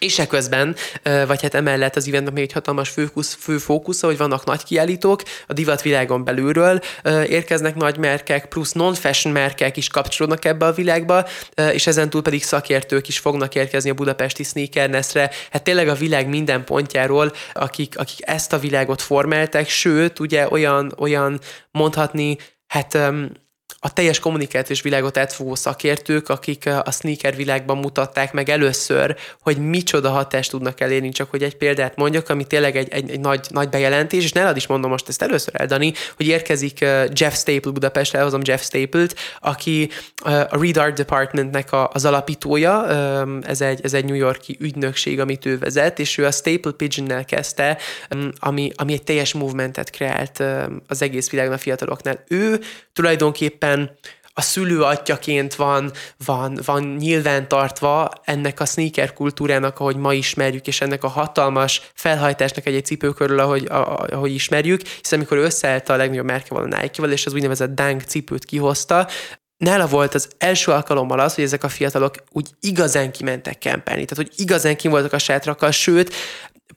És 0.00 0.18
eközben, 0.18 0.76
vagy 1.26 1.42
hát 1.42 1.54
emellett 1.54 1.96
az 1.96 2.08
eventnek 2.08 2.34
még 2.34 2.42
egy 2.42 2.52
hatalmas 2.52 2.88
főkusz, 2.88 3.36
fő 3.40 3.58
fókusza, 3.58 4.06
hogy 4.06 4.16
vannak 4.16 4.44
nagy 4.44 4.64
kiállítók, 4.64 5.22
a 5.46 5.52
divatvilágon 5.52 6.24
belülről 6.24 6.80
érkeznek 7.26 7.74
nagy 7.74 7.98
merkek, 7.98 8.46
plusz 8.46 8.72
non-fashion 8.72 9.34
merkek 9.34 9.76
is 9.76 9.88
kapcsolódnak 9.88 10.44
ebbe 10.44 10.66
a 10.66 10.72
világba, 10.72 11.26
és 11.72 11.86
ezen 11.86 12.10
túl 12.10 12.22
pedig 12.22 12.42
szakértők 12.42 13.08
is 13.08 13.18
fognak 13.18 13.54
érkezni 13.54 13.90
a 13.90 13.94
budapesti 13.94 14.42
sneakernessre. 14.42 15.30
Hát 15.50 15.62
tényleg 15.62 15.88
a 15.88 15.94
világ 15.94 16.28
minden 16.28 16.64
pontjáról, 16.64 17.32
akik, 17.52 17.98
akik 17.98 18.18
ezt 18.28 18.52
a 18.52 18.58
világot 18.58 19.02
formálták, 19.02 19.68
sőt, 19.68 20.18
ugye 20.18 20.48
olyan, 20.50 20.94
olyan 20.98 21.40
mondhatni, 21.70 22.36
hát 22.66 22.98
a 23.86 23.92
teljes 23.92 24.18
kommunikációs 24.18 24.82
világot 24.82 25.16
átfogó 25.16 25.54
szakértők, 25.54 26.28
akik 26.28 26.66
a 26.66 26.90
sneaker 26.90 27.36
világban 27.36 27.76
mutatták 27.76 28.32
meg 28.32 28.48
először, 28.48 29.16
hogy 29.40 29.56
micsoda 29.56 30.10
hatást 30.10 30.50
tudnak 30.50 30.80
elérni, 30.80 31.08
csak 31.08 31.30
hogy 31.30 31.42
egy 31.42 31.56
példát 31.56 31.96
mondjak, 31.96 32.28
ami 32.28 32.44
tényleg 32.44 32.76
egy, 32.76 32.88
egy, 32.88 33.10
egy 33.10 33.20
nagy, 33.20 33.46
nagy 33.48 33.68
bejelentés, 33.68 34.24
és 34.24 34.32
nálad 34.32 34.56
is 34.56 34.66
mondom 34.66 34.90
most 34.90 35.08
ezt 35.08 35.22
először 35.22 35.54
eldani, 35.56 35.92
hogy 36.16 36.26
érkezik 36.26 36.78
Jeff 37.12 37.34
Staple 37.34 37.70
Budapestre, 37.70 38.18
elhozom 38.18 38.40
Jeff 38.44 38.62
Staple-t, 38.62 39.14
aki 39.40 39.90
a 40.24 40.58
Read 40.60 40.76
Art 40.76 40.96
Departmentnek 40.96 41.68
az 41.92 42.04
alapítója, 42.04 42.88
ez 43.42 43.60
egy, 43.60 43.80
ez 43.82 43.94
egy 43.94 44.04
New 44.04 44.14
Yorki 44.14 44.56
ügynökség, 44.60 45.20
amit 45.20 45.46
ő 45.46 45.58
vezet, 45.58 45.98
és 45.98 46.18
ő 46.18 46.26
a 46.26 46.30
Staple 46.30 46.72
Pigeon-nel 46.72 47.24
kezdte, 47.24 47.78
ami, 48.38 48.70
ami 48.76 48.92
egy 48.92 49.02
teljes 49.02 49.32
movementet 49.32 49.90
kreált 49.90 50.42
az 50.86 51.02
egész 51.02 51.30
világon 51.30 51.52
a 51.52 51.58
fiataloknál. 51.58 52.24
Ő 52.28 52.60
tulajdonképpen 52.92 53.75
a 54.38 54.42
szülő 54.42 54.82
atyaként 54.82 55.54
van, 55.54 55.92
van, 56.24 56.58
van 56.64 56.82
nyilvántartva 56.82 58.10
ennek 58.24 58.60
a 58.60 58.64
sneaker 58.64 59.12
kultúrának, 59.12 59.80
ahogy 59.80 59.96
ma 59.96 60.14
ismerjük, 60.14 60.66
és 60.66 60.80
ennek 60.80 61.04
a 61.04 61.08
hatalmas 61.08 61.90
felhajtásnak 61.94 62.66
egy-egy 62.66 62.84
cipő 62.84 63.10
körül, 63.10 63.38
ahogy, 63.38 63.66
ahogy 64.10 64.34
ismerjük, 64.34 64.82
hiszen 64.82 65.18
amikor 65.18 65.38
összeállt 65.38 65.88
a 65.88 65.96
legnagyobb 65.96 66.24
merkeval 66.24 66.62
a 66.62 66.80
Nike-val, 66.80 67.12
és 67.12 67.26
az 67.26 67.34
úgynevezett 67.34 67.74
Dunk 67.74 68.02
cipőt 68.02 68.44
kihozta, 68.44 69.08
nála 69.56 69.86
volt 69.86 70.14
az 70.14 70.28
első 70.38 70.72
alkalommal 70.72 71.18
az, 71.18 71.34
hogy 71.34 71.44
ezek 71.44 71.64
a 71.64 71.68
fiatalok 71.68 72.14
úgy 72.32 72.48
igazán 72.60 73.12
kimentek 73.12 73.58
kempelni, 73.58 74.04
tehát 74.04 74.26
hogy 74.26 74.40
igazán 74.40 74.76
kim 74.76 74.90
voltak 74.90 75.12
a 75.12 75.18
sátrakkal, 75.18 75.70
sőt, 75.70 76.14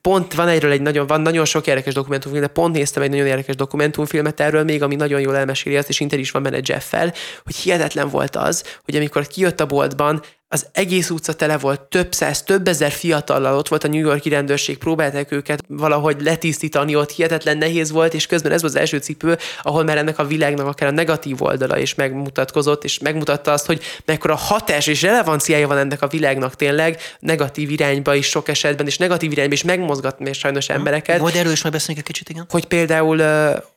pont 0.01 0.33
van 0.33 0.47
egyről 0.47 0.71
egy 0.71 0.81
nagyon, 0.81 1.07
van 1.07 1.21
nagyon 1.21 1.45
sok 1.45 1.67
érdekes 1.67 1.93
dokumentumfilm, 1.93 2.43
de 2.43 2.51
pont 2.51 2.75
néztem 2.75 3.03
egy 3.03 3.09
nagyon 3.09 3.25
érdekes 3.25 3.55
dokumentumfilmet 3.55 4.39
erről 4.39 4.63
még, 4.63 4.83
ami 4.83 4.95
nagyon 4.95 5.21
jól 5.21 5.37
elmeséli 5.37 5.77
azt, 5.77 5.89
és 5.89 5.99
inter 5.99 6.19
is 6.19 6.31
van 6.31 6.43
benne 6.43 6.59
Jeff-fel, 6.63 7.13
hogy 7.43 7.55
hihetetlen 7.55 8.09
volt 8.09 8.35
az, 8.35 8.63
hogy 8.83 8.95
amikor 8.95 9.27
kijött 9.27 9.59
a 9.59 9.65
boltban, 9.65 10.21
az 10.51 10.67
egész 10.71 11.09
utca 11.09 11.33
tele 11.33 11.57
volt, 11.57 11.81
több 11.81 12.13
száz, 12.13 12.43
több 12.43 12.67
ezer 12.67 12.91
fiatallal, 12.91 13.57
ott 13.57 13.67
volt 13.67 13.83
a 13.83 13.87
New 13.87 13.99
Yorki 13.99 14.29
rendőrség, 14.29 14.77
próbálták 14.77 15.31
őket 15.31 15.63
valahogy 15.67 16.21
letisztítani, 16.21 16.95
ott 16.95 17.11
hihetetlen 17.11 17.57
nehéz 17.57 17.91
volt, 17.91 18.13
és 18.13 18.25
közben 18.25 18.51
ez 18.51 18.61
volt 18.61 18.73
az 18.73 18.79
első 18.79 18.97
cipő, 18.97 19.37
ahol 19.61 19.83
már 19.83 19.97
ennek 19.97 20.19
a 20.19 20.25
világnak 20.25 20.67
akár 20.67 20.89
a 20.89 20.91
negatív 20.91 21.41
oldala 21.41 21.77
is 21.77 21.95
megmutatkozott, 21.95 22.83
és 22.83 22.99
megmutatta 22.99 23.51
azt, 23.51 23.65
hogy 23.65 23.81
mekkora 24.05 24.35
hatás 24.35 24.87
és 24.87 25.01
relevanciája 25.01 25.67
van 25.67 25.77
ennek 25.77 26.01
a 26.01 26.07
világnak 26.07 26.55
tényleg, 26.55 26.99
negatív 27.19 27.71
irányba 27.71 28.15
is 28.15 28.27
sok 28.27 28.47
esetben, 28.47 28.85
és 28.85 28.97
negatív 28.97 29.31
irányba 29.31 29.53
is 29.53 29.63
megmozgatni 29.63 30.33
sajnos 30.33 30.69
embereket. 30.69 31.19
Majd 31.19 31.35
erről 31.35 31.51
is 31.51 31.61
majd 31.61 31.73
beszélünk 31.73 31.99
egy 31.99 32.13
kicsit, 32.13 32.29
igen. 32.29 32.45
Hogy 32.49 32.65
például, 32.65 33.21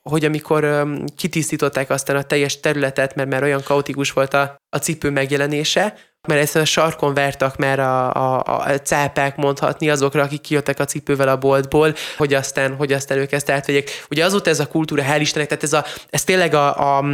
hogy 0.02 0.24
amikor 0.24 0.86
kitisztították 1.16 1.90
aztán 1.90 2.16
a 2.16 2.22
teljes 2.22 2.60
területet, 2.60 3.14
mert 3.14 3.28
már 3.28 3.42
olyan 3.42 3.62
kaotikus 3.62 4.12
volt 4.12 4.34
a, 4.34 4.56
a 4.68 4.78
cipő 4.78 5.10
megjelenése, 5.10 5.94
mert 6.28 6.40
egyszerűen 6.40 6.64
sarkon 6.64 7.14
vertak 7.14 7.56
már 7.56 7.80
a, 7.80 8.14
a, 8.14 8.44
a 8.46 8.68
cápák 8.68 9.36
mondhatni 9.36 9.90
azokra, 9.90 10.22
akik 10.22 10.40
kijöttek 10.40 10.78
a 10.78 10.84
cipővel 10.84 11.28
a 11.28 11.36
boltból, 11.36 11.94
hogy 12.16 12.34
aztán, 12.34 12.76
hogy 12.76 12.92
aztán 12.92 13.18
ők 13.18 13.32
ezt 13.32 13.50
átvegyék. 13.50 14.04
Ugye 14.10 14.24
azóta 14.24 14.50
ez 14.50 14.60
a 14.60 14.66
kultúra, 14.66 15.02
hál' 15.02 15.20
Istennek, 15.20 15.48
tehát 15.48 15.62
ez, 15.62 15.72
a, 15.72 15.84
ez 16.10 16.24
tényleg 16.24 16.54
a, 16.54 16.98
a, 16.98 17.04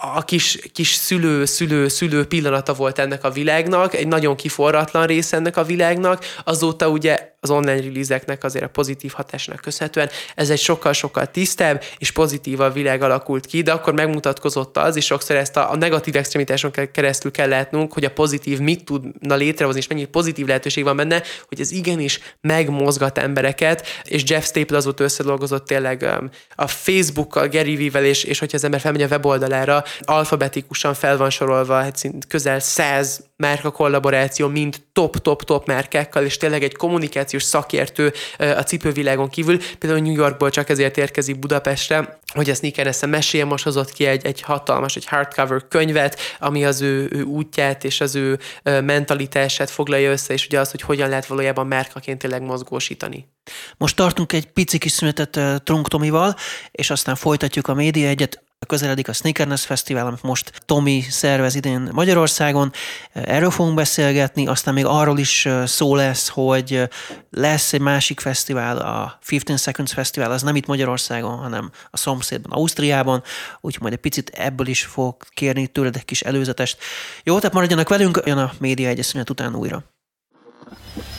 a 0.00 0.22
kis, 0.22 0.58
kis 0.72 0.92
szülő, 0.92 1.44
szülő, 1.44 1.88
szülő 1.88 2.26
pillanata 2.26 2.74
volt 2.74 2.98
ennek 2.98 3.24
a 3.24 3.30
világnak, 3.30 3.94
egy 3.94 4.08
nagyon 4.08 4.36
kiforratlan 4.36 5.06
része 5.06 5.36
ennek 5.36 5.56
a 5.56 5.64
világnak, 5.64 6.24
azóta 6.44 6.88
ugye 6.88 7.36
az 7.40 7.50
online 7.50 7.80
release 7.80 8.38
azért 8.40 8.64
a 8.64 8.68
pozitív 8.68 9.12
hatásnak 9.12 9.60
köszönhetően 9.60 10.10
ez 10.34 10.50
egy 10.50 10.58
sokkal-sokkal 10.58 11.26
tisztább 11.26 11.82
és 11.98 12.10
pozitív 12.10 12.60
a 12.60 12.70
világ 12.70 13.02
alakult 13.02 13.46
ki, 13.46 13.62
de 13.62 13.72
akkor 13.72 13.92
megmutatkozott 13.92 14.76
az, 14.76 14.96
és 14.96 15.04
sokszor 15.04 15.36
ezt 15.36 15.56
a, 15.56 15.70
a 15.70 15.76
negatív 15.76 16.16
extremitáson 16.16 16.70
keresztül 16.92 17.30
kell 17.30 17.48
látnunk, 17.48 17.92
hogy 17.92 18.04
a 18.04 18.10
pozitív 18.10 18.58
mit 18.58 18.84
tudna 18.84 19.34
létrehozni, 19.34 19.80
és 19.80 19.86
mennyi 19.86 20.04
pozitív 20.04 20.46
lehetőség 20.46 20.84
van 20.84 20.96
benne, 20.96 21.22
hogy 21.48 21.60
ez 21.60 21.70
igenis 21.70 22.20
megmozgat 22.40 23.18
embereket, 23.18 23.86
és 24.04 24.22
Jeff 24.26 24.44
Staple 24.44 24.76
azóta 24.76 25.04
összedolgozott 25.04 25.66
tényleg 25.66 26.16
um, 26.20 26.30
a 26.54 26.66
Facebookkal, 26.66 27.48
Gary 27.48 27.76
Vee-vel, 27.76 28.04
és, 28.04 28.24
és 28.24 28.38
hogyha 28.38 28.56
az 28.56 28.64
ember 28.64 28.80
felmegy 28.80 29.02
a 29.02 29.06
weboldalára, 29.06 29.84
alfabetikusan 30.00 30.94
fel 30.94 31.16
van 31.16 31.30
sorolva 31.30 31.74
hát 31.74 32.02
közel 32.28 32.60
száz 32.60 33.26
márka 33.36 33.70
kollaboráció, 33.70 34.48
mind 34.48 34.76
top-top-top 34.92 35.66
márkákkal, 35.66 36.24
és 36.24 36.36
tényleg 36.36 36.62
egy 36.62 36.76
kommunikációs 36.76 37.42
szakértő 37.42 38.12
a 38.38 38.62
cipővilágon 38.62 39.28
kívül. 39.28 39.58
Például 39.78 40.02
New 40.02 40.14
Yorkból 40.14 40.50
csak 40.50 40.68
ezért 40.68 40.96
érkezik 40.96 41.38
Budapestre, 41.38 42.18
hogy 42.34 42.50
a 42.50 42.54
Sneaker 42.54 42.94
mesélje, 43.06 43.46
most 43.46 43.64
hozott 43.64 43.92
ki 43.92 44.06
egy, 44.06 44.26
egy 44.26 44.40
hatalmas, 44.40 44.96
egy 44.96 45.06
hardcover 45.06 45.68
könyvet, 45.68 46.20
ami 46.38 46.64
az 46.64 46.80
ő, 46.80 47.08
ő 47.12 47.22
útját 47.22 47.84
és 47.84 48.00
az 48.00 48.14
ő 48.14 48.38
mentalitását 48.62 49.70
foglalja 49.70 50.10
össze, 50.10 50.32
és 50.32 50.46
ugye 50.46 50.60
az, 50.60 50.70
hogy 50.70 50.80
hogyan 50.80 51.08
lehet 51.08 51.26
valójában 51.26 51.66
márkaként 51.66 52.18
tényleg 52.18 52.42
mozgósítani. 52.42 53.28
Most 53.76 53.96
tartunk 53.96 54.32
egy 54.32 54.46
pici 54.46 54.78
kis 54.78 54.92
szünetet 54.92 55.62
Trunk 55.64 55.88
Tomival, 55.88 56.36
és 56.70 56.90
aztán 56.90 57.14
folytatjuk 57.14 57.68
a 57.68 57.74
média 57.74 58.08
egyet. 58.08 58.42
Közeledik 58.66 59.08
a 59.08 59.12
Sneakerness 59.12 59.64
Fesztivál, 59.64 60.06
amit 60.06 60.22
most 60.22 60.52
Tomi 60.66 61.04
szervez 61.10 61.54
idén 61.54 61.88
Magyarországon. 61.92 62.72
Erről 63.12 63.50
fogunk 63.50 63.74
beszélgetni, 63.74 64.46
aztán 64.46 64.74
még 64.74 64.84
arról 64.84 65.18
is 65.18 65.48
szó 65.64 65.94
lesz, 65.94 66.28
hogy 66.28 66.88
lesz 67.30 67.72
egy 67.72 67.80
másik 67.80 68.20
fesztivál, 68.20 68.78
a 68.78 69.18
15 69.26 69.60
Seconds 69.60 69.92
Fesztivál, 69.92 70.30
az 70.30 70.42
nem 70.42 70.56
itt 70.56 70.66
Magyarországon, 70.66 71.38
hanem 71.38 71.70
a 71.90 71.96
szomszédban, 71.96 72.52
Ausztriában, 72.52 73.22
úgyhogy 73.60 73.82
majd 73.82 73.94
egy 73.94 74.00
picit 74.00 74.28
ebből 74.28 74.66
is 74.66 74.84
fog 74.84 75.16
kérni 75.34 75.66
tőled 75.66 75.96
egy 75.96 76.04
kis 76.04 76.20
előzetest. 76.20 76.78
Jó, 77.24 77.38
tehát 77.38 77.54
maradjanak 77.54 77.88
velünk, 77.88 78.20
jön 78.24 78.38
a 78.38 78.52
Média 78.58 78.88
Egyesület 78.88 79.30
után 79.30 79.54
újra. 79.54 79.82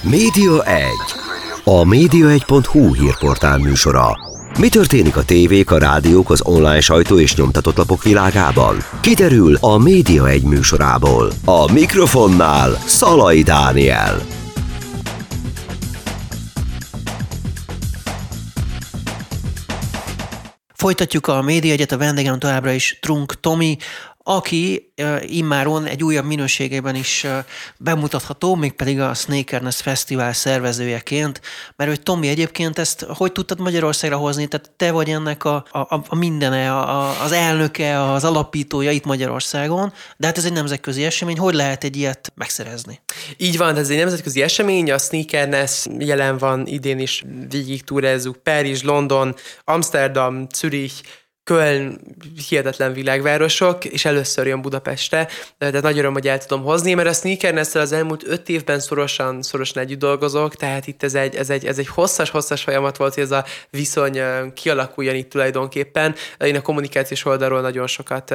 Média 0.02 0.64
1. 0.64 0.86
A 1.64 1.84
média1.hu 1.84 2.94
hírportál 2.94 3.58
műsora. 3.58 4.29
Mi 4.58 4.70
történik 4.70 5.18
a 5.18 5.24
tévék, 5.24 5.72
a 5.72 5.78
rádiók, 5.78 6.30
az 6.30 6.42
online 6.44 6.80
sajtó 6.80 7.20
és 7.20 7.36
nyomtatott 7.36 7.78
lapok 7.78 8.04
világában? 8.04 8.78
Kiderül 9.02 9.56
a 9.56 9.78
Média 9.78 10.28
egy 10.28 10.44
műsorából. 10.44 11.32
A 11.46 11.72
mikrofonnál 11.72 12.72
Szalai 12.86 13.42
Dániel. 13.42 14.22
Folytatjuk 20.80 21.28
a 21.28 21.42
média 21.42 21.72
egyet, 21.72 21.92
a 21.92 21.98
vendégem 21.98 22.40
továbbra 22.40 22.72
is 22.72 22.98
Trunk 23.02 23.40
Tomi, 23.40 23.78
aki 24.30 24.94
immáron 25.22 25.86
egy 25.86 26.04
újabb 26.04 26.26
minőségében 26.26 26.96
is 26.96 27.26
bemutatható, 27.78 28.56
mégpedig 28.56 29.00
a 29.00 29.14
Snakerness 29.14 29.82
Fesztivál 29.82 30.34
szervezőjeként, 30.34 31.42
mert 31.76 31.90
hogy 31.90 32.02
Tomi 32.02 32.28
egyébként 32.28 32.80
ezt 32.80 33.06
hogy 33.18 33.32
tudtad 33.32 33.60
Magyarországra 33.60 34.18
hozni? 34.18 34.48
Tehát 34.48 34.72
te 34.78 34.92
vagy 34.92 35.10
ennek 35.10 35.44
a, 35.44 35.66
a, 35.72 35.80
a 36.08 36.16
mindene, 36.16 36.72
a, 36.76 37.22
az 37.24 37.32
elnöke, 37.32 38.12
az 38.12 38.24
alapítója 38.24 38.92
itt 38.92 39.06
Magyarországon, 39.06 39.94
de 40.18 40.28
hát 40.28 40.38
ez 40.38 40.46
egy 40.46 40.54
nemzetközi 40.54 41.04
esemény, 41.04 41.38
hogy 41.38 41.54
lehet 41.54 41.84
egy 41.84 41.98
ilyet 41.98 42.32
megszerezni? 42.36 43.02
Így 43.38 43.58
van, 43.58 43.76
ez 43.76 43.90
egy 43.90 43.98
nemzetközi 43.98 44.42
esemény, 44.42 44.92
a 44.92 44.98
Sneakerness 44.98 45.86
jelen 46.00 46.38
van 46.38 46.68
idén 46.68 47.00
is, 47.00 47.24
végig 47.50 47.84
túrezzük 47.84 48.38
Párizs, 48.38 48.84
London, 48.84 49.36
Amsterdam, 49.64 50.48
Zürich, 50.56 51.04
Köln 51.50 52.00
hihetetlen 52.50 52.94
világvárosok, 52.94 53.86
és 53.86 54.06
először 54.06 54.48
jön 54.48 54.62
Budapestre, 54.62 55.28
de 55.58 55.80
nagy 55.80 55.98
öröm, 55.98 56.14
hogy 56.14 56.28
el 56.28 56.38
tudom 56.38 56.64
hozni, 56.64 56.94
mert 56.94 57.08
a 57.08 57.14
sneakerness 57.14 57.76
az 57.76 57.92
elmúlt 57.92 58.28
öt 58.28 58.50
évben 58.50 58.80
szorosan, 58.80 59.42
szorosan 59.42 59.84
együtt 59.84 60.00
dolgozok, 60.00 60.56
tehát 60.56 60.88
itt 60.88 61.04
ez 61.04 61.16
egy, 61.16 61.36
ez 61.36 61.50
egy, 61.50 61.66
ez 61.66 61.78
egy 61.80 61.88
hosszas, 61.88 62.30
hosszas 62.30 62.64
folyamat 62.64 62.98
volt, 62.98 63.14
hogy 63.14 63.24
ez 63.24 63.32
a 63.32 63.46
viszony 63.70 64.22
kialakuljon 64.54 65.16
itt 65.16 65.30
tulajdonképpen. 65.30 66.16
Én 66.40 66.56
a 66.56 66.62
kommunikációs 66.62 67.26
oldalról 67.26 67.62
nagyon 67.62 67.88
sokat 67.88 68.34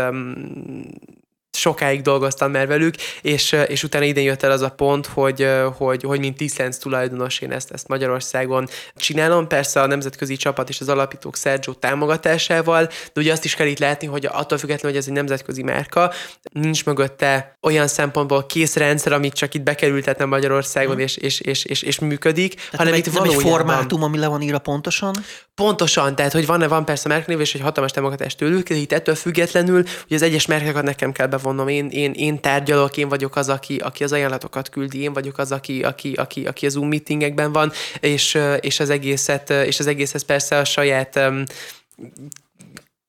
sokáig 1.56 2.02
dolgoztam 2.02 2.50
már 2.50 2.66
velük, 2.66 2.94
és, 3.22 3.56
és 3.66 3.82
utána 3.82 4.04
idén 4.04 4.24
jött 4.24 4.42
el 4.42 4.50
az 4.50 4.60
a 4.60 4.68
pont, 4.68 5.06
hogy, 5.06 5.48
hogy, 5.76 6.02
hogy 6.02 6.18
mint 6.18 6.40
licenc 6.40 6.76
tulajdonos 6.76 7.40
én 7.40 7.52
ezt, 7.52 7.70
ezt 7.70 7.88
Magyarországon 7.88 8.68
csinálom. 8.96 9.48
Persze 9.48 9.80
a 9.80 9.86
nemzetközi 9.86 10.36
csapat 10.36 10.68
és 10.68 10.80
az 10.80 10.88
alapítók 10.88 11.36
Sergio 11.36 11.72
támogatásával, 11.72 12.84
de 12.86 13.20
ugye 13.20 13.32
azt 13.32 13.44
is 13.44 13.54
kell 13.54 13.66
itt 13.66 13.78
látni, 13.78 14.06
hogy 14.06 14.26
attól 14.26 14.58
függetlenül, 14.58 14.90
hogy 14.90 15.00
ez 15.00 15.08
egy 15.08 15.16
nemzetközi 15.16 15.62
márka, 15.62 16.12
nincs 16.52 16.84
mögötte 16.84 17.56
olyan 17.62 17.86
szempontból 17.86 18.46
kész 18.46 18.76
rendszer, 18.76 19.12
amit 19.12 19.34
csak 19.34 19.54
itt 19.54 19.62
bekerültetne 19.62 20.24
Magyarországon, 20.24 20.94
hmm. 20.94 21.04
és, 21.04 21.16
és, 21.16 21.40
és, 21.40 21.64
és, 21.64 21.82
és 21.82 21.98
működik, 21.98 22.54
tehát 22.54 22.76
hanem 22.76 22.94
itt 22.94 23.06
van 23.06 23.28
egy 23.28 23.34
formátum, 23.34 24.02
ami 24.02 24.18
le 24.18 24.26
van 24.26 24.42
írva 24.42 24.58
pontosan? 24.58 25.14
Pontosan, 25.54 26.16
tehát 26.16 26.32
hogy 26.32 26.46
van, 26.46 26.68
van 26.68 26.84
persze 26.84 27.08
márknév, 27.08 27.40
és 27.40 27.54
egy 27.54 27.60
hatalmas 27.60 27.92
támogatás 27.92 28.34
tőlük, 28.34 28.68
de 28.68 28.74
itt 28.74 28.92
ettől 28.92 29.14
függetlenül, 29.14 29.82
hogy 29.82 30.16
az 30.16 30.22
egyes 30.22 30.46
márkákat 30.46 30.82
nekem 30.82 31.12
kell 31.12 31.26
bevonnom. 31.26 31.68
Én, 31.68 31.88
én, 31.88 32.12
én 32.12 32.40
tárgyalok, 32.40 32.96
én 32.96 33.08
vagyok 33.08 33.36
az, 33.36 33.48
aki, 33.48 33.76
aki 33.76 34.04
az 34.04 34.12
ajánlatokat 34.12 34.68
küldi, 34.68 35.02
én 35.02 35.12
vagyok 35.12 35.38
az, 35.38 35.52
aki, 35.52 35.82
aki, 35.82 36.12
aki, 36.12 36.46
aki 36.46 36.66
az 36.66 36.72
Zoom 36.72 36.88
meetingekben 36.88 37.52
van, 37.52 37.72
és, 38.00 38.38
és 38.60 38.80
az 38.80 38.90
egészet, 38.90 39.50
és 39.50 39.78
az 39.78 39.86
egészet 39.86 40.24
persze 40.24 40.58
a 40.58 40.64
saját 40.64 41.20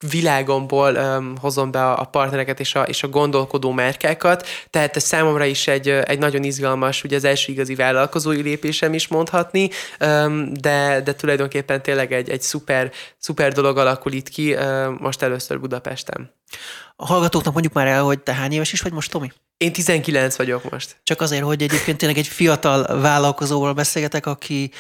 világomból 0.09 0.95
um, 0.95 1.35
hozom 1.37 1.71
be 1.71 1.85
a, 1.85 1.99
a 1.99 2.03
partnereket 2.03 2.59
és 2.59 2.75
a, 2.75 2.81
és 2.81 3.03
a 3.03 3.07
gondolkodó 3.07 3.71
márkákat, 3.71 4.47
tehát 4.69 4.95
ez 4.95 5.03
számomra 5.03 5.45
is 5.45 5.67
egy, 5.67 5.89
egy 5.89 6.19
nagyon 6.19 6.43
izgalmas, 6.43 7.03
ugye 7.03 7.15
az 7.15 7.23
első 7.23 7.51
igazi 7.51 7.75
vállalkozói 7.75 8.41
lépésem 8.41 8.93
is 8.93 9.07
mondhatni, 9.07 9.69
um, 9.99 10.53
de, 10.53 11.01
de 11.01 11.13
tulajdonképpen 11.13 11.81
tényleg 11.81 12.13
egy, 12.13 12.29
egy 12.29 12.41
szuper, 12.41 12.91
szuper 13.17 13.51
dolog 13.51 13.77
alakul 13.77 14.11
itt 14.11 14.29
ki, 14.29 14.53
um, 14.53 14.97
most 14.99 15.21
először 15.21 15.59
Budapesten. 15.59 16.33
A 16.95 17.05
hallgatóknak 17.05 17.53
mondjuk 17.53 17.73
már 17.73 17.87
el, 17.87 18.03
hogy 18.03 18.19
te 18.19 18.33
hány 18.33 18.51
éves 18.51 18.73
is 18.73 18.81
vagy 18.81 18.93
most, 18.93 19.11
Tomi? 19.11 19.31
Én 19.57 19.73
19 19.73 20.35
vagyok 20.35 20.71
most. 20.71 20.95
Csak 21.03 21.21
azért, 21.21 21.43
hogy 21.43 21.61
egyébként 21.61 21.97
tényleg 21.97 22.17
egy 22.17 22.27
fiatal 22.27 23.01
vállalkozóval 23.01 23.73
beszélgetek, 23.73 24.25
aki, 24.25 24.71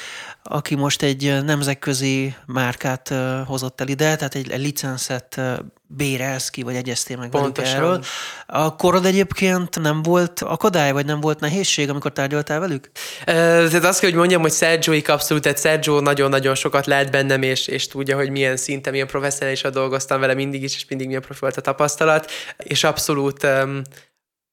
aki 0.43 0.75
most 0.75 1.01
egy 1.01 1.43
nemzetközi 1.43 2.35
márkát 2.45 3.13
hozott 3.45 3.81
el 3.81 3.87
ide, 3.87 4.15
tehát 4.15 4.35
egy, 4.35 4.57
licenszet 4.57 5.41
bérelsz 5.87 6.49
ki, 6.49 6.61
vagy 6.61 6.75
egyeztél 6.75 7.17
meg 7.17 7.31
velük 7.31 7.57
erről. 7.57 8.03
A 8.45 8.75
korod 8.75 9.05
egyébként 9.05 9.79
nem 9.79 10.01
volt 10.01 10.39
akadály, 10.39 10.91
vagy 10.91 11.05
nem 11.05 11.19
volt 11.19 11.39
nehézség, 11.39 11.89
amikor 11.89 12.11
tárgyaltál 12.13 12.59
velük? 12.59 12.91
Tehát 13.25 13.83
azt 13.83 13.99
kell, 13.99 14.09
hogy 14.09 14.19
mondjam, 14.19 14.41
hogy 14.41 14.53
Sergio-ik 14.53 15.09
abszolút, 15.09 15.43
tehát 15.43 15.59
Sergio 15.59 15.99
nagyon-nagyon 15.99 16.55
sokat 16.55 16.85
lát 16.85 17.11
bennem, 17.11 17.41
és, 17.41 17.67
és 17.67 17.87
tudja, 17.87 18.15
hogy 18.15 18.29
milyen 18.29 18.57
szinten, 18.57 18.91
milyen 18.91 19.07
professzionálisan 19.07 19.71
dolgoztam 19.71 20.19
vele 20.19 20.33
mindig 20.33 20.63
is, 20.63 20.75
és 20.75 20.85
mindig 20.89 21.07
milyen 21.07 21.21
profi 21.21 21.39
volt 21.39 21.57
a 21.57 21.61
tapasztalat, 21.61 22.31
és 22.57 22.83
abszolút 22.83 23.43
um, 23.43 23.81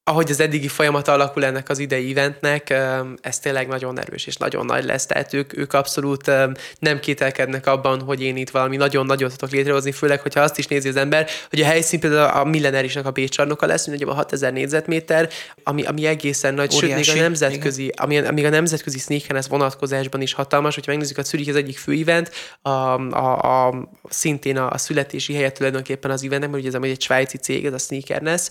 ahogy 0.05 0.31
az 0.31 0.39
eddigi 0.39 0.67
folyamat 0.67 1.07
alakul 1.07 1.45
ennek 1.45 1.69
az 1.69 1.79
idei 1.79 2.11
eventnek, 2.11 2.73
ez 3.21 3.39
tényleg 3.39 3.67
nagyon 3.67 3.99
erős 3.99 4.25
és 4.25 4.35
nagyon 4.35 4.65
nagy 4.65 4.83
lesz, 4.83 5.05
tehát 5.05 5.33
ők, 5.33 5.57
ők 5.57 5.73
abszolút 5.73 6.31
nem 6.79 6.99
kételkednek 6.99 7.67
abban, 7.67 8.01
hogy 8.01 8.21
én 8.21 8.37
itt 8.37 8.49
valami 8.49 8.75
nagyon 8.75 9.05
nagyot 9.05 9.37
tudok 9.37 9.53
létrehozni, 9.53 9.91
főleg, 9.91 10.21
hogyha 10.21 10.41
azt 10.41 10.57
is 10.57 10.67
nézi 10.67 10.87
az 10.87 10.95
ember, 10.95 11.27
hogy 11.49 11.61
a 11.61 11.65
helyszín 11.65 11.99
például 11.99 12.39
a 12.39 12.43
millenárisnak 12.43 13.05
a 13.05 13.11
Bécsarnoka 13.11 13.65
lesz, 13.65 13.87
a 14.05 14.13
6000 14.13 14.53
négyzetméter, 14.53 15.29
ami, 15.63 15.83
ami 15.83 16.05
egészen 16.05 16.53
nagy, 16.53 16.73
Óriási, 16.75 17.03
sőt, 17.03 17.13
még 17.13 17.21
a 17.21 17.25
nemzetközi, 17.25 17.91
ami, 17.95 18.17
ami 18.17 18.45
a 18.45 18.49
nemzetközi 18.49 18.97
sneaker 18.97 19.43
vonatkozásban 19.49 20.21
is 20.21 20.33
hatalmas, 20.33 20.75
hogyha 20.75 20.91
megnézzük 20.91 21.17
a 21.17 21.21
Zürich 21.21 21.49
az 21.49 21.55
egyik 21.55 21.77
fő 21.77 21.93
event, 21.93 22.31
a, 22.61 22.69
a, 22.69 23.67
a, 23.67 23.89
szintén 24.09 24.57
a, 24.57 24.69
a 24.71 24.77
születési 24.77 25.33
helyet 25.33 25.53
tulajdonképpen 25.53 26.11
az 26.11 26.23
eventnek, 26.23 26.49
mert 26.49 26.63
ugye 26.63 26.77
ez 26.77 26.83
egy 26.83 27.01
svájci 27.01 27.37
cég, 27.37 27.65
ez 27.65 27.73
a 27.73 27.77
Sneakerness, 27.77 28.47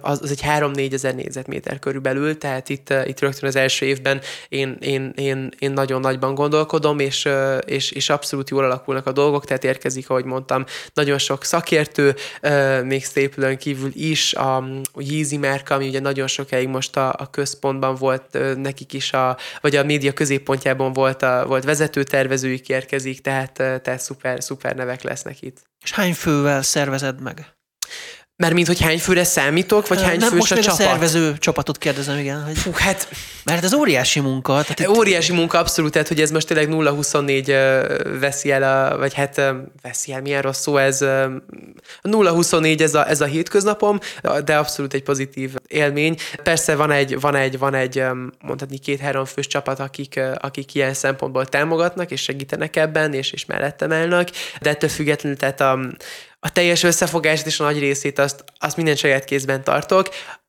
az, 0.00 0.18
az 0.22 0.30
egy 0.30 0.40
három 0.40 0.67
3-4 0.74 0.92
ezer 0.92 1.14
négyzetméter 1.14 1.78
körülbelül, 1.78 2.38
tehát 2.38 2.68
itt, 2.68 2.90
eh, 2.90 3.08
itt 3.08 3.20
rögtön 3.20 3.48
az 3.48 3.56
első 3.56 3.86
évben 3.86 4.20
én, 4.48 4.76
én, 4.80 5.12
én, 5.16 5.50
én 5.58 5.70
nagyon 5.70 6.00
nagyban 6.00 6.34
gondolkodom, 6.34 6.98
és, 6.98 7.26
eh, 7.26 7.58
és, 7.66 7.90
és 7.90 8.08
abszolút 8.10 8.50
jól 8.50 8.64
alakulnak 8.64 9.06
a 9.06 9.12
dolgok, 9.12 9.44
tehát 9.44 9.64
érkezik, 9.64 10.10
ahogy 10.10 10.24
mondtam, 10.24 10.64
nagyon 10.94 11.18
sok 11.18 11.44
szakértő, 11.44 12.14
eh, 12.40 12.82
még 12.82 13.04
Staplön 13.04 13.56
kívül 13.56 13.90
is, 13.94 14.34
a 14.34 14.64
Yeezy 14.94 15.36
márka, 15.36 15.74
ami 15.74 15.88
ugye 15.88 16.00
nagyon 16.00 16.26
sokáig 16.26 16.68
most 16.68 16.96
a, 16.96 17.14
a 17.18 17.30
központban 17.30 17.94
volt 17.94 18.38
nekik 18.56 18.92
is, 18.92 19.12
a, 19.12 19.36
vagy 19.60 19.76
a 19.76 19.84
média 19.84 20.12
középpontjában 20.12 20.92
volt, 20.92 21.22
a, 21.22 21.44
volt 21.46 21.64
vezető 21.64 22.02
tervezőik 22.02 22.68
érkezik, 22.68 23.20
tehát, 23.20 23.52
tehát 23.52 24.00
szuper, 24.00 24.42
szuper 24.42 24.74
nevek 24.74 25.02
lesznek 25.02 25.42
itt. 25.42 25.56
És 25.82 25.92
hány 25.92 26.14
fővel 26.14 26.62
szervezed 26.62 27.20
meg? 27.20 27.56
Mert 28.42 28.54
mint 28.54 28.66
hogy 28.66 28.80
hány 28.80 28.98
főre 28.98 29.24
számítok, 29.24 29.88
vagy 29.88 30.02
hány 30.02 30.18
nem, 30.18 30.28
fős 30.28 30.38
most 30.38 30.52
a 30.52 30.54
csapat? 30.54 30.80
a 30.80 30.82
szervező 30.82 31.38
csapatot 31.38 31.78
kérdezem, 31.78 32.18
igen. 32.18 32.42
Hogy... 32.42 32.58
Fú, 32.58 32.70
hát... 32.74 33.08
Mert 33.44 33.64
ez 33.64 33.74
óriási 33.74 34.20
munka. 34.20 34.52
Tehát 34.52 34.80
itt... 34.80 34.88
Óriási 34.88 35.32
munka, 35.32 35.58
abszolút, 35.58 35.92
tehát 35.92 36.08
hogy 36.08 36.20
ez 36.20 36.30
most 36.30 36.46
tényleg 36.46 36.68
0-24 36.70 38.16
veszi 38.20 38.50
el, 38.50 38.62
a, 38.62 38.98
vagy 38.98 39.14
hát 39.14 39.42
veszi 39.82 40.12
el, 40.12 40.20
milyen 40.20 40.42
rossz 40.42 40.60
szó 40.60 40.76
ez. 40.76 40.98
0-24 42.02 42.80
ez 42.80 42.94
a, 42.94 43.08
ez 43.08 43.20
a 43.20 43.24
hétköznapom, 43.24 43.98
de 44.44 44.56
abszolút 44.56 44.94
egy 44.94 45.02
pozitív 45.02 45.54
élmény. 45.66 46.16
Persze 46.42 46.74
van 46.76 46.90
egy, 46.90 47.20
van 47.20 47.34
egy, 47.34 47.58
van 47.58 47.74
egy 47.74 48.04
mondhatni 48.40 48.78
két-három 48.78 49.24
fős 49.24 49.46
csapat, 49.46 49.80
akik, 49.80 50.20
akik 50.38 50.74
ilyen 50.74 50.94
szempontból 50.94 51.46
támogatnak, 51.46 52.10
és 52.10 52.22
segítenek 52.22 52.76
ebben, 52.76 53.12
és, 53.12 53.32
és 53.32 53.44
mellettem 53.44 53.92
állnak, 53.92 54.28
de 54.60 54.70
ettől 54.70 54.90
függetlenül, 54.90 55.38
tehát 55.38 55.60
a, 55.60 55.78
a 56.40 56.52
teljes 56.52 56.82
összefogást 56.82 57.46
és 57.46 57.60
a 57.60 57.64
nagy 57.64 57.78
részét 57.78 58.18
azt, 58.18 58.44
azt 58.58 58.76
minden 58.76 58.96
saját 58.96 59.24
kézben 59.24 59.64
tartok. 59.64 60.08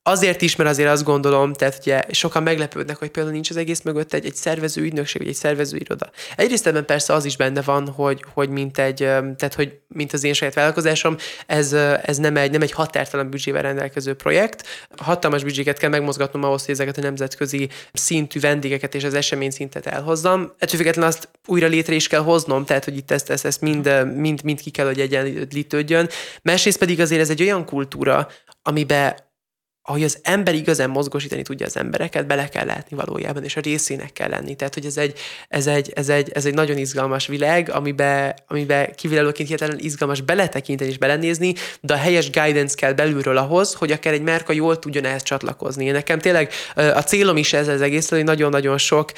Azért 0.09 0.41
is, 0.41 0.55
mert 0.55 0.69
azért 0.69 0.89
azt 0.89 1.03
gondolom, 1.03 1.53
tehát 1.53 1.77
ugye 1.79 2.01
sokan 2.11 2.43
meglepődnek, 2.43 2.97
hogy 2.97 3.09
például 3.09 3.33
nincs 3.33 3.49
az 3.49 3.57
egész 3.57 3.81
mögött 3.81 4.13
egy, 4.13 4.25
egy 4.25 4.35
szervező 4.35 4.81
ügynökség, 4.81 5.21
vagy 5.21 5.29
egy 5.29 5.35
szervező 5.35 5.77
iroda. 5.77 6.09
Egyrészt 6.35 6.67
ebben 6.67 6.85
persze 6.85 7.13
az 7.13 7.25
is 7.25 7.37
benne 7.37 7.61
van, 7.61 7.87
hogy, 7.87 8.23
hogy 8.33 8.49
mint 8.49 8.77
egy, 8.77 8.95
tehát 8.97 9.53
hogy 9.55 9.79
mint 9.87 10.13
az 10.13 10.23
én 10.23 10.33
saját 10.33 10.53
vállalkozásom, 10.53 11.17
ez, 11.45 11.73
ez 12.03 12.17
nem 12.17 12.37
egy, 12.37 12.51
nem 12.51 12.61
egy 12.61 12.71
határtalan 12.71 13.29
büdzsével 13.29 13.61
rendelkező 13.61 14.13
projekt. 14.13 14.67
Hatalmas 14.97 15.43
büdzséket 15.43 15.77
kell 15.77 15.89
megmozgatnom 15.89 16.43
ahhoz, 16.43 16.65
hogy 16.65 16.73
ezeket 16.73 16.97
a 16.97 17.01
nemzetközi 17.01 17.69
szintű 17.93 18.39
vendégeket 18.39 18.95
és 18.95 19.03
az 19.03 19.13
esemény 19.13 19.51
szintet 19.51 19.85
elhozzam. 19.85 20.53
Ettől 20.57 20.77
függetlenül 20.77 21.09
azt 21.09 21.29
újra 21.47 21.67
létre 21.67 21.93
is 21.93 22.07
kell 22.07 22.21
hoznom, 22.21 22.65
tehát 22.65 22.83
hogy 22.83 22.97
itt 22.97 23.11
ezt, 23.11 23.29
ezt, 23.29 23.45
ezt 23.45 23.61
mind, 23.61 24.15
mind, 24.15 24.43
mind 24.43 24.61
ki 24.61 24.69
kell, 24.69 24.85
hogy 24.85 24.99
egyenlítődjön. 24.99 26.09
Másrészt 26.41 26.77
pedig 26.77 26.99
azért 26.99 27.21
ez 27.21 27.29
egy 27.29 27.41
olyan 27.41 27.65
kultúra, 27.65 28.27
amiben 28.61 29.27
ahogy 29.89 30.03
az 30.03 30.19
ember 30.21 30.55
igazán 30.55 30.89
mozgosítani 30.89 31.41
tudja 31.41 31.65
az 31.65 31.77
embereket, 31.77 32.27
bele 32.27 32.49
kell 32.49 32.65
látni 32.65 32.95
valójában, 32.95 33.43
és 33.43 33.55
a 33.55 33.59
részének 33.59 34.13
kell 34.13 34.29
lenni. 34.29 34.55
Tehát, 34.55 34.73
hogy 34.73 34.85
ez 34.85 34.97
egy, 34.97 35.19
ez 35.47 35.67
egy, 35.67 35.91
ez 35.95 36.09
egy, 36.09 36.31
ez 36.33 36.45
egy 36.45 36.53
nagyon 36.53 36.77
izgalmas 36.77 37.27
világ, 37.27 37.69
amiben, 37.69 38.33
amiben 38.47 38.93
kívülállóként 38.95 39.47
hihetetlen 39.47 39.79
izgalmas 39.79 40.21
beletekinteni 40.21 40.89
és 40.89 40.97
belenézni, 40.97 41.53
de 41.81 41.93
a 41.93 41.97
helyes 41.97 42.29
guidance 42.29 42.75
kell 42.75 42.93
belülről 42.93 43.37
ahhoz, 43.37 43.73
hogy 43.73 43.91
akár 43.91 44.13
egy 44.13 44.21
márka 44.21 44.53
jól 44.53 44.79
tudjon 44.79 45.05
ehhez 45.05 45.23
csatlakozni. 45.23 45.89
Nekem 45.89 46.19
tényleg 46.19 46.51
a 46.75 47.03
célom 47.03 47.37
is 47.37 47.53
ez 47.53 47.67
az 47.67 47.81
egész, 47.81 48.09
hogy 48.09 48.23
nagyon-nagyon 48.23 48.77
sok 48.77 49.11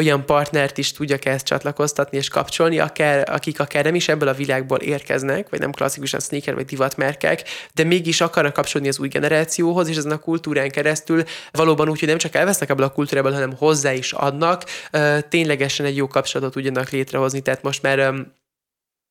olyan 0.00 0.26
partnert 0.26 0.78
is 0.78 0.92
tudjak 0.92 1.24
ezt 1.24 1.44
csatlakoztatni 1.44 2.18
és 2.18 2.28
kapcsolni, 2.28 2.78
akár, 2.78 3.30
akik 3.30 3.60
akár 3.60 3.84
nem 3.84 3.94
is 3.94 4.08
ebből 4.08 4.28
a 4.28 4.34
világból 4.34 4.78
érkeznek, 4.78 5.48
vagy 5.48 5.60
nem 5.60 5.72
klasszikusan 5.72 6.20
sneaker 6.20 6.54
vagy 6.54 6.64
divatmerkek, 6.64 7.42
de 7.74 7.84
mégis 7.84 8.20
akarnak 8.20 8.52
kapcsolni 8.52 8.88
az 8.88 8.98
új 8.98 9.08
generációhoz, 9.08 9.88
és 9.88 9.96
ezen 9.96 10.10
a 10.10 10.18
kultúrán 10.18 10.70
keresztül 10.70 11.24
valóban 11.50 11.88
úgy, 11.88 11.98
hogy 11.98 12.08
nem 12.08 12.18
csak 12.18 12.34
elvesznek 12.34 12.68
ebből 12.68 12.86
a 12.86 12.92
kultúrából, 12.92 13.32
hanem 13.32 13.56
hozzá 13.56 13.92
is 13.92 14.12
adnak, 14.12 14.64
ténylegesen 15.28 15.86
egy 15.86 15.96
jó 15.96 16.06
kapcsolatot 16.06 16.54
tudjanak 16.54 16.90
létrehozni. 16.90 17.40
Tehát 17.40 17.62
most 17.62 17.82
már 17.82 18.14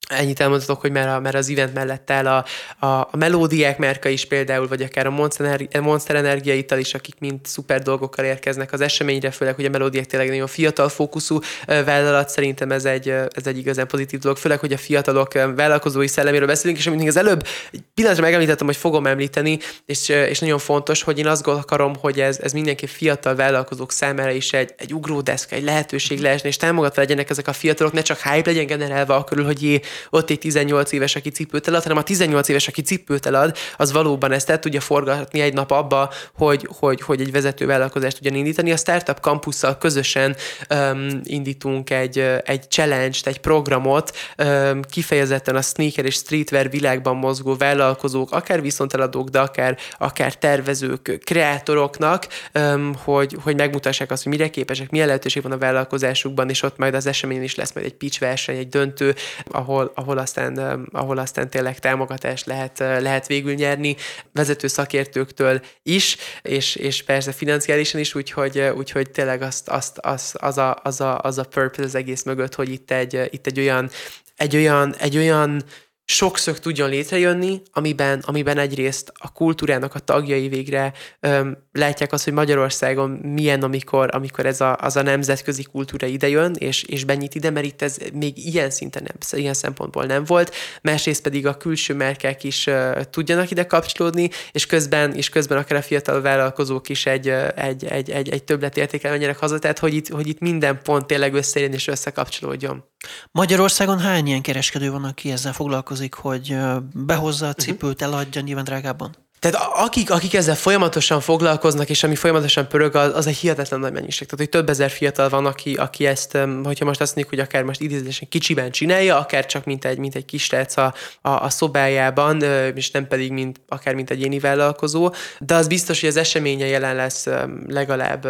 Ennyit 0.07 0.39
elmondhatok, 0.39 0.81
hogy 0.81 0.91
már, 0.91 1.07
a, 1.07 1.19
már 1.19 1.35
az 1.35 1.49
event 1.49 1.73
mellett 1.73 2.11
áll 2.11 2.27
a, 2.27 2.45
a, 2.85 2.99
a 3.11 3.17
melódiák 3.17 3.77
márka 3.77 4.09
is 4.09 4.25
például, 4.25 4.67
vagy 4.67 4.81
akár 4.81 5.05
a 5.05 5.09
Monster, 5.09 5.45
Energi, 5.45 5.79
Monster 5.79 6.15
Energia 6.15 6.53
ital 6.53 6.79
is, 6.79 6.93
akik 6.93 7.15
mind 7.19 7.39
szuper 7.43 7.81
dolgokkal 7.81 8.25
érkeznek 8.25 8.73
az 8.73 8.81
eseményre, 8.81 9.31
főleg, 9.31 9.55
hogy 9.55 9.65
a 9.65 9.69
melódiák 9.69 10.05
tényleg 10.05 10.29
nagyon 10.29 10.47
fiatal 10.47 10.89
fókuszú 10.89 11.39
vállalat, 11.65 12.29
szerintem 12.29 12.71
ez 12.71 12.85
egy, 12.85 13.09
ez 13.09 13.47
egy 13.47 13.57
igazán 13.57 13.87
pozitív 13.87 14.19
dolog, 14.19 14.37
főleg, 14.37 14.59
hogy 14.59 14.73
a 14.73 14.77
fiatalok 14.77 15.33
vállalkozói 15.55 16.07
szelleméről 16.07 16.47
beszélünk, 16.47 16.79
és 16.79 16.87
amint 16.87 17.07
az 17.07 17.17
előbb 17.17 17.47
egy 17.71 17.83
pillanatra 17.93 18.23
megemlítettem, 18.23 18.65
hogy 18.65 18.75
fogom 18.75 19.07
említeni, 19.07 19.59
és, 19.85 20.09
és 20.09 20.39
nagyon 20.39 20.59
fontos, 20.59 21.03
hogy 21.03 21.19
én 21.19 21.27
azt 21.27 21.47
akarom, 21.47 21.95
hogy 21.95 22.19
ez, 22.19 22.39
ez 22.39 22.51
mindenki 22.51 22.87
fiatal 22.87 23.35
vállalkozók 23.35 23.91
számára 23.91 24.31
is 24.31 24.53
egy, 24.53 24.73
egy 24.77 24.93
ugródeszka, 24.93 25.55
egy 25.55 25.63
lehetőség 25.63 26.19
lehessen, 26.19 26.47
és 26.47 26.57
támogatva 26.57 27.01
legyenek 27.01 27.29
ezek 27.29 27.47
a 27.47 27.53
fiatalok, 27.53 27.93
ne 27.93 28.01
csak 28.01 28.19
hype 28.19 28.49
legyen 28.49 28.65
generálva 28.65 29.23
körül, 29.23 29.45
hogy 29.45 29.63
jé, 29.63 29.81
ott 30.09 30.29
egy 30.29 30.39
18 30.39 30.91
éves, 30.91 31.15
aki 31.15 31.29
cipőt 31.29 31.67
elad, 31.67 31.81
hanem 31.81 31.97
a 31.97 32.03
18 32.03 32.49
éves, 32.49 32.67
aki 32.67 32.81
cipőt 32.81 33.25
elad, 33.25 33.57
az 33.77 33.91
valóban 33.91 34.31
ezt 34.31 34.49
el 34.49 34.59
tudja 34.59 34.79
forgatni 34.79 35.39
egy 35.39 35.53
nap 35.53 35.71
abba, 35.71 36.11
hogy, 36.33 36.69
hogy, 36.79 37.01
hogy 37.01 37.21
egy 37.21 37.31
vezető 37.31 37.65
vállalkozást 37.65 38.15
tudjon 38.15 38.35
indítani. 38.35 38.71
A 38.71 38.77
Startup 38.77 39.17
Campusszal 39.17 39.77
közösen 39.77 40.35
um, 40.69 41.21
indítunk 41.23 41.89
egy, 41.89 42.19
egy 42.43 42.69
challenge-t, 42.69 43.27
egy 43.27 43.39
programot, 43.39 44.17
um, 44.37 44.81
kifejezetten 44.81 45.55
a 45.55 45.61
sneaker 45.61 46.05
és 46.05 46.15
streetwear 46.15 46.69
világban 46.69 47.15
mozgó 47.15 47.55
vállalkozók, 47.55 48.31
akár 48.31 48.61
viszonteladók, 48.61 49.29
de 49.29 49.39
akár, 49.39 49.77
akár 49.97 50.35
tervezők, 50.37 51.19
kreátoroknak, 51.23 52.27
um, 52.53 52.93
hogy, 53.03 53.37
hogy 53.43 53.55
megmutassák 53.55 54.11
azt, 54.11 54.23
hogy 54.23 54.31
mire 54.31 54.49
képesek, 54.49 54.89
milyen 54.89 55.07
lehetőség 55.07 55.43
van 55.43 55.51
a 55.51 55.57
vállalkozásukban, 55.57 56.49
és 56.49 56.63
ott 56.63 56.77
majd 56.77 56.93
az 56.93 57.05
eseményen 57.05 57.43
is 57.43 57.55
lesz 57.55 57.73
majd 57.73 57.85
egy 57.85 57.93
pitch 57.93 58.19
verseny, 58.19 58.57
egy 58.57 58.69
döntő, 58.69 59.15
ahol, 59.45 59.84
ahol, 59.93 60.17
aztán, 60.17 60.57
um, 60.57 60.85
ahol 60.91 61.17
aztán 61.17 61.49
tényleg 61.49 61.79
támogatást 61.79 62.45
lehet, 62.45 62.79
uh, 62.79 63.01
lehet 63.01 63.27
végül 63.27 63.53
nyerni 63.53 63.95
vezető 64.33 64.67
szakértőktől 64.67 65.61
is, 65.83 66.17
és, 66.41 66.75
és 66.75 67.03
persze 67.03 67.31
financiálisan 67.31 67.99
is, 67.99 68.15
úgyhogy, 68.15 68.59
uh, 68.59 68.77
úgyhogy 68.77 69.11
tényleg 69.11 69.41
azt, 69.41 69.69
azt, 69.69 69.97
azt, 69.97 70.35
az, 70.35 70.57
a, 70.57 70.79
az, 70.83 71.01
a, 71.01 71.19
az 71.19 71.37
a 71.37 71.43
purpose 71.43 71.87
az 71.87 71.95
egész 71.95 72.23
mögött, 72.23 72.55
hogy 72.55 72.69
itt 72.69 72.91
egy, 72.91 73.27
itt 73.29 73.47
egy 73.47 73.59
olyan, 73.59 73.89
egy 74.35 74.55
olyan, 74.55 74.95
egy 74.95 75.17
olyan 75.17 75.63
sokszor 76.05 76.59
tudjon 76.59 76.89
létrejönni, 76.89 77.61
amiben, 77.71 78.23
amiben 78.25 78.57
egyrészt 78.57 79.11
a 79.19 79.31
kultúrának 79.31 79.95
a 79.95 79.99
tagjai 79.99 80.47
végre 80.47 80.93
öm, 81.19 81.57
látják 81.75 82.11
azt, 82.11 82.23
hogy 82.23 82.33
Magyarországon 82.33 83.09
milyen, 83.09 83.63
amikor, 83.63 84.09
amikor 84.15 84.45
ez 84.45 84.61
a, 84.61 84.77
az 84.77 84.95
a 84.95 85.01
nemzetközi 85.01 85.63
kultúra 85.63 86.07
idejön, 86.07 86.55
és, 86.57 86.83
és 86.83 87.03
benyit 87.03 87.35
ide, 87.35 87.49
mert 87.49 87.65
itt 87.65 87.81
ez 87.81 87.97
még 88.13 88.45
ilyen 88.45 88.69
szinten 88.69 89.03
nem, 89.03 89.41
ilyen 89.41 89.53
szempontból 89.53 90.05
nem 90.05 90.23
volt. 90.23 90.55
Másrészt 90.81 91.21
pedig 91.21 91.47
a 91.47 91.57
külső 91.57 91.93
merkek 91.93 92.43
is 92.43 92.65
uh, 92.67 93.01
tudjanak 93.01 93.51
ide 93.51 93.65
kapcsolódni, 93.65 94.29
és 94.51 94.65
közben, 94.65 95.13
és 95.13 95.29
közben 95.29 95.57
akár 95.57 95.77
a 95.77 95.81
fiatal 95.81 96.21
vállalkozók 96.21 96.89
is 96.89 97.05
egy, 97.05 97.29
egy, 97.55 97.85
egy, 97.85 98.09
egy, 98.09 98.29
egy 98.29 98.43
többletértékel 98.43 99.11
menjenek 99.11 99.37
haza, 99.37 99.59
tehát 99.59 99.79
hogy 99.79 99.93
itt, 99.93 100.07
hogy 100.07 100.27
itt 100.27 100.39
minden 100.39 100.79
pont 100.83 101.05
tényleg 101.05 101.33
összejön 101.33 101.73
és 101.73 101.87
összekapcsolódjon. 101.87 102.83
Magyarországon 103.31 103.99
hány 103.99 104.27
ilyen 104.27 104.41
kereskedő 104.41 104.91
van, 104.91 105.03
aki 105.03 105.31
ezzel 105.31 105.53
foglalkozik, 105.53 106.13
hogy 106.13 106.57
behozza 106.93 107.47
a 107.47 107.53
cipőt, 107.53 108.01
eladja 108.01 108.41
nyilván 108.41 108.63
drágában? 108.63 109.24
Tehát 109.45 109.71
akik, 109.73 110.11
akik 110.11 110.33
ezzel 110.33 110.55
folyamatosan 110.55 111.21
foglalkoznak, 111.21 111.89
és 111.89 112.03
ami 112.03 112.15
folyamatosan 112.15 112.67
pörög, 112.67 112.95
az, 112.95 113.15
az 113.15 113.27
egy 113.27 113.35
hihetetlen 113.35 113.79
nagy 113.79 113.91
mennyiség. 113.91 114.27
Tehát, 114.27 114.39
hogy 114.39 114.49
több 114.49 114.69
ezer 114.69 114.89
fiatal 114.89 115.29
van, 115.29 115.45
aki, 115.45 115.73
aki 115.73 116.05
ezt, 116.05 116.37
hogyha 116.63 116.85
most 116.85 117.01
azt 117.01 117.15
mondjuk, 117.15 117.29
hogy 117.39 117.39
akár 117.39 117.63
most 117.63 117.81
idézésen 117.81 118.29
kicsiben 118.29 118.71
csinálja, 118.71 119.19
akár 119.19 119.45
csak 119.45 119.65
mint 119.65 119.85
egy, 119.85 119.97
mint 119.97 120.15
egy 120.15 120.25
kis 120.25 120.51
a, 120.51 120.93
a, 121.21 121.29
a 121.29 121.49
szobájában, 121.49 122.41
és 122.75 122.91
nem 122.91 123.07
pedig 123.07 123.31
mint, 123.31 123.61
akár 123.67 123.93
mint 123.93 124.09
egy 124.09 124.21
éni 124.21 124.39
vállalkozó. 124.39 125.13
De 125.39 125.55
az 125.55 125.67
biztos, 125.67 125.99
hogy 125.99 126.09
az 126.09 126.17
eseménye 126.17 126.65
jelen 126.65 126.95
lesz 126.95 127.27
legalább 127.67 128.27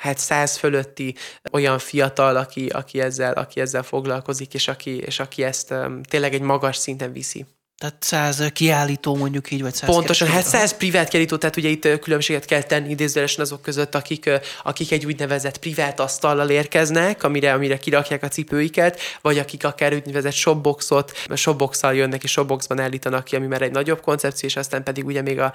hát 0.00 0.18
száz 0.18 0.56
fölötti 0.56 1.14
olyan 1.52 1.78
fiatal, 1.78 2.36
aki, 2.36 2.66
aki, 2.66 3.00
ezzel, 3.00 3.32
aki 3.32 3.60
ezzel 3.60 3.82
foglalkozik, 3.82 4.54
és 4.54 4.68
aki, 4.68 4.96
és 4.96 5.20
aki 5.20 5.42
ezt 5.42 5.74
tényleg 6.08 6.34
egy 6.34 6.40
magas 6.40 6.76
szinten 6.76 7.12
viszi. 7.12 7.46
Tehát 7.80 7.96
száz 8.02 8.50
kiállító 8.52 9.16
mondjuk 9.16 9.50
így, 9.50 9.62
vagy 9.62 9.74
száz 9.74 9.90
Pontosan, 9.90 10.28
hát 10.28 10.44
száz 10.44 10.76
privát 10.76 11.08
kiállító, 11.08 11.36
tehát 11.36 11.56
ugye 11.56 11.68
itt 11.68 11.98
különbséget 12.00 12.44
kell 12.44 12.62
tenni 12.62 12.90
idézőjelesen 12.90 13.40
azok 13.40 13.62
között, 13.62 13.94
akik, 13.94 14.30
akik 14.62 14.92
egy 14.92 15.06
úgynevezett 15.06 15.58
privát 15.58 16.00
asztallal 16.00 16.50
érkeznek, 16.50 17.22
amire, 17.22 17.52
amire 17.52 17.78
kirakják 17.78 18.22
a 18.22 18.28
cipőiket, 18.28 19.00
vagy 19.20 19.38
akik 19.38 19.64
akár 19.64 19.94
úgynevezett 19.94 20.32
shopboxot, 20.32 21.12
shopboxal 21.34 21.94
jönnek 21.94 22.22
és 22.22 22.30
shopboxban 22.30 22.80
állítanak 22.80 23.24
ki, 23.24 23.36
ami 23.36 23.46
már 23.46 23.62
egy 23.62 23.72
nagyobb 23.72 24.00
koncepció, 24.00 24.48
és 24.48 24.56
aztán 24.56 24.82
pedig 24.82 25.06
ugye 25.06 25.22
még 25.22 25.40
a, 25.40 25.52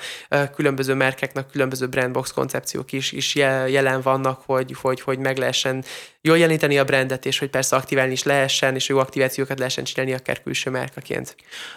különböző 0.55 0.93
merkeknek 0.93 1.49
különböző 1.51 1.88
brandbox 1.88 2.31
koncepciók 2.31 2.91
is, 2.91 3.11
is 3.11 3.35
jelen 3.35 4.01
vannak, 4.01 4.41
hogy, 4.45 4.75
hogy, 4.81 5.01
hogy 5.01 5.17
meg 5.17 5.38
lehessen 5.38 5.83
jól 6.25 6.38
jeleníteni 6.38 6.77
a 6.77 6.83
brandet, 6.83 7.25
és 7.25 7.39
hogy 7.39 7.49
persze 7.49 7.75
aktiválni 7.75 8.11
is 8.11 8.23
lehessen, 8.23 8.75
és 8.75 8.88
jó 8.88 8.97
aktivációkat 8.97 9.57
lehessen 9.57 9.83
csinálni 9.83 10.13
akár 10.13 10.43
külső 10.43 10.69
márkaként. 10.69 11.35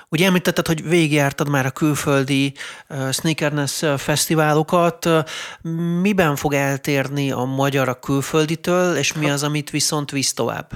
Ugye 0.08 0.30
említetted, 0.38 0.66
hogy 0.66 0.88
végigjártad 0.88 1.48
már 1.48 1.66
a 1.66 1.70
külföldi 1.70 2.54
uh, 2.88 3.12
sneakerness 3.12 3.84
fesztiválokat. 3.96 5.08
Miben 6.00 6.36
fog 6.36 6.54
eltérni 6.54 7.30
a 7.30 7.44
magyar 7.44 7.88
a 7.88 7.98
külfölditől, 7.98 8.96
és 8.96 9.12
mi 9.12 9.30
az, 9.30 9.42
amit 9.42 9.70
viszont 9.70 10.10
visz 10.10 10.32
tovább? 10.32 10.70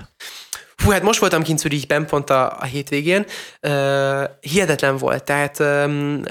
Hú, 0.84 0.90
hát 0.90 1.02
most 1.02 1.20
voltam 1.20 1.42
kint 1.42 1.58
Zürichben 1.58 2.06
pont 2.06 2.30
a, 2.30 2.58
a 2.58 2.64
hétvégén. 2.64 3.26
Uh, 3.60 4.24
hihetetlen 4.40 4.96
volt, 4.96 5.24
tehát 5.24 5.58
um, 5.58 6.22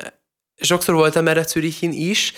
Sokszor 0.63 0.95
voltam 0.95 1.27
erre 1.27 1.43
Zürichen 1.43 1.91
is, 1.91 2.33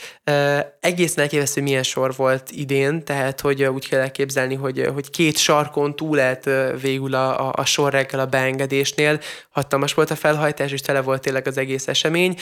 egészen 0.80 1.24
elképesztő, 1.24 1.54
hogy 1.54 1.70
milyen 1.70 1.84
sor 1.84 2.14
volt 2.16 2.52
idén, 2.52 3.04
tehát 3.04 3.42
hogy 3.42 3.64
úgy 3.64 3.90
kell 3.90 4.00
elképzelni, 4.00 4.56
hogy, 4.56 4.90
hogy 4.94 5.10
két 5.10 5.38
sarkon 5.38 5.96
túlelt 5.96 6.50
végül 6.82 7.14
a, 7.14 7.48
a, 7.48 7.54
a 7.56 7.66
sor 7.66 7.92
reggel 7.92 8.20
a 8.20 8.26
beengedésnél, 8.26 9.20
hatalmas 9.50 9.94
volt 9.94 10.12
a 10.12 10.16
felhajtás, 10.16 10.72
és 10.72 10.82
tele 10.82 11.02
volt 11.02 11.22
tényleg 11.22 11.48
az 11.48 11.58
egész 11.58 11.88
esemény, 11.88 12.38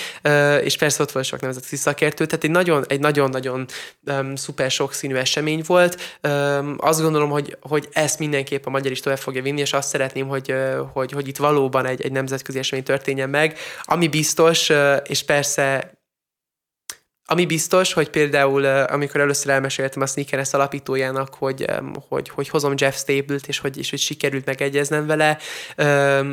és 0.63 0.78
persze 0.78 1.04
ott 1.04 1.12
volt 1.12 1.26
sok 1.26 1.41
nemzetközi 1.41 1.76
szakértő, 1.76 2.26
tehát 2.26 2.44
egy 2.44 2.52
nagyon, 2.52 2.86
egy 2.88 3.00
nagyon-nagyon 3.00 3.65
szuper 4.36 4.72
sokszínű 4.72 5.15
esemény 5.15 5.63
volt. 5.65 6.20
Um, 6.24 6.76
azt 6.78 7.02
gondolom, 7.02 7.30
hogy, 7.30 7.58
hogy 7.62 7.88
ezt 7.91 8.20
mindenképp 8.20 8.65
a 8.65 8.70
magyar 8.70 8.91
is 8.91 9.00
tovább 9.00 9.20
fogja 9.20 9.41
vinni, 9.41 9.62
és 9.62 9.74
azt 9.74 9.89
szeretném, 9.89 10.28
hogy, 10.28 10.54
hogy, 10.94 11.12
hogy 11.12 11.28
itt 11.28 11.38
valóban 11.38 11.86
egy, 11.86 12.02
egy 12.02 12.12
nemzetközi 12.12 12.60
esemény 12.60 12.84
történjen 12.84 13.30
meg, 13.30 13.58
ami 13.84 14.08
biztos, 14.08 14.72
és 15.08 15.24
persze 15.24 15.71
ami 17.32 17.46
biztos, 17.46 17.94
hogy 17.94 18.10
például, 18.10 18.66
amikor 18.66 19.22
először 19.22 19.52
elmeséltem 19.52 20.02
a 20.02 20.06
Sneakeres 20.06 20.54
alapítójának, 20.54 21.34
hogy, 21.34 21.66
hogy, 22.08 22.30
hogy 22.30 22.50
hozom 22.50 22.74
Jeff 22.78 22.96
Staple-t, 22.96 23.48
és 23.48 23.60
hogy, 23.60 23.78
és 23.78 23.90
hogy 23.90 24.00
sikerült 24.00 24.46
megegyeznem 24.46 25.06
vele, 25.06 25.38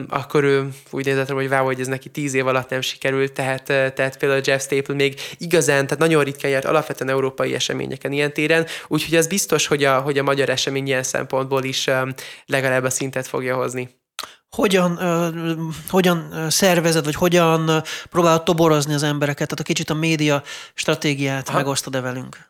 akkor 0.09 0.45
ő 0.45 0.69
úgy 0.91 1.05
nézett 1.05 1.29
hogy 1.29 1.49
váó, 1.49 1.65
hogy 1.65 1.81
ez 1.81 1.87
neki 1.87 2.09
tíz 2.09 2.35
év 2.35 2.47
alatt 2.47 2.71
nem 2.71 2.81
sikerült, 2.81 3.33
tehát, 3.33 3.65
tehát 3.65 4.19
például 4.19 4.41
Jeff 4.45 4.63
Staple 4.63 4.95
még 4.95 5.21
igazán, 5.37 5.85
tehát 5.85 5.99
nagyon 5.99 6.25
ritkán 6.25 6.51
járt 6.51 6.65
alapvetően 6.65 7.11
európai 7.11 7.55
eseményeken 7.55 8.13
ilyen 8.13 8.33
téren, 8.33 8.67
úgyhogy 8.89 9.15
ez 9.15 9.27
biztos, 9.27 9.67
hogy 9.67 9.85
a, 9.85 10.01
hogy 10.01 10.19
a 10.19 10.23
magyar 10.23 10.49
esemény 10.49 10.87
ilyen 10.87 11.03
szempontból 11.03 11.65
is 11.65 11.91
legalább 12.47 12.85
a 12.85 12.91
szintet 12.91 13.27
fogja 13.27 13.57
hozni 13.57 13.99
hogyan, 14.57 14.93
uh, 14.93 15.75
hogyan 15.89 16.47
szervezed, 16.51 17.05
vagy 17.05 17.15
hogyan 17.15 17.83
próbálod 18.11 18.43
toborozni 18.43 18.95
az 18.95 19.03
embereket? 19.03 19.49
Tehát 19.49 19.61
a 19.61 19.63
kicsit 19.63 19.91
a 19.91 19.95
média 19.95 20.43
stratégiát 20.75 21.49
Aha. 21.49 21.57
megosztod-e 21.57 22.01
velünk? 22.01 22.49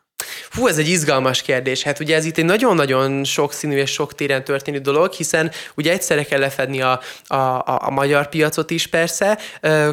Hú, 0.49 0.67
ez 0.67 0.77
egy 0.77 0.87
izgalmas 0.87 1.41
kérdés. 1.41 1.83
Hát 1.83 1.99
ugye 1.99 2.15
ez 2.15 2.25
itt 2.25 2.37
egy 2.37 2.45
nagyon-nagyon 2.45 3.23
sokszínű 3.23 3.75
és 3.75 3.91
sok 3.91 4.15
téren 4.15 4.43
történő 4.43 4.77
dolog, 4.77 5.11
hiszen 5.11 5.51
ugye 5.75 5.91
egyszerre 5.91 6.23
kell 6.23 6.39
lefedni 6.39 6.81
a, 6.81 6.99
a, 7.27 7.35
a, 7.35 7.79
a 7.83 7.89
magyar 7.89 8.29
piacot 8.29 8.71
is 8.71 8.87
persze, 8.87 9.37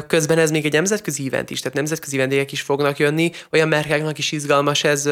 közben 0.07 0.37
ez 0.37 0.51
még 0.51 0.65
egy 0.65 0.71
nemzetközi 0.71 1.25
event 1.27 1.49
is, 1.49 1.59
tehát 1.59 1.77
nemzetközi 1.77 2.17
vendégek 2.17 2.51
is 2.51 2.61
fognak 2.61 2.97
jönni, 2.97 3.31
olyan 3.51 3.67
márkáknak 3.67 4.17
is 4.17 4.31
izgalmas 4.31 4.83
ez 4.83 5.09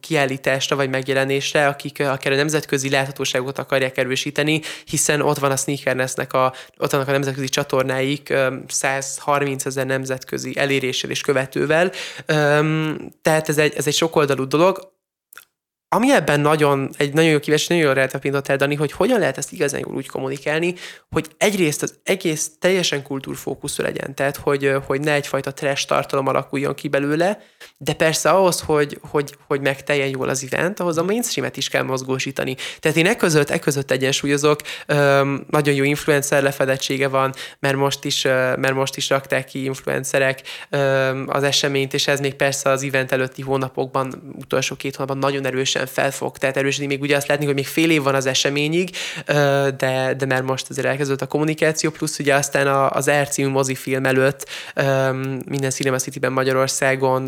kiállításra 0.00 0.76
vagy 0.76 0.90
megjelenésre, 0.90 1.66
akik 1.66 2.00
akár 2.00 2.32
a 2.32 2.36
nemzetközi 2.36 2.90
láthatóságot 2.90 3.58
akarják 3.58 3.98
erősíteni, 3.98 4.60
hiszen 4.84 5.20
ott 5.20 5.38
van 5.38 5.50
a 5.50 5.56
Sneakernessnek 5.56 6.32
a, 6.32 6.52
ott 6.78 6.90
vannak 6.90 7.08
a 7.08 7.12
nemzetközi 7.12 7.48
csatornáik 7.48 8.34
130 8.68 9.64
ezer 9.64 9.86
nemzetközi 9.86 10.52
eléréssel 10.56 11.10
és 11.10 11.20
követővel, 11.20 11.92
tehát 13.22 13.48
ez 13.48 13.58
egy, 13.58 13.74
ez 13.76 13.86
egy 13.86 13.94
sokoldalú 13.94 14.46
dolog, 14.46 14.56
psycholog 14.58 14.97
ami 15.90 16.12
ebben 16.12 16.40
nagyon, 16.40 16.90
egy 16.96 17.12
nagyon 17.12 17.30
jó 17.30 17.38
kíváncsi, 17.38 17.66
nagyon 17.68 17.84
jól 17.84 17.94
rátapintott 17.94 18.48
el, 18.48 18.56
Dani, 18.56 18.74
hogy 18.74 18.92
hogyan 18.92 19.18
lehet 19.18 19.38
ezt 19.38 19.52
igazán 19.52 19.80
jól 19.86 19.94
úgy 19.94 20.08
kommunikálni, 20.08 20.74
hogy 21.10 21.28
egyrészt 21.36 21.82
az 21.82 21.94
egész 22.04 22.50
teljesen 22.58 23.02
kultúrfókuszú 23.02 23.82
legyen, 23.82 24.14
tehát 24.14 24.36
hogy, 24.36 24.72
hogy 24.86 25.00
ne 25.00 25.12
egyfajta 25.12 25.52
trash 25.52 25.86
tartalom 25.86 26.26
alakuljon 26.26 26.74
ki 26.74 26.88
belőle, 26.88 27.38
de 27.78 27.92
persze 27.92 28.30
ahhoz, 28.30 28.60
hogy, 28.60 28.98
hogy, 29.10 29.36
hogy 29.46 29.60
megteljen 29.60 30.08
jól 30.08 30.28
az 30.28 30.48
event, 30.50 30.80
ahhoz 30.80 30.98
a 30.98 31.02
mainstreamet 31.02 31.56
is 31.56 31.68
kell 31.68 31.82
mozgósítani. 31.82 32.56
Tehát 32.80 32.96
én 32.96 33.06
e 33.06 33.16
között, 33.16 33.50
e 33.50 33.58
között 33.58 33.90
egyensúlyozok, 33.90 34.60
nagyon 35.50 35.74
jó 35.74 35.84
influencer 35.84 36.42
lefedettsége 36.42 37.08
van, 37.08 37.34
mert 37.58 37.76
most 37.76 38.04
is, 38.04 38.22
mert 38.22 38.74
most 38.74 38.96
is 38.96 39.08
rakták 39.08 39.44
ki 39.44 39.64
influencerek 39.64 40.42
az 41.26 41.42
eseményt, 41.42 41.94
és 41.94 42.06
ez 42.06 42.20
még 42.20 42.34
persze 42.34 42.70
az 42.70 42.82
event 42.82 43.12
előtti 43.12 43.42
hónapokban, 43.42 44.34
utolsó 44.38 44.76
két 44.76 44.96
hónapban 44.96 45.18
nagyon 45.18 45.46
erősen 45.46 45.77
erősen 45.78 45.86
fel 45.86 46.10
fog 46.10 46.38
tehát 46.38 46.56
erősödni. 46.56 46.86
Még 46.86 47.00
ugye 47.00 47.16
azt 47.16 47.28
látni, 47.28 47.44
hogy 47.44 47.54
még 47.54 47.66
fél 47.66 47.90
év 47.90 48.02
van 48.02 48.14
az 48.14 48.26
eseményig, 48.26 48.90
de, 49.76 50.14
de 50.16 50.26
mert 50.26 50.42
most 50.42 50.70
azért 50.70 50.86
elkezdődött 50.86 51.22
a 51.22 51.26
kommunikáció, 51.26 51.90
plusz 51.90 52.18
ugye 52.18 52.34
aztán 52.34 52.66
az 52.92 53.10
R 53.10 53.28
című 53.28 53.48
mozifilm 53.48 54.04
előtt 54.04 54.48
minden 55.46 55.70
Cinema 55.70 55.96
City-ben 55.96 56.32
Magyarországon 56.32 57.26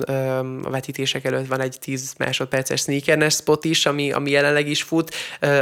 a 0.63 0.71
vetítések 0.71 1.25
előtt 1.25 1.47
van 1.47 1.61
egy 1.61 1.77
10 1.81 2.13
másodperces 2.19 2.81
sneakernes 2.81 3.35
spot 3.35 3.65
is, 3.65 3.87
ami, 3.87 4.13
ami 4.13 4.31
jelenleg 4.31 4.69
is 4.69 4.83
fut, 4.83 5.15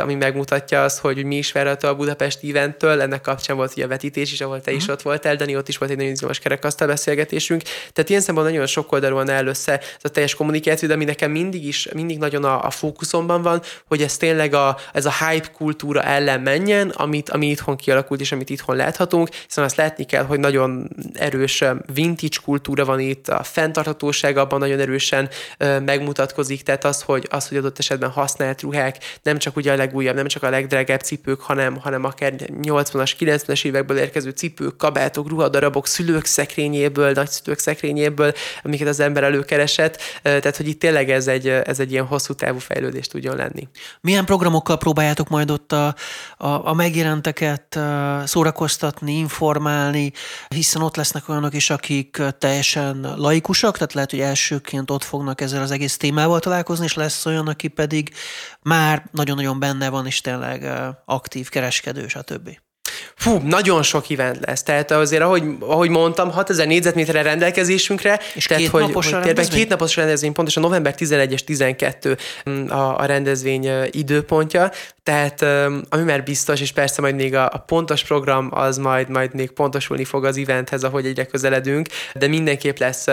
ami 0.03 0.14
megmutatja 0.14 0.83
azt, 0.83 0.98
hogy 0.98 1.24
mi 1.24 1.37
is 1.37 1.53
várható 1.53 1.88
a 1.88 1.94
Budapest 1.94 2.38
eventtől. 2.42 3.01
Ennek 3.01 3.20
kapcsán 3.20 3.57
volt 3.57 3.72
ugye 3.72 3.85
a 3.85 3.88
vetítés 3.88 4.33
is, 4.33 4.40
ahol 4.40 4.61
te 4.61 4.72
is 4.72 4.83
mhm. 4.83 4.92
ott 4.92 5.03
voltál, 5.03 5.37
Dani, 5.37 5.57
ott 5.57 5.68
is 5.68 5.79
volt 5.79 5.90
egy 5.90 5.96
nagyon 5.96 6.12
izgalmas 6.12 6.38
kerekasztal 6.38 6.87
beszélgetésünk. 6.87 7.62
Tehát 7.92 8.11
ilyen 8.11 8.20
szempontból 8.20 8.55
nagyon 8.55 8.66
sok 8.66 8.92
oldalon 8.92 9.31
áll 9.31 9.46
össze 9.46 9.79
ez 9.79 10.03
a 10.03 10.09
teljes 10.09 10.35
kommunikáció, 10.35 10.88
de 10.88 10.94
ami 10.94 11.05
nekem 11.05 11.31
mindig 11.31 11.66
is, 11.66 11.88
mindig 11.94 12.18
nagyon 12.18 12.44
a, 12.44 12.64
a 12.64 12.70
fókuszomban 12.79 13.43
van, 13.43 13.62
hogy 13.88 14.03
ez 14.03 14.17
tényleg 14.17 14.55
a, 14.55 14.77
ez 14.93 15.07
a 15.07 15.12
hype 15.12 15.49
kultúra 15.49 16.03
ellen 16.03 16.41
menjen, 16.41 16.88
amit, 16.88 17.31
ami 17.31 17.47
itthon 17.47 17.77
kialakult, 17.77 18.21
és 18.21 18.33
amit 18.33 18.51
itthon 18.51 18.77
láthatunk, 18.77 19.29
hiszen 19.47 19.64
azt 19.64 19.77
látni 19.77 20.05
kell, 20.05 20.25
hogy 20.25 20.41
nagyon 20.41 20.88
erős 21.14 21.64
vintage 21.95 22.37
kultúra 22.45 22.85
van 22.85 23.01
itt, 23.01 23.29
a 23.29 23.43
fenntarthatóság 23.43 24.37
abban 24.37 24.59
nagyon 24.59 24.81
erősen 24.81 25.29
megmutatkozik, 25.85 26.63
tehát 26.63 26.85
az, 26.85 27.02
hogy, 27.02 27.27
az, 27.31 27.48
hogy 27.48 27.57
adott 27.57 27.79
esetben 27.79 28.11
használt 28.11 28.63
ruhák, 28.63 28.96
nem 29.23 29.38
csak 29.38 29.57
ugye 29.57 29.73
a 29.73 29.77
legújabb, 29.77 30.15
nem 30.15 30.27
csak 30.27 30.42
a 30.42 30.50
legdrágább 30.50 31.00
cipők, 31.00 31.40
hanem, 31.40 31.77
hanem 31.77 32.05
akár 32.05 32.35
80-as, 32.63 33.13
90-es 33.19 33.65
évekből 33.65 33.98
érkező 33.98 34.31
cipők, 34.31 34.77
kabátok, 34.77 35.29
ruhadarabok, 35.29 35.87
szülők 35.87 36.25
szekrényéből, 36.25 37.13
nagyszülők 37.13 37.59
szekrényéből, 37.59 38.33
amiket 38.63 38.88
az 38.88 39.00
ember 39.00 39.23
előkeresett. 39.23 40.00
Tehát, 40.23 40.57
hogy 40.57 40.69
itt 40.69 40.81
tényleg 40.81 41.11
ez 41.11 41.27
egy, 41.27 41.48
ez 41.48 41.81
egy 41.81 41.92
ilyen 41.92 42.07
hosszú 42.07 42.35
távú 42.35 42.59
fejlődés 42.69 43.06
tudjon 43.06 43.37
lenni. 43.37 43.69
Milyen 44.00 44.25
programokkal 44.25 44.79
próbáljátok 44.79 45.29
majd 45.29 45.50
ott 45.50 45.73
a, 45.73 45.94
a, 46.37 46.69
a 46.69 46.75
megjelenteket 46.75 47.79
szórakoztatni, 48.25 49.12
informálni, 49.12 50.12
hiszen 50.48 50.83
ott 50.83 50.96
lesznek 50.96 51.29
olyanok 51.29 51.54
is, 51.54 51.71
akik 51.71 52.23
teljesen 52.38 53.14
laikusak, 53.16 53.75
tehát 53.75 53.92
lehet, 53.92 54.10
hogy 54.10 54.21
elsőként 54.21 54.90
ott 54.90 55.04
fognak 55.04 55.40
ezzel 55.40 55.62
az 55.62 55.71
egész 55.71 55.96
témával 55.96 56.40
találkozni, 56.40 56.85
és 56.85 56.94
lesz 56.94 57.27
olyan, 57.27 57.48
aki 57.48 57.69
pedig 57.69 58.14
már 58.62 59.08
nagyon-nagyon 59.12 59.58
benne 59.58 59.88
van, 59.88 60.06
és 60.06 60.21
tényleg 60.21 60.66
aktív 61.04 61.48
kereskedő, 61.48 62.08
stb. 62.08 62.58
Fú, 63.15 63.40
nagyon 63.44 63.83
sok 63.83 64.11
event 64.11 64.46
lesz. 64.46 64.63
Tehát 64.63 64.90
azért, 64.90 65.23
ahogy, 65.23 65.42
ahogy 65.61 65.88
mondtam, 65.88 66.31
6000 66.31 66.67
négyzetméterre 66.67 67.23
rendelkezésünkre. 67.23 68.21
És 68.35 68.46
tehát, 68.46 68.63
két 68.63 68.73
hogy, 68.73 68.81
napos 68.81 69.13
hogy 69.13 69.23
térben, 69.23 69.46
Két 69.49 69.69
napos 69.69 69.96
rendezvény, 69.96 70.33
pontosan 70.33 70.63
november 70.63 70.94
11 70.94 71.33
és 71.33 71.44
12 71.44 72.17
mm, 72.51 72.69
a, 72.69 73.01
a 73.01 73.05
rendezvény 73.05 73.71
időpontja. 73.90 74.71
Tehát 75.03 75.42
ami 75.88 76.03
már 76.03 76.23
biztos, 76.23 76.61
és 76.61 76.73
persze 76.73 77.01
majd 77.01 77.15
még 77.15 77.35
a, 77.35 77.44
a 77.53 77.59
pontos 77.59 78.05
program 78.05 78.49
az 78.51 78.79
majd, 78.79 79.09
majd 79.09 79.35
még 79.35 79.51
pontosulni 79.51 80.05
fog 80.05 80.25
az 80.25 80.37
eventhez, 80.37 80.85
ahogy 80.85 81.07
egyre 81.07 81.25
közeledünk, 81.25 81.88
de 82.15 82.27
mindenképp 82.27 82.79
lesz 82.79 83.07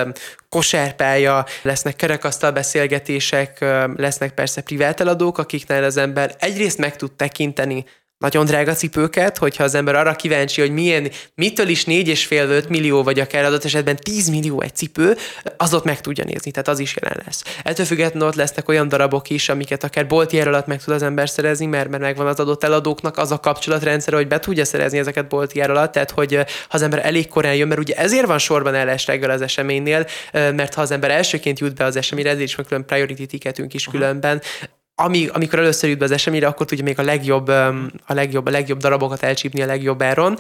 kosárpálya, 0.50 1.46
lesznek 1.62 1.96
kerekasztal 1.96 2.52
beszélgetések, 2.52 3.66
lesznek 3.96 4.34
persze 4.34 4.62
privát 4.62 5.00
eladók, 5.00 5.38
akiknél 5.38 5.84
az 5.84 5.98
ember 5.98 6.36
egyrészt 6.40 6.78
meg 6.78 6.96
tud 6.96 7.12
tekinteni 7.12 7.86
nagyon 8.18 8.46
drága 8.46 8.74
cipőket, 8.74 9.38
hogyha 9.38 9.64
az 9.64 9.76
ember 9.76 9.96
arra 9.96 10.16
kíváncsi, 10.16 10.62
hogy 10.62 10.72
milyen, 10.72 11.12
mitől 11.36 11.68
is 11.68 11.84
4,5-5 11.84 12.68
millió, 12.68 13.04
vagy 13.04 13.20
akár 13.20 13.46
adott 13.46 13.64
esetben 13.64 13.96
10 13.96 14.30
millió 14.30 14.62
egy 14.62 14.76
cipő, 14.76 15.18
az 15.58 15.74
ott 15.74 15.84
meg 15.84 16.02
tudja 16.02 16.24
nézni, 16.24 16.52
tehát 16.52 16.68
az 16.68 16.80
is 16.80 16.96
jelen 17.02 17.22
lesz. 17.26 17.44
Ettől 17.64 17.86
függetlenül 17.86 18.28
ott 18.28 18.36
lesznek 18.36 18.70
olyan 18.70 18.88
darabok 18.88 19.30
is, 19.30 19.50
amiket 19.50 19.84
akár 19.84 20.08
bolti 20.08 20.42
alatt 20.42 20.68
meg 20.68 20.84
tud 20.84 20.94
az 20.94 21.04
ember 21.04 21.30
szerezni, 21.30 21.66
mert, 21.66 21.90
mert 21.90 22.04
megvan 22.04 22.28
az 22.28 22.40
adott 22.40 22.64
eladóknak 22.64 23.18
az 23.18 23.32
a 23.32 23.40
kapcsolatrendszer, 23.40 24.14
hogy 24.14 24.28
be 24.28 24.40
tudja 24.40 24.66
szerezni 24.66 24.98
ezeket 24.98 25.28
bolti 25.28 25.62
alatt, 25.62 25.92
tehát 25.92 26.12
hogy 26.12 26.36
ha 26.36 26.44
az 26.70 26.82
ember 26.82 27.06
elég 27.06 27.28
korán 27.28 27.56
jön, 27.56 27.68
mert 27.68 27.80
ugye 27.80 27.96
ezért 27.96 28.26
van 28.26 28.40
sorban 28.40 28.74
ellens 28.74 29.06
reggel 29.06 29.30
az 29.30 29.42
eseménynél, 29.42 30.06
mert 30.32 30.74
ha 30.74 30.82
az 30.82 30.92
ember 30.92 31.12
elsőként 31.12 31.60
jut 31.60 31.76
be 31.76 31.84
az 31.84 31.96
eseményre, 31.96 32.30
ezért 32.30 32.48
is 32.48 32.56
meg 32.56 32.66
külön 32.66 32.86
priority 32.86 33.26
ticketünk 33.26 33.74
is 33.74 33.86
különben, 33.86 34.42
ami, 34.96 35.28
amikor 35.28 35.60
először 35.60 35.90
jut 35.90 36.00
be 36.00 36.06
az 36.06 36.12
eseményre, 36.12 36.48
akkor 36.48 36.66
tudja 36.66 36.84
még 36.84 37.00
a 37.00 37.04
legjobb, 37.04 37.48
a 37.48 38.14
legjobb, 38.14 38.46
a 38.46 38.52
legjobb 38.52 38.80
darabokat 38.80 39.24
elcsípni 39.24 39.62
a 39.62 39.66
legjobb 39.66 40.02
áron. 40.02 40.38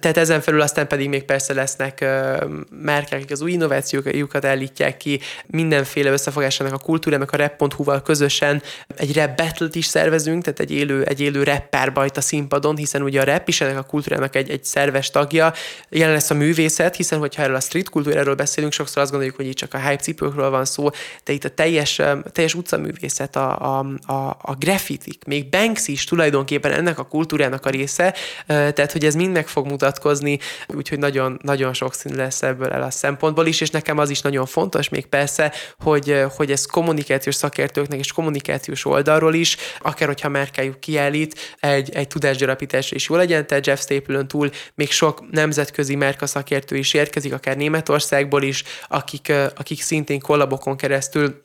Tehát 0.00 0.16
ezen 0.16 0.40
felül 0.40 0.60
aztán 0.60 0.86
pedig 0.88 1.08
még 1.08 1.24
persze 1.24 1.54
lesznek 1.54 1.98
uh, 2.02 2.50
márkák, 2.82 3.24
az 3.30 3.40
új 3.40 3.52
innovációkat 3.52 4.44
állítják 4.44 4.96
ki, 4.96 5.20
mindenféle 5.46 6.10
összefogásának 6.10 6.72
a 6.72 6.78
kultúrának 6.78 7.32
a 7.32 7.36
rap.hu-val 7.36 8.02
közösen 8.02 8.62
egy 8.96 9.14
rap 9.14 9.36
battle 9.36 9.68
is 9.72 9.86
szervezünk, 9.86 10.42
tehát 10.42 10.60
egy 10.60 10.70
élő, 10.70 11.04
egy 11.04 11.20
élő 11.20 11.42
rap 11.42 11.68
párbajt 11.68 12.16
a 12.16 12.20
színpadon, 12.20 12.76
hiszen 12.76 13.02
ugye 13.02 13.20
a 13.20 13.24
rap 13.24 13.48
is 13.48 13.60
ennek 13.60 13.78
a 13.78 13.82
kultúrának 13.82 14.36
egy, 14.36 14.50
egy 14.50 14.64
szerves 14.64 15.10
tagja. 15.10 15.52
Jelen 15.88 16.12
lesz 16.12 16.30
a 16.30 16.34
művészet, 16.34 16.96
hiszen 16.96 17.18
hogyha 17.18 17.42
erről 17.42 17.56
a 17.56 17.60
street 17.60 17.88
kultúráról 17.88 18.34
beszélünk, 18.34 18.72
sokszor 18.72 19.02
azt 19.02 19.10
gondoljuk, 19.10 19.36
hogy 19.36 19.46
itt 19.46 19.56
csak 19.56 19.74
a 19.74 19.78
hype 19.78 20.02
cipőkről 20.02 20.50
van 20.50 20.64
szó, 20.64 20.90
de 21.24 21.32
itt 21.32 21.44
a 21.44 21.48
teljes, 21.48 22.00
teljes 22.32 22.54
utcaművészet, 22.54 23.36
a, 23.36 23.78
a, 23.78 23.86
a, 24.12 24.36
a 24.42 24.54
graffitik, 24.58 25.24
még 25.24 25.48
Banksy 25.48 25.92
is 25.92 26.04
tulajdonképpen 26.04 26.72
ennek 26.72 26.98
a 26.98 27.04
kultúrának 27.04 27.66
a 27.66 27.70
része, 27.70 28.14
tehát 28.46 28.92
hogy 28.92 29.04
ez 29.04 29.14
mind 29.14 29.32
meg 29.32 29.48
fog 29.48 29.66
mutatni 29.66 29.80
mutatkozni, 29.82 30.38
úgyhogy 30.74 30.98
nagyon, 30.98 31.38
nagyon 31.42 31.72
sokszínű 31.72 32.14
lesz 32.14 32.42
ebből 32.42 32.68
el 32.68 32.82
a 32.82 32.90
szempontból 32.90 33.46
is, 33.46 33.60
és 33.60 33.70
nekem 33.70 33.98
az 33.98 34.10
is 34.10 34.20
nagyon 34.20 34.46
fontos 34.46 34.88
még 34.88 35.06
persze, 35.06 35.52
hogy, 35.78 36.24
hogy 36.36 36.50
ez 36.50 36.66
kommunikációs 36.66 37.34
szakértőknek 37.34 37.98
és 37.98 38.12
kommunikációs 38.12 38.84
oldalról 38.84 39.34
is, 39.34 39.56
akár 39.80 40.08
hogyha 40.08 40.28
Merkeljuk 40.28 40.80
kiállít, 40.80 41.56
egy, 41.60 41.90
egy 41.90 42.08
tudásgyarapításra 42.08 42.96
is 42.96 43.08
jó 43.08 43.16
legyen, 43.16 43.46
tehát 43.46 43.66
Jeff 43.66 43.80
Stapleton 43.80 44.28
túl 44.28 44.50
még 44.74 44.90
sok 44.90 45.30
nemzetközi 45.30 45.96
merka 45.96 46.26
szakértő 46.26 46.76
is 46.76 46.94
érkezik, 46.94 47.32
akár 47.32 47.56
Németországból 47.56 48.42
is, 48.42 48.62
akik, 48.88 49.32
akik 49.56 49.82
szintén 49.82 50.20
kollabokon 50.20 50.76
keresztül 50.76 51.41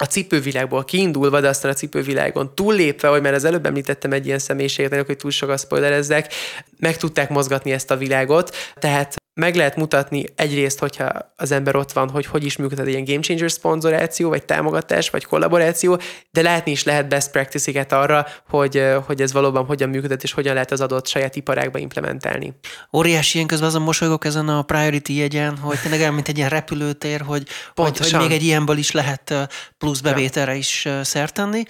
a 0.00 0.04
cipővilágból 0.04 0.84
kiindulva, 0.84 1.40
de 1.40 1.48
aztán 1.48 1.70
a 1.70 1.74
cipővilágon 1.74 2.54
túllépve, 2.54 3.08
hogy 3.08 3.22
már 3.22 3.34
az 3.34 3.44
előbb 3.44 3.66
említettem 3.66 4.12
egy 4.12 4.26
ilyen 4.26 4.38
személyiséget, 4.38 5.06
hogy 5.06 5.16
túl 5.16 5.30
sokat 5.30 5.60
spoilerezzek, 5.60 6.32
meg 6.78 6.96
tudták 6.96 7.28
mozgatni 7.28 7.72
ezt 7.72 7.90
a 7.90 7.96
világot, 7.96 8.56
tehát 8.74 9.14
meg 9.40 9.54
lehet 9.54 9.76
mutatni 9.76 10.24
egyrészt, 10.34 10.78
hogyha 10.78 11.32
az 11.36 11.52
ember 11.52 11.76
ott 11.76 11.92
van, 11.92 12.10
hogy 12.10 12.26
hogy 12.26 12.44
is 12.44 12.56
működhet 12.56 12.86
egy 12.86 12.92
ilyen 12.92 13.04
game 13.04 13.20
changer 13.20 13.50
szponzoráció, 13.50 14.28
vagy 14.28 14.44
támogatás, 14.44 15.10
vagy 15.10 15.24
kollaboráció, 15.24 16.00
de 16.30 16.42
látni 16.42 16.70
is 16.70 16.84
lehet 16.84 17.08
best 17.08 17.30
practice-eket 17.30 17.92
arra, 17.92 18.26
hogy, 18.48 18.82
hogy 19.06 19.20
ez 19.20 19.32
valóban 19.32 19.64
hogyan 19.64 19.88
működhet, 19.88 20.22
és 20.22 20.32
hogyan 20.32 20.54
lehet 20.54 20.70
az 20.70 20.80
adott 20.80 21.06
saját 21.06 21.36
iparágba 21.36 21.78
implementálni. 21.78 22.54
Óriási 22.92 23.34
ilyen 23.34 23.46
közben 23.46 23.68
azon 23.68 23.82
mosolygok 23.82 24.24
ezen 24.24 24.48
a 24.48 24.62
priority 24.62 25.10
jegyen, 25.10 25.56
hogy 25.56 25.80
tényleg 25.80 26.00
olyan, 26.00 26.14
mint 26.14 26.28
egy 26.28 26.36
ilyen 26.36 26.48
repülőtér, 26.48 27.20
hogy, 27.20 27.46
hogy, 27.74 27.98
hogy 27.98 28.14
még 28.18 28.30
egy 28.30 28.42
ilyenből 28.42 28.76
is 28.76 28.90
lehet 28.90 29.34
plusz 29.78 30.00
bevételre 30.00 30.54
is 30.54 30.88
szert 31.02 31.34
tenni, 31.34 31.62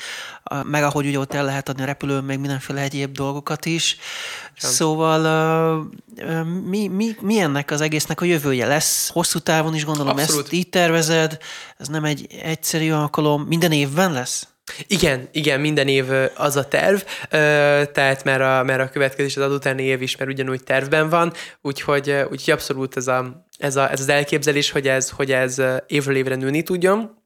meg 0.65 0.83
ahogy 0.83 1.07
ugye 1.07 1.19
ott 1.19 1.35
el 1.35 1.45
lehet 1.45 1.69
adni 1.69 1.83
a 1.83 1.87
repülőn, 1.87 2.25
meg 2.25 2.41
mindenféle 2.41 2.81
egyéb 2.81 3.13
dolgokat 3.13 3.67
is. 3.67 3.97
Sem. 4.55 4.71
Szóval 4.71 5.91
mi, 6.67 6.89
mi, 6.89 7.17
mi 7.21 7.39
ennek 7.39 7.60
az 7.69 7.81
egésznek 7.81 8.21
a 8.21 8.25
jövője 8.25 8.67
lesz? 8.67 9.09
Hosszú 9.09 9.39
távon 9.39 9.75
is 9.75 9.85
gondolom 9.85 10.17
Abszolút. 10.17 10.43
ezt 10.43 10.53
így 10.53 10.69
tervezed, 10.69 11.39
ez 11.79 11.89
nem 11.89 12.05
egy 12.05 12.27
egyszerű 12.43 12.91
alkalom, 12.91 13.43
minden 13.43 13.73
évben 13.73 14.13
lesz? 14.13 14.49
Igen, 14.87 15.29
igen, 15.33 15.61
minden 15.61 15.89
év 15.89 16.07
az 16.35 16.57
a 16.57 16.69
terv, 16.69 17.01
tehát 17.93 18.25
már 18.25 18.41
a, 18.41 18.65
már 18.65 18.81
a 18.81 18.89
következés 18.89 19.37
az 19.37 19.43
adutáni 19.43 19.83
év 19.83 20.03
is, 20.03 20.17
mert 20.17 20.31
ugyanúgy 20.31 20.63
tervben 20.63 21.09
van, 21.09 21.33
úgyhogy, 21.63 22.11
úgyhogy 22.31 22.55
abszolút 22.55 22.97
ez, 22.97 23.07
a, 23.07 23.47
ez, 23.59 23.77
a, 23.77 23.91
ez 23.91 24.01
az 24.01 24.09
elképzelés, 24.09 24.71
hogy 24.71 24.89
ez, 24.89 25.11
hogy 25.11 25.33
ez 25.33 25.63
évről 25.87 26.17
évre 26.17 26.35
nőni 26.35 26.63
tudjon, 26.63 27.19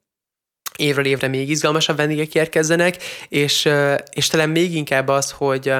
évről 0.76 1.06
évre 1.06 1.28
még 1.28 1.50
izgalmasabb 1.50 1.96
vendégek 1.96 2.34
érkezzenek, 2.34 2.96
és, 3.28 3.68
és 4.10 4.26
talán 4.26 4.48
még 4.48 4.74
inkább 4.74 5.08
az, 5.08 5.30
hogy, 5.30 5.72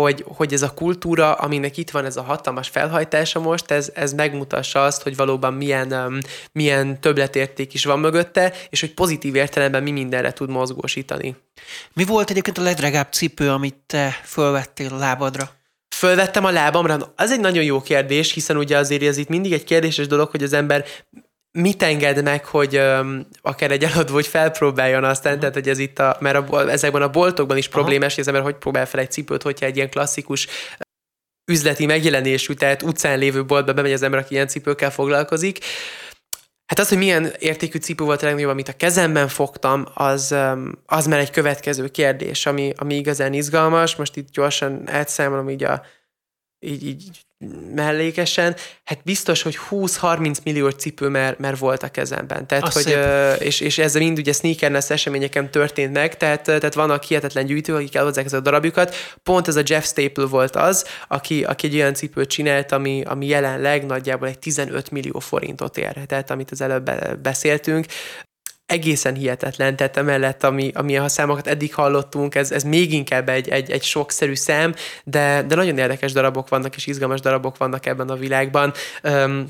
hogy, 0.00 0.24
hogy 0.26 0.52
ez 0.52 0.62
a 0.62 0.74
kultúra, 0.74 1.32
aminek 1.32 1.76
itt 1.76 1.90
van 1.90 2.04
ez 2.04 2.16
a 2.16 2.22
hatalmas 2.22 2.68
felhajtása 2.68 3.40
most, 3.40 3.70
ez, 3.70 3.90
ez 3.94 4.12
megmutassa 4.12 4.84
azt, 4.84 5.02
hogy 5.02 5.16
valóban 5.16 5.54
milyen, 5.54 5.92
um, 5.92 6.18
milyen 6.52 7.00
többletérték 7.00 7.74
is 7.74 7.84
van 7.84 7.98
mögötte, 7.98 8.52
és 8.70 8.80
hogy 8.80 8.94
pozitív 8.94 9.34
értelemben 9.34 9.82
mi 9.82 9.90
mindenre 9.90 10.32
tud 10.32 10.50
mozgósítani. 10.50 11.36
Mi 11.92 12.04
volt 12.04 12.30
egyébként 12.30 12.58
a 12.58 12.62
legdrágább 12.62 13.12
cipő, 13.12 13.50
amit 13.50 13.76
te 13.86 14.20
fölvettél 14.24 14.92
a 14.92 14.98
lábadra? 14.98 15.50
Fölvettem 15.96 16.44
a 16.44 16.50
lábamra? 16.50 17.12
Az 17.16 17.30
egy 17.30 17.40
nagyon 17.40 17.64
jó 17.64 17.80
kérdés, 17.80 18.32
hiszen 18.32 18.56
ugye 18.56 18.78
azért 18.78 19.02
ez 19.02 19.16
itt 19.16 19.28
mindig 19.28 19.52
egy 19.52 19.64
kérdéses 19.64 20.06
dolog, 20.06 20.30
hogy 20.30 20.42
az 20.42 20.52
ember 20.52 20.84
mit 21.56 21.82
enged 21.82 22.22
meg, 22.22 22.44
hogy 22.44 22.78
um, 22.78 23.26
akár 23.42 23.70
egy 23.70 23.84
eladó, 23.84 24.12
hogy 24.12 24.26
felpróbáljon 24.26 25.04
aztán, 25.04 25.34
uh-huh. 25.34 25.40
tehát 25.40 25.54
hogy 25.54 25.68
ez 25.68 25.78
itt 25.78 25.98
a, 25.98 26.16
mert 26.20 26.50
a, 26.50 26.70
ezekben 26.70 27.02
a 27.02 27.10
boltokban 27.10 27.56
is 27.56 27.68
problémás, 27.68 28.14
hogy 28.14 28.22
az 28.22 28.28
ember 28.28 28.42
hogy 28.42 28.56
próbál 28.56 28.86
fel 28.86 29.00
egy 29.00 29.10
cipőt, 29.10 29.42
hogyha 29.42 29.66
egy 29.66 29.76
ilyen 29.76 29.90
klasszikus 29.90 30.46
üzleti 31.52 31.86
megjelenésű, 31.86 32.52
tehát 32.52 32.82
utcán 32.82 33.18
lévő 33.18 33.44
boltba 33.44 33.72
bemegy 33.72 33.92
az 33.92 34.02
ember, 34.02 34.20
aki 34.20 34.34
ilyen 34.34 34.48
cipőkkel 34.48 34.90
foglalkozik. 34.90 35.58
Hát 36.66 36.78
az, 36.78 36.88
hogy 36.88 36.98
milyen 36.98 37.32
értékű 37.38 37.78
cipő 37.78 38.04
volt 38.04 38.22
a 38.22 38.24
legnagyobb, 38.24 38.50
amit 38.50 38.68
a 38.68 38.76
kezemben 38.76 39.28
fogtam, 39.28 39.86
az, 39.94 40.34
az 40.86 41.06
már 41.06 41.18
egy 41.18 41.30
következő 41.30 41.88
kérdés, 41.88 42.46
ami, 42.46 42.72
ami 42.76 42.94
igazán 42.94 43.32
izgalmas. 43.32 43.96
Most 43.96 44.16
itt 44.16 44.30
gyorsan 44.30 44.88
elszámolom 44.88 45.50
így 45.50 45.64
a 45.64 45.82
így, 46.60 46.86
így 46.86 47.26
mellékesen, 47.74 48.56
hát 48.84 49.02
biztos, 49.04 49.42
hogy 49.42 49.58
20-30 49.70 50.42
millió 50.44 50.68
cipő 50.68 51.08
már, 51.08 51.36
már 51.38 51.56
volt 51.58 51.82
a 51.82 51.88
kezemben. 51.88 52.46
Tehát, 52.46 52.72
hogy, 52.72 52.98
és, 53.38 53.60
és 53.60 53.78
ez 53.78 53.94
mind 53.94 54.18
ugye 54.18 54.32
sneakerness 54.32 54.90
eseményeken 54.90 55.50
történt 55.50 55.92
meg, 55.92 56.16
tehát, 56.16 56.42
tehát 56.42 56.74
vannak 56.74 57.02
hihetetlen 57.02 57.46
gyűjtők, 57.46 57.76
akik 57.76 57.94
elhozzák 57.94 58.24
ezeket 58.24 58.46
a 58.46 58.50
darabjukat. 58.50 58.94
Pont 59.22 59.48
ez 59.48 59.56
a 59.56 59.62
Jeff 59.64 59.84
Staple 59.84 60.26
volt 60.26 60.56
az, 60.56 60.84
aki, 61.08 61.44
aki 61.44 61.66
egy 61.66 61.74
olyan 61.74 61.94
cipőt 61.94 62.28
csinált, 62.28 62.72
ami, 62.72 63.02
ami 63.04 63.26
jelenleg 63.26 63.86
nagyjából 63.86 64.28
egy 64.28 64.38
15 64.38 64.90
millió 64.90 65.18
forintot 65.18 65.78
ér. 65.78 65.92
Tehát 66.06 66.30
amit 66.30 66.50
az 66.50 66.60
előbb 66.60 66.90
beszéltünk, 67.22 67.86
egészen 68.66 69.14
hihetetlen, 69.14 69.76
tehát 69.76 69.96
emellett, 69.96 70.44
ami, 70.44 70.70
ami 70.74 70.96
a 70.96 71.08
számokat 71.08 71.46
eddig 71.46 71.74
hallottunk, 71.74 72.34
ez, 72.34 72.52
ez 72.52 72.62
még 72.62 72.92
inkább 72.92 73.28
egy, 73.28 73.48
egy, 73.48 73.70
egy 73.70 73.82
sokszerű 73.82 74.34
szám, 74.34 74.74
de, 75.04 75.42
de 75.42 75.54
nagyon 75.54 75.78
érdekes 75.78 76.12
darabok 76.12 76.48
vannak, 76.48 76.76
és 76.76 76.86
izgalmas 76.86 77.20
darabok 77.20 77.56
vannak 77.56 77.86
ebben 77.86 78.08
a 78.08 78.16
világban. 78.16 78.72
Um, 79.02 79.46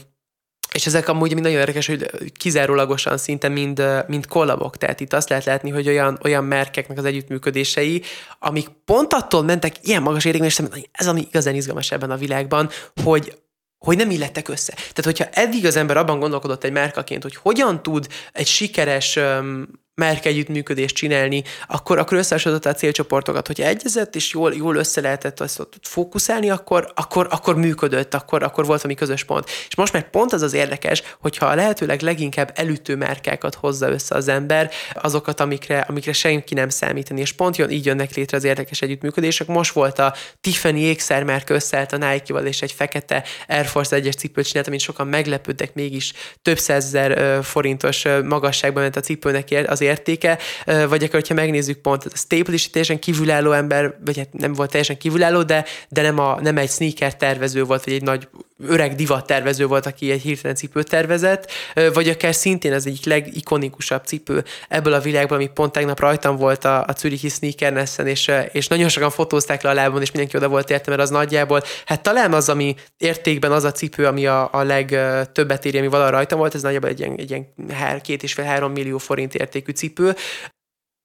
és 0.72 0.86
ezek 0.86 1.08
amúgy 1.08 1.32
mind 1.32 1.42
nagyon 1.42 1.58
érdekes, 1.58 1.86
hogy 1.86 2.32
kizárólagosan 2.32 3.18
szinte 3.18 3.48
mind, 3.48 3.82
mind 4.06 4.26
kollabok. 4.26 4.76
Tehát 4.76 5.00
itt 5.00 5.12
azt 5.12 5.28
lehet 5.28 5.44
látni, 5.44 5.70
hogy 5.70 5.88
olyan, 5.88 6.18
olyan 6.22 6.44
merkeknek 6.44 6.98
az 6.98 7.04
együttműködései, 7.04 8.02
amik 8.38 8.68
pont 8.84 9.12
attól 9.12 9.42
mentek 9.42 9.74
ilyen 9.82 10.02
magas 10.02 10.24
értékben, 10.24 10.50
és 10.50 10.62
ez 10.92 11.08
ami 11.08 11.20
igazán 11.20 11.54
izgalmas 11.54 11.90
ebben 11.90 12.10
a 12.10 12.16
világban, 12.16 12.68
hogy 13.02 13.38
hogy 13.78 13.96
nem 13.96 14.10
illettek 14.10 14.48
össze. 14.48 14.72
Tehát, 14.72 15.04
hogyha 15.04 15.28
eddig 15.32 15.66
az 15.66 15.76
ember 15.76 15.96
abban 15.96 16.18
gondolkodott 16.18 16.64
egy 16.64 16.72
márkaként, 16.72 17.22
hogy 17.22 17.36
hogyan 17.36 17.82
tud 17.82 18.06
egy 18.32 18.46
sikeres 18.46 19.16
um, 19.16 19.68
merk 19.96 20.24
együttműködést 20.24 20.94
csinálni, 20.94 21.42
akkor, 21.68 21.98
akkor 21.98 22.18
összehasonlította 22.18 22.70
a 22.70 22.78
célcsoportokat, 22.78 23.46
hogyha 23.46 23.64
egyezett 23.64 24.14
és 24.16 24.32
jól, 24.32 24.54
jól 24.54 24.76
össze 24.76 25.00
lehetett 25.00 25.40
azt 25.40 25.58
ott 25.60 25.74
fókuszálni, 25.82 26.50
akkor, 26.50 26.92
akkor, 26.94 27.26
akkor 27.30 27.56
működött, 27.56 28.14
akkor, 28.14 28.42
akkor 28.42 28.66
volt 28.66 28.80
valami 28.80 28.98
közös 28.98 29.24
pont. 29.24 29.50
És 29.68 29.74
most 29.76 29.92
meg 29.92 30.10
pont 30.10 30.32
az 30.32 30.42
az 30.42 30.52
érdekes, 30.52 31.02
hogyha 31.20 31.46
a 31.46 31.54
lehetőleg 31.54 32.00
leginkább 32.00 32.52
elütő 32.54 32.96
márkákat 32.96 33.54
hozza 33.54 33.88
össze 33.88 34.14
az 34.14 34.28
ember, 34.28 34.70
azokat, 34.94 35.40
amikre, 35.40 35.78
amikre 35.78 36.12
senki 36.12 36.54
nem 36.54 36.68
számítani, 36.68 37.20
és 37.20 37.32
pont 37.32 37.56
jön, 37.56 37.70
így 37.70 37.86
jönnek 37.86 38.14
létre 38.14 38.36
az 38.36 38.44
érdekes 38.44 38.82
együttműködések. 38.82 39.46
Most 39.46 39.72
volt 39.72 39.98
a 39.98 40.14
Tiffany 40.40 40.76
ékszermárka 40.76 41.54
összeállt 41.54 41.92
a 41.92 41.96
Nike-val, 41.96 42.46
és 42.46 42.62
egy 42.62 42.72
fekete 42.72 43.24
Air 43.48 43.66
Force 43.66 44.00
1-es 44.00 44.16
cipőt 44.16 44.46
csinált, 44.46 44.66
amit 44.66 44.80
sokan 44.80 45.06
meglepődtek, 45.06 45.74
mégis 45.74 46.12
több 46.42 46.58
százezer 46.58 47.44
forintos 47.44 48.04
magasságban 48.24 48.82
ment 48.82 48.96
a 48.96 49.00
cipőnek 49.00 49.48
az 49.66 49.84
értéke, 49.86 50.38
vagy 50.64 51.02
akkor, 51.02 51.20
hogyha 51.20 51.34
megnézzük 51.34 51.78
pont, 51.78 52.04
a 52.04 52.16
Staple 52.16 52.54
is 52.54 52.70
teljesen 52.70 52.98
kívülálló 52.98 53.52
ember, 53.52 53.94
vagy 54.04 54.18
hát 54.18 54.32
nem 54.32 54.52
volt 54.52 54.70
teljesen 54.70 54.98
kívülálló, 54.98 55.42
de, 55.42 55.64
de 55.88 56.02
nem, 56.02 56.18
a, 56.18 56.40
nem 56.40 56.58
egy 56.58 56.70
sneaker 56.70 57.16
tervező 57.16 57.64
volt, 57.64 57.84
vagy 57.84 57.94
egy 57.94 58.02
nagy 58.02 58.28
öreg 58.58 58.94
divat 58.94 59.26
tervező 59.26 59.66
volt, 59.66 59.86
aki 59.86 60.10
egy 60.10 60.20
hirtelen 60.20 60.56
cipőt 60.56 60.88
tervezett, 60.88 61.50
vagy 61.92 62.08
akár 62.08 62.34
szintén 62.34 62.72
az 62.72 62.86
egyik 62.86 63.04
legikonikusabb 63.04 64.04
cipő 64.04 64.44
ebből 64.68 64.92
a 64.92 65.00
világból, 65.00 65.36
ami 65.36 65.46
pont 65.46 65.72
tegnap 65.72 66.00
rajtam 66.00 66.36
volt 66.36 66.64
a, 66.64 66.80
a 66.80 66.92
Zürichi 66.98 67.28
Sneakernessen, 67.28 68.06
és, 68.06 68.30
és 68.52 68.68
nagyon 68.68 68.88
sokan 68.88 69.10
fotózták 69.10 69.62
le 69.62 69.70
a 69.70 69.74
lábon, 69.74 70.00
és 70.00 70.10
mindenki 70.10 70.36
oda 70.36 70.48
volt 70.48 70.70
érte, 70.70 70.90
mert 70.90 71.02
az 71.02 71.10
nagyjából, 71.10 71.62
hát 71.86 72.02
talán 72.02 72.32
az, 72.32 72.48
ami 72.48 72.74
értékben 72.98 73.52
az 73.52 73.64
a 73.64 73.72
cipő, 73.72 74.06
ami 74.06 74.26
a, 74.26 74.48
a 74.52 74.62
legtöbbet 74.62 75.64
éri, 75.64 75.78
ami 75.78 75.88
valaha 75.88 76.10
rajtam 76.10 76.38
volt, 76.38 76.54
ez 76.54 76.62
nagyjából 76.62 76.88
egy 76.88 76.98
ilyen, 76.98 77.14
egy 77.16 77.30
ilyen 77.30 78.00
két 78.00 78.22
és 78.22 78.32
fél 78.32 78.44
három 78.44 78.72
millió 78.72 78.98
forint 78.98 79.34
értékű 79.34 79.72
cipő. 79.76 80.16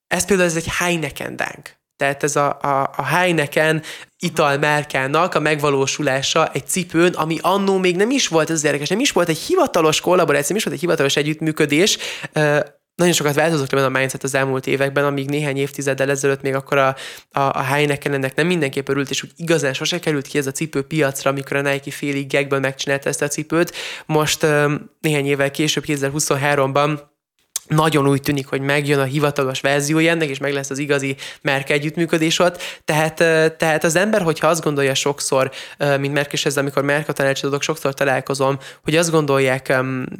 Ez 0.07 0.25
például 0.25 0.49
ez 0.49 0.55
egy 0.55 0.67
Heineken 0.67 1.35
dánk. 1.35 1.79
Tehát 1.95 2.23
ez 2.23 2.35
a, 2.35 2.59
a, 2.61 2.93
a 2.95 3.03
Heineken 3.03 3.83
italmárkának 4.17 5.35
a 5.35 5.39
megvalósulása 5.39 6.51
egy 6.51 6.67
cipőn, 6.67 7.13
ami 7.13 7.37
annó 7.41 7.77
még 7.77 7.95
nem 7.95 8.09
is 8.09 8.27
volt, 8.27 8.49
ez 8.49 8.63
érdekes, 8.63 8.89
nem 8.89 8.99
is 8.99 9.11
volt 9.11 9.29
egy 9.29 9.37
hivatalos 9.37 10.01
kollaboráció, 10.01 10.47
nem 10.47 10.57
is 10.57 10.63
volt 10.63 10.75
egy 10.75 10.81
hivatalos 10.81 11.15
együttműködés, 11.15 11.97
nagyon 12.95 13.13
sokat 13.13 13.35
változott 13.35 13.73
ebben 13.73 13.85
a 13.85 13.97
mindset 13.97 14.23
az 14.23 14.35
elmúlt 14.35 14.67
években, 14.67 15.05
amíg 15.05 15.29
néhány 15.29 15.57
évtizeddel 15.57 16.09
ezelőtt 16.09 16.41
még 16.41 16.55
akkor 16.55 16.77
a, 16.77 16.95
a, 17.29 17.39
a 17.39 17.61
Heineken 17.61 18.13
ennek 18.13 18.35
nem 18.35 18.47
mindenképp 18.47 18.89
örült, 18.89 19.09
és 19.09 19.23
úgy 19.23 19.31
igazán 19.35 19.73
sose 19.73 19.99
került 19.99 20.27
ki 20.27 20.37
ez 20.37 20.47
a 20.47 20.51
cipő 20.51 20.81
piacra, 20.81 21.29
amikor 21.29 21.57
a 21.57 21.61
Nike 21.61 21.91
félig 21.91 22.31
gagből 22.31 22.59
megcsinálta 22.59 23.09
ezt 23.09 23.21
a 23.21 23.27
cipőt. 23.27 23.75
Most 24.05 24.45
néhány 24.99 25.25
évvel 25.25 25.51
később, 25.51 25.83
2023-ban 25.87 26.99
nagyon 27.75 28.07
úgy 28.07 28.21
tűnik, 28.21 28.47
hogy 28.47 28.61
megjön 28.61 28.99
a 28.99 29.03
hivatalos 29.03 29.61
verziója 29.61 30.11
ennek, 30.11 30.29
és 30.29 30.37
meg 30.37 30.53
lesz 30.53 30.69
az 30.69 30.77
igazi 30.77 31.15
merke 31.41 31.73
együttműködés 31.73 32.39
ott. 32.39 32.61
Tehát, 32.85 33.15
tehát 33.57 33.83
az 33.83 33.95
ember, 33.95 34.21
hogyha 34.21 34.47
azt 34.47 34.63
gondolja 34.63 34.93
sokszor, 34.93 35.51
mint 35.99 36.13
Merk 36.13 36.33
és 36.33 36.45
ezzel, 36.45 36.61
amikor 36.61 36.83
Merka 36.83 37.13
tanácsadók, 37.13 37.61
sokszor 37.61 37.93
találkozom, 37.93 38.57
hogy 38.83 38.95
azt 38.95 39.11
gondolják 39.11 39.67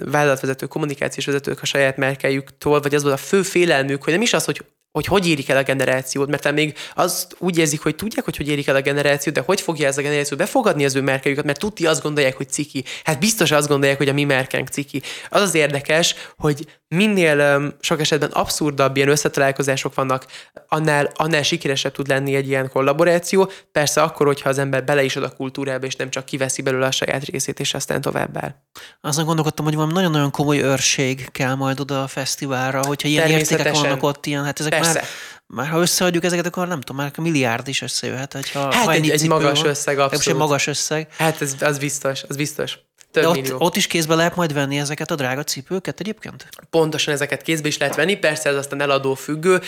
vállalatvezető, 0.06 0.66
kommunikációs 0.66 1.26
vezetők 1.26 1.62
a 1.62 1.66
saját 1.66 1.98
merkejüktől, 1.98 2.80
vagy 2.80 2.96
az 2.96 3.04
volt 3.04 3.14
a 3.16 3.18
fő 3.18 3.42
félelmük, 3.42 4.04
hogy 4.04 4.14
nem 4.14 4.22
is 4.22 4.34
az, 4.34 4.46
hogy 4.46 4.62
hogy 4.92 5.06
hogy 5.06 5.28
érik 5.28 5.50
el 5.50 5.58
a 5.58 5.64
generációt, 5.64 6.30
mert 6.30 6.52
még 6.52 6.78
azt 6.96 7.36
úgy 7.38 7.58
érzik, 7.58 7.82
hogy 7.82 7.96
tudják, 7.96 8.26
hogy 8.26 8.38
hogy 8.38 8.48
érik 8.48 8.68
el 8.68 8.76
a 8.76 8.82
generációt, 8.82 9.36
de 9.36 9.44
hogy 9.46 9.62
fogja 9.62 9.88
ez 9.88 9.98
a 9.98 10.02
generáció 10.02 10.38
befogadni 10.38 10.86
az 10.86 10.96
ő 10.96 11.02
merkejüket, 11.02 11.46
mert 11.46 11.60
tudti 11.60 11.86
azt 11.86 12.02
gondolják, 12.02 12.38
hogy 12.38 12.50
ciki. 12.50 12.84
Hát 13.04 13.20
biztos 13.20 13.52
azt 13.52 13.68
gondolják, 13.68 13.98
hogy 13.98 14.10
a 14.10 14.14
mi 14.14 14.24
merkenk 14.24 14.68
ciki. 14.68 15.02
Az 15.30 15.42
az 15.42 15.56
érdekes, 15.56 16.16
hogy 16.38 16.66
minél 16.88 17.58
um, 17.58 17.74
sok 17.80 18.00
esetben 18.00 18.30
abszurdabb 18.32 18.96
ilyen 18.96 19.10
összetalálkozások 19.10 19.96
vannak, 19.96 20.26
annál, 20.68 21.12
annál 21.16 21.44
sikeresebb 21.44 21.92
tud 21.92 22.08
lenni 22.08 22.36
egy 22.36 22.48
ilyen 22.48 22.70
kollaboráció. 22.70 23.52
Persze 23.72 24.02
akkor, 24.02 24.26
hogyha 24.26 24.50
az 24.50 24.58
ember 24.58 24.84
bele 24.84 25.04
is 25.04 25.16
ad 25.16 25.24
a 25.24 25.30
kultúrába, 25.30 25.86
és 25.86 25.96
nem 25.96 26.10
csak 26.10 26.26
kiveszi 26.26 26.62
belőle 26.62 26.86
a 26.86 26.92
saját 26.92 27.26
részét, 27.26 27.60
és 27.60 27.74
aztán 27.74 28.02
tovább 28.02 28.38
el. 28.38 28.66
Azon 29.02 29.26
gondolkodtam, 29.26 29.66
hogy 29.66 29.76
van 29.76 29.88
nagyon-nagyon 29.88 30.32
komoly 30.32 30.60
őrség 30.60 31.32
kell 31.32 31.56
majd 31.56 31.80
oda 31.80 32.04
a 32.04 32.08
fesztiválra, 32.08 32.86
hogyha 32.86 33.08
ilyen 33.08 33.30
értékek 33.30 33.74
vannak 33.74 34.04
ott, 34.04 34.26
ilyen, 34.26 34.44
hát 34.44 34.60
ezek 34.60 34.81
Persze. 34.82 35.00
Már, 35.00 35.08
már 35.46 35.68
ha 35.68 35.80
összeadjuk 35.80 36.24
ezeket, 36.24 36.46
akkor 36.46 36.68
nem 36.68 36.82
tudom, 36.82 37.02
már 37.02 37.12
a 37.16 37.22
milliárd 37.22 37.68
is 37.68 37.82
összejöhet. 37.82 38.34
Hogyha, 38.34 38.60
hát 38.60 38.86
ha 38.86 38.92
egy, 38.92 39.10
egy 39.10 39.28
magas 39.28 39.62
van, 39.62 39.70
összeg, 39.70 40.00
abszolút. 40.00 40.28
Egy 40.28 40.36
magas 40.36 40.68
összeg. 40.68 41.08
Hát 41.18 41.42
ez, 41.42 41.56
az 41.60 41.78
biztos, 41.78 42.24
az 42.28 42.36
biztos. 42.36 42.78
Több 43.12 43.24
De 43.24 43.30
ott, 43.30 43.60
ott 43.60 43.76
is 43.76 43.88
kézbe 43.88 44.16
lehet 44.16 44.36
majd 44.36 44.54
venni 44.54 44.80
ezeket 44.80 45.12
a 45.12 45.16
drága 45.16 45.44
cipőket 45.44 46.00
egyébként? 46.00 46.48
Pontosan 46.70 47.14
ezeket 47.14 47.42
kézbe 47.42 47.68
is 47.68 47.78
lehet 47.78 47.96
venni, 47.96 48.16
persze 48.16 48.50
ez 48.50 48.56
aztán 48.56 48.82
eladó 48.82 49.14
függő 49.14 49.62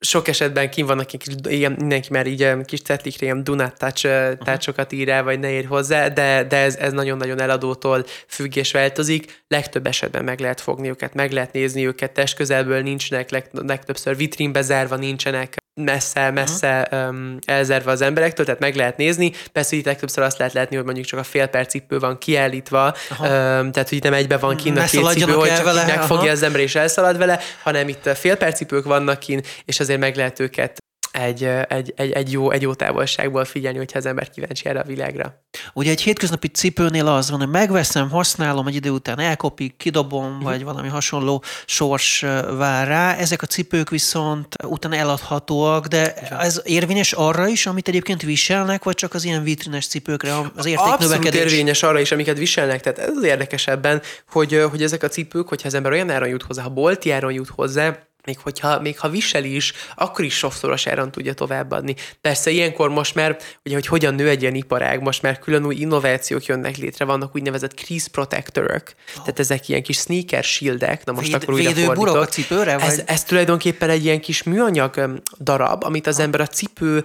sok 0.00 0.28
esetben 0.28 0.70
kim 0.70 0.86
vannak 0.86 1.06
kis, 1.06 1.34
ilyen, 1.48 1.72
mindenki 1.72 2.08
már 2.12 2.26
így 2.26 2.64
kis 2.64 2.82
cetlikre 2.82 3.26
ilyen 3.26 3.44
Dunát 3.44 3.78
touch, 3.78 4.92
ír 4.92 5.08
el, 5.08 5.22
vagy 5.22 5.40
ne 5.40 5.50
ér 5.50 5.66
hozzá, 5.66 6.08
de, 6.08 6.44
de 6.44 6.56
ez, 6.56 6.76
ez 6.76 6.92
nagyon-nagyon 6.92 7.40
eladótól 7.40 8.04
függ 8.26 8.56
és 8.56 8.72
változik. 8.72 9.42
Legtöbb 9.48 9.86
esetben 9.86 10.24
meg 10.24 10.40
lehet 10.40 10.60
fogni 10.60 10.88
őket, 10.88 11.14
meg 11.14 11.32
lehet 11.32 11.52
nézni 11.52 11.86
őket, 11.86 12.12
test 12.12 12.36
közelből 12.36 12.82
nincsenek, 12.82 13.30
leg, 13.30 13.48
legtöbbször 13.52 14.16
vitrínbe 14.16 14.62
zárva 14.62 14.96
nincsenek, 14.96 15.56
messze, 15.80 16.30
messze 16.30 16.88
um, 16.92 17.38
elzerve 17.44 17.90
az 17.90 18.00
emberektől, 18.00 18.44
tehát 18.44 18.60
meg 18.60 18.74
lehet 18.74 18.96
nézni. 18.96 19.32
Persze 19.52 19.76
itt 19.76 19.84
legtöbbször 19.84 20.24
azt 20.24 20.38
lehet 20.38 20.52
látni, 20.52 20.76
hogy 20.76 20.84
mondjuk 20.84 21.06
csak 21.06 21.18
a 21.18 21.22
fél 21.22 21.46
perc 21.46 21.70
cipő 21.70 21.98
van 21.98 22.18
kiállítva, 22.18 22.94
um, 23.10 23.26
tehát 23.72 23.88
hogy 23.88 23.92
itt 23.92 24.02
nem 24.02 24.14
egybe 24.14 24.36
van 24.36 24.56
kint 24.56 24.78
a 24.78 24.84
két 24.84 25.04
cipő, 25.08 25.32
hogy 25.32 25.48
csak 25.48 25.64
vele, 25.64 25.86
megfogja 25.86 26.22
aha. 26.22 26.30
az 26.30 26.42
ember 26.42 26.60
és 26.60 26.74
elszalad 26.74 27.18
vele, 27.18 27.40
hanem 27.62 27.88
itt 27.88 28.08
fél 28.16 28.36
perc 28.36 28.56
cipők 28.56 28.84
vannak 28.84 29.18
kint, 29.18 29.46
és 29.64 29.80
azért 29.80 30.00
meg 30.00 30.16
lehet 30.16 30.40
őket 30.40 30.84
egy, 31.16 31.44
egy, 31.68 31.92
egy, 31.96 32.10
egy, 32.10 32.32
jó, 32.32 32.50
egy 32.50 32.62
jó 32.62 32.74
távolságból 32.74 33.44
figyelni, 33.44 33.78
hogyha 33.78 33.98
az 33.98 34.06
ember 34.06 34.30
kíváncsi 34.30 34.66
erre 34.66 34.80
a 34.80 34.84
világra. 34.84 35.44
Ugye 35.72 35.90
egy 35.90 36.00
hétköznapi 36.00 36.48
cipőnél 36.48 37.06
az 37.06 37.30
van, 37.30 37.38
hogy 37.38 37.48
megveszem, 37.48 38.10
használom, 38.10 38.66
egy 38.66 38.74
idő 38.74 38.90
után 38.90 39.18
elkopik, 39.18 39.76
kidobom, 39.76 40.26
uh-huh. 40.26 40.42
vagy 40.42 40.64
valami 40.64 40.88
hasonló 40.88 41.42
sors 41.66 42.24
vár 42.56 42.86
rá. 42.86 43.14
Ezek 43.14 43.42
a 43.42 43.46
cipők 43.46 43.90
viszont 43.90 44.56
utána 44.64 44.96
eladhatóak, 44.96 45.86
de 45.86 46.14
ez 46.14 46.60
érvényes 46.64 47.12
arra 47.12 47.48
is, 47.48 47.66
amit 47.66 47.88
egyébként 47.88 48.22
viselnek, 48.22 48.84
vagy 48.84 48.94
csak 48.94 49.14
az 49.14 49.24
ilyen 49.24 49.42
vitrines 49.42 49.86
cipőkre 49.86 50.32
az 50.34 50.66
értéknövekedés? 50.66 51.06
Abszolút 51.06 51.34
érvényes 51.34 51.82
arra 51.82 52.00
is, 52.00 52.12
amiket 52.12 52.38
viselnek. 52.38 52.80
Tehát 52.80 52.98
ez 52.98 53.16
az 53.16 53.24
érdekesebben, 53.24 54.02
hogy, 54.30 54.64
hogy 54.70 54.82
ezek 54.82 55.02
a 55.02 55.08
cipők, 55.08 55.48
hogyha 55.48 55.68
az 55.68 55.74
ember 55.74 55.92
olyan 55.92 56.10
áron 56.10 56.28
jut 56.28 56.42
hozzá, 56.42 56.62
ha 56.62 56.68
bolti 56.68 57.10
áron 57.10 57.32
jut 57.32 57.48
hozzá, 57.48 58.05
még 58.26 58.38
hogyha, 58.38 58.80
még 58.80 58.98
ha 58.98 59.08
viseli 59.08 59.54
is, 59.54 59.72
akkor 59.94 60.24
is 60.24 60.34
sokszoros 60.34 60.86
áron 60.86 61.10
tudja 61.10 61.32
továbbadni. 61.32 61.94
Persze 62.20 62.50
ilyenkor 62.50 62.90
most 62.90 63.14
már, 63.14 63.36
ugye, 63.64 63.74
hogy 63.74 63.86
hogyan 63.86 64.14
nő 64.14 64.28
egy 64.28 64.42
ilyen 64.42 64.54
iparág, 64.54 65.02
most 65.02 65.22
már 65.22 65.38
külön 65.38 65.66
új 65.66 65.74
innovációk 65.74 66.44
jönnek 66.44 66.76
létre, 66.76 67.04
vannak 67.04 67.34
úgynevezett 67.34 67.74
crease 67.74 68.08
protectorok, 68.10 68.82
oh. 68.82 69.14
tehát 69.14 69.38
ezek 69.38 69.68
ilyen 69.68 69.82
kis 69.82 69.96
sneaker 69.96 70.44
shieldek, 70.44 71.04
na 71.04 71.12
most 71.12 71.26
Véd, 71.26 71.42
akkor 71.42 71.54
újra 71.54 71.72
fordítok. 71.72 72.16
a 72.16 72.26
cipőre? 72.26 72.78
Vagy? 72.78 72.88
Ez, 72.88 73.02
ez 73.06 73.24
tulajdonképpen 73.24 73.90
egy 73.90 74.04
ilyen 74.04 74.20
kis 74.20 74.42
műanyag 74.42 75.20
darab, 75.40 75.84
amit 75.84 76.06
az 76.06 76.18
ember 76.18 76.40
a 76.40 76.46
cipő 76.46 77.04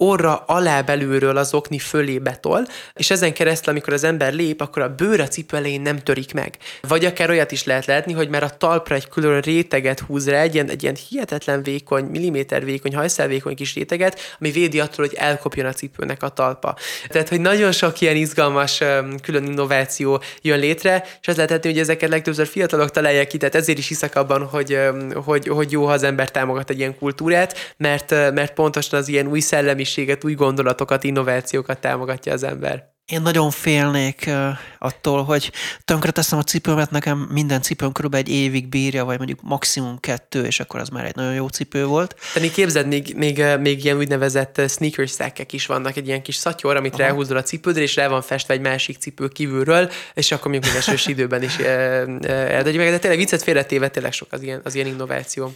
orra 0.00 0.36
alá 0.46 0.80
belülről 0.80 1.36
az 1.36 1.54
okni 1.54 1.78
fölé 1.78 2.18
betol, 2.18 2.66
és 2.94 3.10
ezen 3.10 3.32
keresztül, 3.32 3.72
amikor 3.72 3.92
az 3.92 4.04
ember 4.04 4.32
lép, 4.32 4.60
akkor 4.60 4.82
a 4.82 4.94
bőr 4.94 5.20
a 5.20 5.28
cipő 5.28 5.56
elején 5.56 5.80
nem 5.80 5.98
törik 5.98 6.34
meg. 6.34 6.56
Vagy 6.88 7.04
akár 7.04 7.30
olyat 7.30 7.52
is 7.52 7.64
lehet 7.64 7.86
látni, 7.86 8.12
hogy 8.12 8.28
már 8.28 8.42
a 8.42 8.56
talpra 8.56 8.94
egy 8.94 9.08
külön 9.08 9.40
réteget 9.40 10.00
húz 10.00 10.28
rá, 10.28 10.40
egy 10.40 10.54
ilyen, 10.54 10.70
egy 10.70 10.82
ilyen 10.82 10.96
hihetetlen 11.08 11.62
vékony, 11.62 12.04
milliméter 12.04 12.64
vékony, 12.64 12.94
hajszálvékony 12.94 13.54
kis 13.54 13.74
réteget, 13.74 14.36
ami 14.40 14.50
védi 14.50 14.80
attól, 14.80 15.06
hogy 15.06 15.14
elkopjon 15.14 15.66
a 15.66 15.72
cipőnek 15.72 16.22
a 16.22 16.28
talpa. 16.28 16.76
Tehát, 17.08 17.28
hogy 17.28 17.40
nagyon 17.40 17.72
sok 17.72 18.00
ilyen 18.00 18.16
izgalmas 18.16 18.82
külön 19.22 19.44
innováció 19.44 20.22
jön 20.42 20.58
létre, 20.58 21.04
és 21.20 21.28
ez 21.28 21.36
lehetni, 21.36 21.70
hogy 21.70 21.78
ezeket 21.78 22.08
legtöbbször 22.08 22.46
fiatalok 22.46 22.90
találják 22.90 23.26
ki, 23.26 23.36
tehát 23.36 23.54
ezért 23.54 23.78
is 23.78 23.88
hiszek 23.88 24.16
abban, 24.16 24.44
hogy, 24.44 24.78
hogy, 25.24 25.48
hogy 25.48 25.72
jó, 25.72 25.84
ha 25.84 25.92
az 25.92 26.02
ember 26.02 26.30
támogat 26.30 26.70
egy 26.70 26.78
ilyen 26.78 26.98
kultúrát, 26.98 27.74
mert, 27.76 28.10
mert 28.10 28.54
pontosan 28.54 28.98
az 28.98 29.08
ilyen 29.08 29.26
új 29.26 29.40
szellemiséget, 29.88 30.24
új 30.24 30.34
gondolatokat, 30.34 31.04
innovációkat 31.04 31.78
támogatja 31.78 32.32
az 32.32 32.42
ember. 32.42 32.96
Én 33.06 33.22
nagyon 33.22 33.50
félnék 33.50 34.30
attól, 34.78 35.24
hogy 35.24 35.52
tönkreteszem 35.84 36.38
a 36.38 36.42
cipőmet, 36.42 36.90
nekem 36.90 37.28
minden 37.32 37.62
cipőm 37.62 37.92
körülbelül 37.92 38.26
egy 38.26 38.32
évig 38.32 38.68
bírja, 38.68 39.04
vagy 39.04 39.16
mondjuk 39.16 39.38
maximum 39.42 40.00
kettő, 40.00 40.44
és 40.44 40.60
akkor 40.60 40.80
az 40.80 40.88
már 40.88 41.04
egy 41.04 41.14
nagyon 41.14 41.34
jó 41.34 41.48
cipő 41.48 41.86
volt. 41.86 42.14
Tenni 42.34 42.50
képzeld, 42.50 42.86
még, 42.86 43.14
még, 43.16 43.44
még 43.60 43.84
ilyen 43.84 43.96
úgynevezett 43.96 44.60
sneaker 44.68 45.08
stackek 45.08 45.52
is 45.52 45.66
vannak, 45.66 45.96
egy 45.96 46.06
ilyen 46.06 46.22
kis 46.22 46.34
szatyor, 46.34 46.76
amit 46.76 46.94
Aha. 46.94 47.02
ráhúzol 47.02 47.36
a 47.36 47.42
cipődre, 47.42 47.82
és 47.82 47.96
rá 47.96 48.08
van 48.08 48.22
festve 48.22 48.54
egy 48.54 48.60
másik 48.60 48.98
cipő 48.98 49.28
kívülről, 49.28 49.90
és 50.14 50.32
akkor 50.32 50.50
még 50.50 50.64
esős 50.76 51.06
időben 51.06 51.42
is 51.42 51.58
eldegyük 51.58 52.80
meg. 52.80 52.90
De 52.90 52.98
tényleg 52.98 53.18
viccet 53.18 53.42
félretéve 53.42 53.88
tényleg 53.88 54.12
sok 54.12 54.28
az 54.30 54.42
ilyen, 54.42 54.60
az 54.64 54.74
ilyen 54.74 54.86
innováció. 54.86 55.52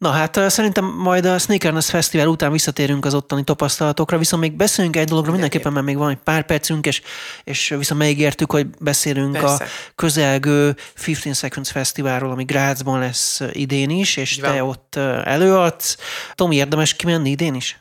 Na 0.00 0.10
hát 0.10 0.40
szerintem 0.50 0.84
majd 0.84 1.24
a 1.24 1.38
Sneakerness 1.38 1.90
Fesztivál 1.90 2.26
után 2.26 2.52
visszatérünk 2.52 3.04
az 3.04 3.14
ottani 3.14 3.44
tapasztalatokra, 3.44 4.18
viszont 4.18 4.42
még 4.42 4.52
beszélünk 4.52 4.96
egy 4.96 5.08
dologra 5.08 5.30
mindenképpen, 5.30 5.72
mert 5.72 5.86
még 5.86 5.96
van 5.96 6.10
egy 6.10 6.16
pár 6.16 6.46
percünk, 6.46 6.86
és, 6.86 7.02
és 7.44 7.74
viszont 7.78 8.00
megígértük, 8.00 8.50
hogy 8.50 8.66
beszélünk 8.78 9.32
Persze. 9.32 9.64
a 9.64 9.68
közelgő 9.94 10.76
15 10.94 11.36
Seconds 11.36 11.70
Fesztiválról, 11.70 12.30
ami 12.30 12.44
Grazban 12.44 12.98
lesz 12.98 13.40
idén 13.52 13.90
is, 13.90 14.16
és 14.16 14.36
te 14.36 14.64
ott 14.64 14.96
előadsz. 15.24 15.96
Tomi, 16.34 16.56
érdemes 16.56 16.94
kimenni 16.94 17.30
idén 17.30 17.54
is? 17.54 17.79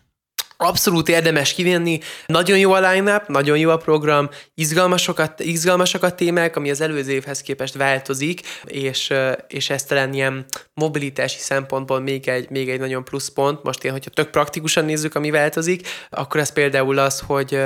Abszolút 0.62 1.10
érdemes 1.10 1.54
kivenni. 1.54 2.00
Nagyon 2.26 2.58
jó 2.58 2.72
a 2.72 2.90
line 2.90 3.24
nagyon 3.28 3.58
jó 3.58 3.70
a 3.70 3.78
program, 3.78 4.30
izgalmasokat, 4.56 5.40
izgalmasak 5.40 6.04
a 6.04 6.16
témák, 6.16 6.56
ami 6.56 6.70
az 6.70 6.82
előző 6.82 7.12
évhez 7.12 7.42
képest 7.42 7.74
változik, 7.74 8.42
és, 8.66 9.14
és 9.48 9.70
ez 9.70 9.84
talán 9.84 10.14
ilyen 10.14 10.46
mobilitási 10.74 11.38
szempontból 11.40 12.00
még 12.00 12.28
egy, 12.28 12.50
még 12.50 12.70
egy 12.70 12.80
nagyon 12.80 13.04
plusz 13.04 13.28
pont. 13.28 13.64
Most 13.64 13.84
én, 13.84 13.92
hogyha 13.92 14.10
tök 14.10 14.30
praktikusan 14.30 14.86
nézzük, 14.86 15.16
ami 15.16 15.32
változik, 15.32 15.88
akkor 16.10 16.40
ez 16.40 16.54
például 16.54 16.98
az, 16.98 17.20
hogy, 17.20 17.60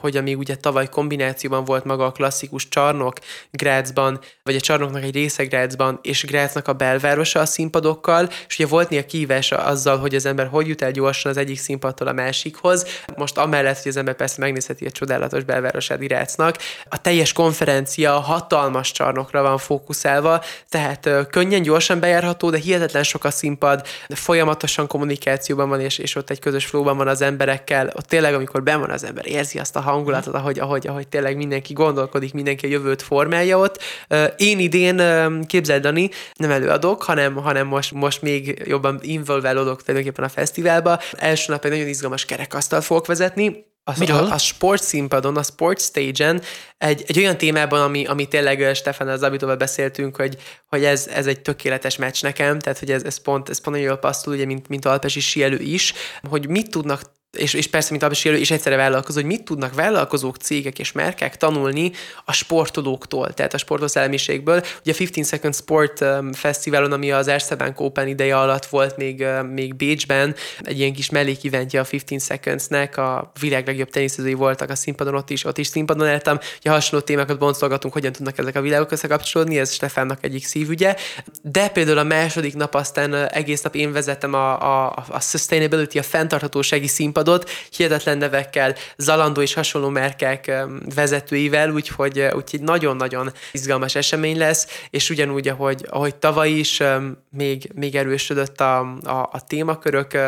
hogy 0.00 0.16
ami 0.16 0.34
ugye 0.34 0.56
tavaly 0.56 0.88
kombinációban 0.88 1.64
volt 1.64 1.84
maga 1.84 2.04
a 2.04 2.12
klasszikus 2.12 2.68
csarnok 2.68 3.18
Grácsban, 3.50 4.20
vagy 4.42 4.56
a 4.56 4.60
csarnoknak 4.60 5.02
egy 5.02 5.14
része 5.14 5.44
Grácsban, 5.44 5.98
és 6.02 6.24
Grácsnak 6.24 6.68
a 6.68 6.72
belvárosa 6.72 7.40
a 7.40 7.46
színpadokkal, 7.46 8.28
és 8.48 8.58
ugye 8.58 8.68
volt 8.68 8.88
néha 8.88 9.06
kívás 9.06 9.52
azzal, 9.52 9.98
hogy 9.98 10.14
az 10.14 10.26
ember 10.26 10.46
hogy 10.46 10.68
jut 10.68 10.82
el 10.82 10.90
gyorsan 10.90 11.30
az 11.30 11.36
egyik 11.36 11.58
színpadtól 11.58 12.08
a 12.08 12.12
másikhoz. 12.36 12.86
Most 13.16 13.38
amellett, 13.38 13.76
hogy 13.76 13.90
az 13.90 13.96
ember 13.96 14.14
persze 14.14 14.36
megnézheti 14.38 14.86
a 14.86 14.90
csodálatos 14.90 15.44
belvárosát 15.44 16.02
Irácnak, 16.02 16.56
a 16.88 17.00
teljes 17.00 17.32
konferencia 17.32 18.12
hatalmas 18.12 18.92
csarnokra 18.92 19.42
van 19.42 19.58
fókuszálva, 19.58 20.42
tehát 20.68 21.08
könnyen, 21.30 21.62
gyorsan 21.62 22.00
bejárható, 22.00 22.50
de 22.50 22.58
hihetetlen 22.58 23.02
sok 23.02 23.24
a 23.24 23.30
színpad, 23.30 23.86
folyamatosan 24.08 24.86
kommunikációban 24.86 25.68
van, 25.68 25.80
és, 25.80 25.98
és 25.98 26.14
ott 26.14 26.30
egy 26.30 26.38
közös 26.38 26.66
flóban 26.66 26.96
van 26.96 27.08
az 27.08 27.22
emberekkel, 27.22 27.90
ott 27.94 28.06
tényleg, 28.06 28.34
amikor 28.34 28.62
ben 28.62 28.80
van 28.80 28.90
az 28.90 29.04
ember, 29.04 29.26
érzi 29.26 29.58
azt 29.58 29.76
a 29.76 29.80
hangulatot, 29.80 30.34
ahogy, 30.34 30.58
ahogy, 30.58 30.86
ahogy 30.86 31.08
tényleg 31.08 31.36
mindenki 31.36 31.72
gondolkodik, 31.72 32.32
mindenki 32.32 32.66
a 32.66 32.68
jövőt 32.68 33.02
formálja 33.02 33.58
ott. 33.58 33.82
Én 34.36 34.58
idén, 34.58 35.02
képzeld 35.46 35.82
Dani, 35.82 36.10
nem 36.34 36.50
előadok, 36.50 37.02
hanem, 37.02 37.34
hanem 37.34 37.66
most, 37.66 37.92
most 37.92 38.22
még 38.22 38.62
jobban 38.66 38.98
involválódok 39.02 39.82
tulajdonképpen 39.82 40.24
a 40.24 40.28
fesztiválba. 40.28 40.98
Első 41.12 41.52
nap 41.52 41.64
egy 41.64 41.70
nagyon 41.70 41.86
izgalmas 41.88 42.24
kerekasztalt 42.26 42.84
fogok 42.84 43.06
vezetni, 43.06 43.74
a, 43.88 44.12
A, 44.12 44.32
a 44.32 44.38
sport 44.38 44.82
színpadon, 44.82 45.36
a 45.36 45.42
sport 45.42 45.80
stage-en 45.80 46.42
egy, 46.78 47.04
egy 47.06 47.18
olyan 47.18 47.38
témában, 47.38 47.80
ami, 47.80 48.06
ami 48.06 48.28
tényleg 48.28 48.74
Stefan 48.74 49.08
az 49.08 49.22
Abitóval 49.22 49.56
beszéltünk, 49.56 50.16
hogy, 50.16 50.36
hogy 50.66 50.84
ez, 50.84 51.06
ez 51.06 51.26
egy 51.26 51.40
tökéletes 51.40 51.96
meccs 51.96 52.22
nekem, 52.22 52.58
tehát 52.58 52.78
hogy 52.78 52.90
ez, 52.90 53.04
ez 53.04 53.16
pont, 53.16 53.48
ez 53.48 53.60
pont 53.60 53.76
nagyon 53.76 53.90
jól 53.90 53.98
passzol, 53.98 54.34
ugye, 54.34 54.44
mint, 54.44 54.68
mint 54.68 54.84
Alpesi 54.84 55.20
sielő 55.20 55.58
is, 55.58 55.92
hogy 56.28 56.48
mit 56.48 56.70
tudnak 56.70 57.02
és, 57.36 57.54
és 57.54 57.66
persze, 57.66 57.90
mint 57.90 58.02
abban 58.02 58.34
és 58.34 58.50
egyszerre 58.50 58.76
vállalkozó, 58.76 59.20
hogy 59.20 59.28
mit 59.28 59.42
tudnak 59.42 59.74
vállalkozók, 59.74 60.36
cégek 60.36 60.78
és 60.78 60.92
merkek 60.92 61.36
tanulni 61.36 61.92
a 62.24 62.32
sportolóktól, 62.32 63.34
tehát 63.34 63.54
a 63.54 63.58
sportos 63.58 63.90
szellemiségből. 63.90 64.62
Ugye 64.80 64.92
a 64.92 64.96
15 64.96 65.26
Second 65.26 65.54
Sport 65.54 66.00
um, 66.00 66.32
Fesztiválon, 66.32 66.92
ami 66.92 67.12
az 67.12 67.28
Erste 67.28 67.72
Open 67.76 68.08
ideje 68.08 68.38
alatt 68.38 68.66
volt 68.66 68.96
még, 68.96 69.20
uh, 69.20 69.48
még 69.52 69.74
Bécsben, 69.74 70.34
egy 70.62 70.78
ilyen 70.78 70.92
kis 70.92 71.10
mellékiventje 71.10 71.80
a 71.80 71.84
15 71.84 72.22
Secondsnek, 72.22 72.96
a 72.96 73.32
világ 73.40 73.66
legjobb 73.66 73.90
teniszezői 73.90 74.34
voltak 74.34 74.70
a 74.70 74.74
színpadon, 74.74 75.14
ott 75.14 75.30
is, 75.30 75.44
ott 75.44 75.58
is 75.58 75.66
színpadon 75.66 76.08
éltem. 76.08 76.38
Ugye 76.58 76.70
hasonló 76.70 77.04
témákat 77.04 77.38
boncolgatunk, 77.38 77.94
hogyan 77.94 78.12
tudnak 78.12 78.38
ezek 78.38 78.56
a 78.56 78.60
világok 78.60 78.92
összekapcsolódni, 78.92 79.58
ez 79.58 79.72
Stefánnak 79.72 80.24
egyik 80.24 80.46
szívügye. 80.46 80.96
De 81.42 81.68
például 81.68 81.98
a 81.98 82.04
második 82.04 82.54
nap 82.54 82.74
aztán 82.74 83.12
uh, 83.12 83.24
egész 83.30 83.62
nap 83.62 83.74
én 83.74 83.92
vezettem 83.92 84.34
a, 84.34 84.86
a, 84.86 85.04
a 85.08 85.20
sustainability, 85.20 85.98
a 85.98 86.02
fenntarthatósági 86.02 86.86
színpadon, 86.86 87.25
színpadot, 87.26 87.50
hihetetlen 87.70 88.18
nevekkel, 88.18 88.74
Zalandó 88.96 89.40
és 89.40 89.54
hasonló 89.54 89.88
merkek 89.88 90.52
vezetőivel, 90.94 91.70
úgyhogy, 91.70 92.20
úgyhogy 92.20 92.60
nagyon-nagyon 92.60 93.32
izgalmas 93.52 93.94
esemény 93.94 94.38
lesz, 94.38 94.66
és 94.90 95.10
ugyanúgy, 95.10 95.48
ahogy, 95.48 95.86
ahogy 95.90 96.14
tavaly 96.14 96.50
is 96.50 96.82
még, 97.30 97.70
még 97.74 97.94
erősödött 97.94 98.60
a, 98.60 98.78
a, 99.02 99.28
a 99.32 99.44
témakörök 99.46 100.18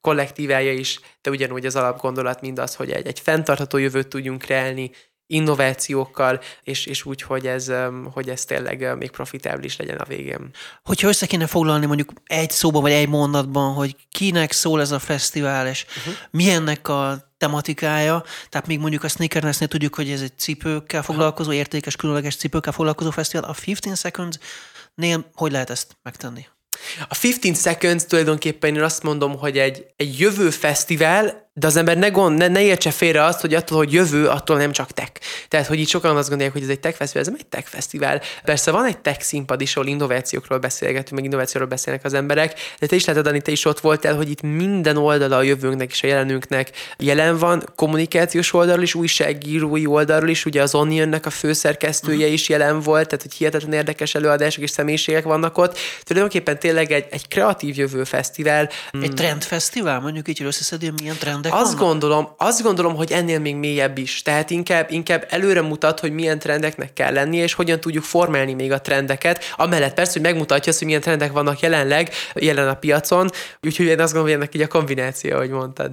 kollektívája 0.00 0.72
is, 0.72 1.00
de 1.22 1.30
ugyanúgy 1.30 1.66
az 1.66 1.76
alapgondolat 1.76 2.40
mindaz, 2.40 2.74
hogy 2.74 2.90
egy, 2.90 3.06
egy 3.06 3.20
fenntartható 3.20 3.78
jövőt 3.78 4.08
tudjunk 4.08 4.42
kreálni, 4.42 4.90
innovációkkal, 5.30 6.40
és, 6.62 6.86
és 6.86 7.04
úgy, 7.04 7.22
hogy 7.22 7.46
ez, 7.46 7.72
hogy 8.12 8.28
ez 8.28 8.44
tényleg 8.44 8.96
még 8.96 9.10
profitábilis 9.10 9.76
legyen 9.76 9.96
a 9.96 10.04
végén. 10.04 10.50
Hogyha 10.84 11.08
össze 11.08 11.26
kéne 11.26 11.46
foglalni 11.46 11.86
mondjuk 11.86 12.12
egy 12.24 12.50
szóba 12.50 12.80
vagy 12.80 12.92
egy 12.92 13.08
mondatban, 13.08 13.74
hogy 13.74 13.96
kinek 14.10 14.52
szól 14.52 14.80
ez 14.80 14.90
a 14.90 14.98
fesztivál, 14.98 15.66
és 15.66 15.84
uh-huh. 15.98 16.14
milyennek 16.30 16.88
a 16.88 17.32
tematikája, 17.38 18.24
tehát 18.48 18.66
még 18.66 18.78
mondjuk 18.78 19.04
a 19.04 19.08
Sneakernessnél 19.08 19.68
tudjuk, 19.68 19.94
hogy 19.94 20.10
ez 20.10 20.20
egy 20.20 20.38
cipőkkel 20.38 21.02
foglalkozó, 21.02 21.52
értékes, 21.52 21.96
különleges 21.96 22.36
cipőkkel 22.36 22.72
foglalkozó 22.72 23.10
fesztivál, 23.10 23.50
a 23.50 23.54
15 23.64 23.98
Seconds-nél 23.98 25.30
hogy 25.34 25.52
lehet 25.52 25.70
ezt 25.70 25.96
megtenni? 26.02 26.46
A 27.08 27.18
15 27.20 27.60
Seconds 27.60 28.04
tulajdonképpen 28.04 28.74
én 28.74 28.82
azt 28.82 29.02
mondom, 29.02 29.38
hogy 29.38 29.58
egy, 29.58 29.86
egy 29.96 30.18
jövő 30.18 30.50
fesztivál, 30.50 31.47
de 31.58 31.66
az 31.66 31.76
ember 31.76 31.98
ne, 31.98 32.08
gond, 32.08 32.38
ne, 32.38 32.48
ne 32.48 32.62
értse 32.62 32.90
félre 32.90 33.24
azt, 33.24 33.40
hogy 33.40 33.54
attól, 33.54 33.78
hogy 33.78 33.92
jövő, 33.92 34.26
attól 34.26 34.56
nem 34.56 34.72
csak 34.72 34.90
tech. 34.90 35.12
Tehát, 35.48 35.66
hogy 35.66 35.78
itt 35.78 35.88
sokan 35.88 36.16
azt 36.16 36.28
gondolják, 36.28 36.54
hogy 36.54 36.62
ez 36.62 36.68
egy 36.68 36.80
tech 36.80 36.96
fesztivál, 36.96 37.22
ez 37.22 37.28
nem 37.28 37.38
egy 37.40 37.46
tech 37.46 37.66
fesztivál. 37.66 38.20
Persze 38.44 38.70
van 38.70 38.84
egy 38.84 38.98
tech 38.98 39.20
színpad 39.20 39.60
is, 39.60 39.76
ahol 39.76 39.88
innovációkról 39.88 40.58
beszélgetünk, 40.58 41.14
meg 41.14 41.24
innovációról 41.24 41.68
beszélnek 41.68 42.04
az 42.04 42.14
emberek, 42.14 42.54
de 42.78 42.86
te 42.86 42.96
is 42.96 43.04
lehet 43.04 43.26
adni, 43.26 43.40
te 43.40 43.50
is 43.50 43.64
ott 43.64 43.80
voltál, 43.80 44.14
hogy 44.14 44.30
itt 44.30 44.42
minden 44.42 44.96
oldala 44.96 45.36
a 45.36 45.42
jövőnknek 45.42 45.90
és 45.90 46.02
a 46.02 46.06
jelenünknek 46.06 46.70
jelen 46.98 47.38
van, 47.38 47.64
kommunikációs 47.76 48.52
oldalról 48.52 48.82
is, 48.82 48.94
újságírói 48.94 49.86
oldalról 49.86 50.28
is, 50.28 50.44
ugye 50.44 50.62
az 50.62 50.74
Onionnek 50.74 51.26
a 51.26 51.30
főszerkesztője 51.30 52.16
uh-huh. 52.16 52.32
is 52.32 52.48
jelen 52.48 52.80
volt, 52.80 53.08
tehát 53.08 53.22
hogy 53.22 53.34
hihetetlen 53.34 53.72
érdekes 53.72 54.14
előadások 54.14 54.62
és 54.62 54.70
személyiségek 54.70 55.24
vannak 55.24 55.58
ott. 55.58 55.78
Tulajdonképpen 56.02 56.58
tényleg 56.58 56.92
egy, 56.92 57.06
egy 57.10 57.28
kreatív 57.28 57.76
jövő 57.76 58.04
fesztivál. 58.04 58.68
Egy 59.02 59.12
trendfesztivál, 59.14 60.00
mondjuk 60.00 60.28
így, 60.28 60.38
hogy 60.38 60.46
összeszedő, 60.46 60.92
milyen 61.00 61.16
trendek 61.16 61.47
trendek 61.48 61.66
azt 61.66 61.78
vannak? 61.78 61.90
gondolom, 61.90 62.28
azt 62.36 62.62
gondolom, 62.62 62.96
hogy 62.96 63.12
ennél 63.12 63.38
még 63.38 63.56
mélyebb 63.56 63.98
is. 63.98 64.22
Tehát 64.22 64.50
inkább, 64.50 64.90
inkább 64.90 65.26
előre 65.28 65.62
mutat, 65.62 66.00
hogy 66.00 66.12
milyen 66.12 66.38
trendeknek 66.38 66.92
kell 66.92 67.12
lennie, 67.12 67.42
és 67.42 67.54
hogyan 67.54 67.80
tudjuk 67.80 68.04
formálni 68.04 68.54
még 68.54 68.72
a 68.72 68.80
trendeket. 68.80 69.44
Amellett 69.56 69.94
persze, 69.94 70.12
hogy 70.12 70.22
megmutatja 70.22 70.70
azt, 70.70 70.78
hogy 70.78 70.86
milyen 70.86 71.02
trendek 71.02 71.32
vannak 71.32 71.60
jelenleg, 71.60 72.10
jelen 72.34 72.68
a 72.68 72.74
piacon. 72.74 73.30
Úgyhogy 73.62 73.86
én 73.86 74.00
azt 74.00 74.12
gondolom, 74.12 74.26
hogy 74.26 74.32
ennek 74.32 74.54
így 74.54 74.62
a 74.62 74.66
kombináció, 74.66 75.34
ahogy 75.34 75.50
mondtad. 75.50 75.90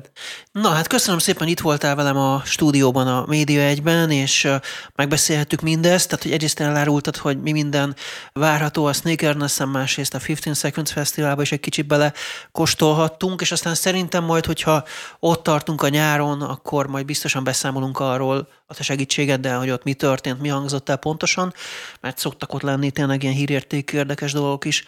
Na 0.52 0.70
hát 0.70 0.88
köszönöm 0.88 1.20
szépen, 1.20 1.48
itt 1.48 1.60
voltál 1.60 1.96
velem 1.96 2.18
a 2.18 2.42
stúdióban, 2.46 3.08
a 3.08 3.26
Média 3.28 3.62
egyben, 3.62 4.12
és 4.12 4.48
megbeszélhettük 4.96 5.62
mindezt, 5.62 6.08
tehát 6.08 6.24
hogy 6.24 6.34
egyrészt 6.34 6.60
elárultad, 6.60 7.18
hogy 7.18 7.42
mi 7.42 7.52
minden 7.52 7.96
várható 8.34 8.86
a 8.86 8.94
sneakerness 8.94 9.60
másrészt 9.72 10.14
a 10.14 10.20
15 10.20 10.58
Seconds 10.58 10.92
Fesztiválba, 10.92 11.42
és 11.42 11.52
egy 11.52 11.60
kicsit 11.60 11.88
bele 11.88 12.14
kóstolhattunk, 12.52 13.42
és 13.42 13.52
aztán 13.52 13.76
szerintem 13.76 14.24
majd, 14.24 14.46
hogyha 14.46 14.84
ott 15.20 15.35
ott 15.36 15.44
tartunk 15.44 15.82
a 15.82 15.88
nyáron, 15.88 16.42
akkor 16.42 16.88
majd 16.88 17.06
biztosan 17.06 17.44
beszámolunk 17.44 18.00
arról 18.00 18.48
a 18.68 18.74
te 18.74 18.84
segítségeddel, 18.84 19.60
hogy 19.60 19.70
ott 19.70 19.84
mi 19.84 19.94
történt, 19.94 20.42
mi 20.42 20.48
hangzott 20.48 20.90
el 20.90 20.98
pontosan, 20.98 21.54
mert 22.02 22.18
szoktak 22.18 22.54
ott 22.54 22.62
lenni 22.62 22.92
tényleg 22.92 23.24
ilyen 23.24 23.36
hírértékű 23.36 23.98
érdekes 23.98 24.32
dolgok 24.32 24.66
is. 24.66 24.86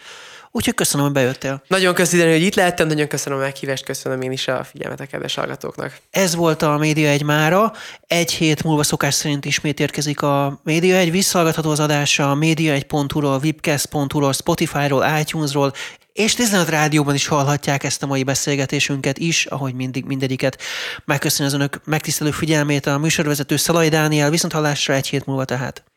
Úgyhogy 0.50 0.74
köszönöm, 0.74 1.04
hogy 1.06 1.14
bejöttél. 1.14 1.62
Nagyon 1.66 1.94
köszönöm, 1.94 2.30
hogy 2.30 2.42
itt 2.42 2.54
lehettem, 2.54 2.86
nagyon 2.86 3.08
köszönöm 3.08 3.38
a 3.38 3.42
meghívást, 3.42 3.84
köszönöm 3.84 4.20
én 4.20 4.32
is 4.32 4.48
a 4.48 4.64
figyelmet 4.64 5.00
a 5.00 5.06
kedves 5.06 5.34
hallgatóknak. 5.34 6.00
Ez 6.10 6.34
volt 6.34 6.62
a 6.62 6.76
Média 6.76 7.08
egy 7.08 7.22
mára. 7.22 7.72
Egy 8.06 8.32
hét 8.32 8.62
múlva 8.62 8.82
szokás 8.82 9.14
szerint 9.14 9.44
ismét 9.44 9.80
érkezik 9.80 10.22
a 10.22 10.60
Média 10.64 10.96
egy. 10.96 11.10
Visszahallgatható 11.10 11.70
az 11.70 11.80
adása 11.80 12.30
a 12.30 12.34
média1.hu-ról, 12.34 13.40
webcast.hu-ról, 13.42 14.32
Spotify-ról, 14.32 15.04
iTunes-ról, 15.20 15.72
és 16.18 16.34
15 16.34 16.68
rádióban 16.68 17.14
is 17.14 17.26
hallhatják 17.26 17.84
ezt 17.84 18.02
a 18.02 18.06
mai 18.06 18.22
beszélgetésünket 18.22 19.18
is, 19.18 19.46
ahogy 19.46 19.74
mindig 19.74 20.04
mindegyiket. 20.04 20.62
Megköszönöm 21.04 21.52
az 21.52 21.54
önök 21.54 21.80
megtisztelő 21.84 22.30
figyelmét 22.30 22.86
a 22.86 22.98
műsorvezető 22.98 23.56
Szalai 23.56 23.88
Dániel, 23.88 24.30
viszont 24.30 24.52
hallásra 24.52 24.94
egy 24.94 25.08
hét 25.08 25.26
múlva 25.26 25.44
tehát. 25.44 25.82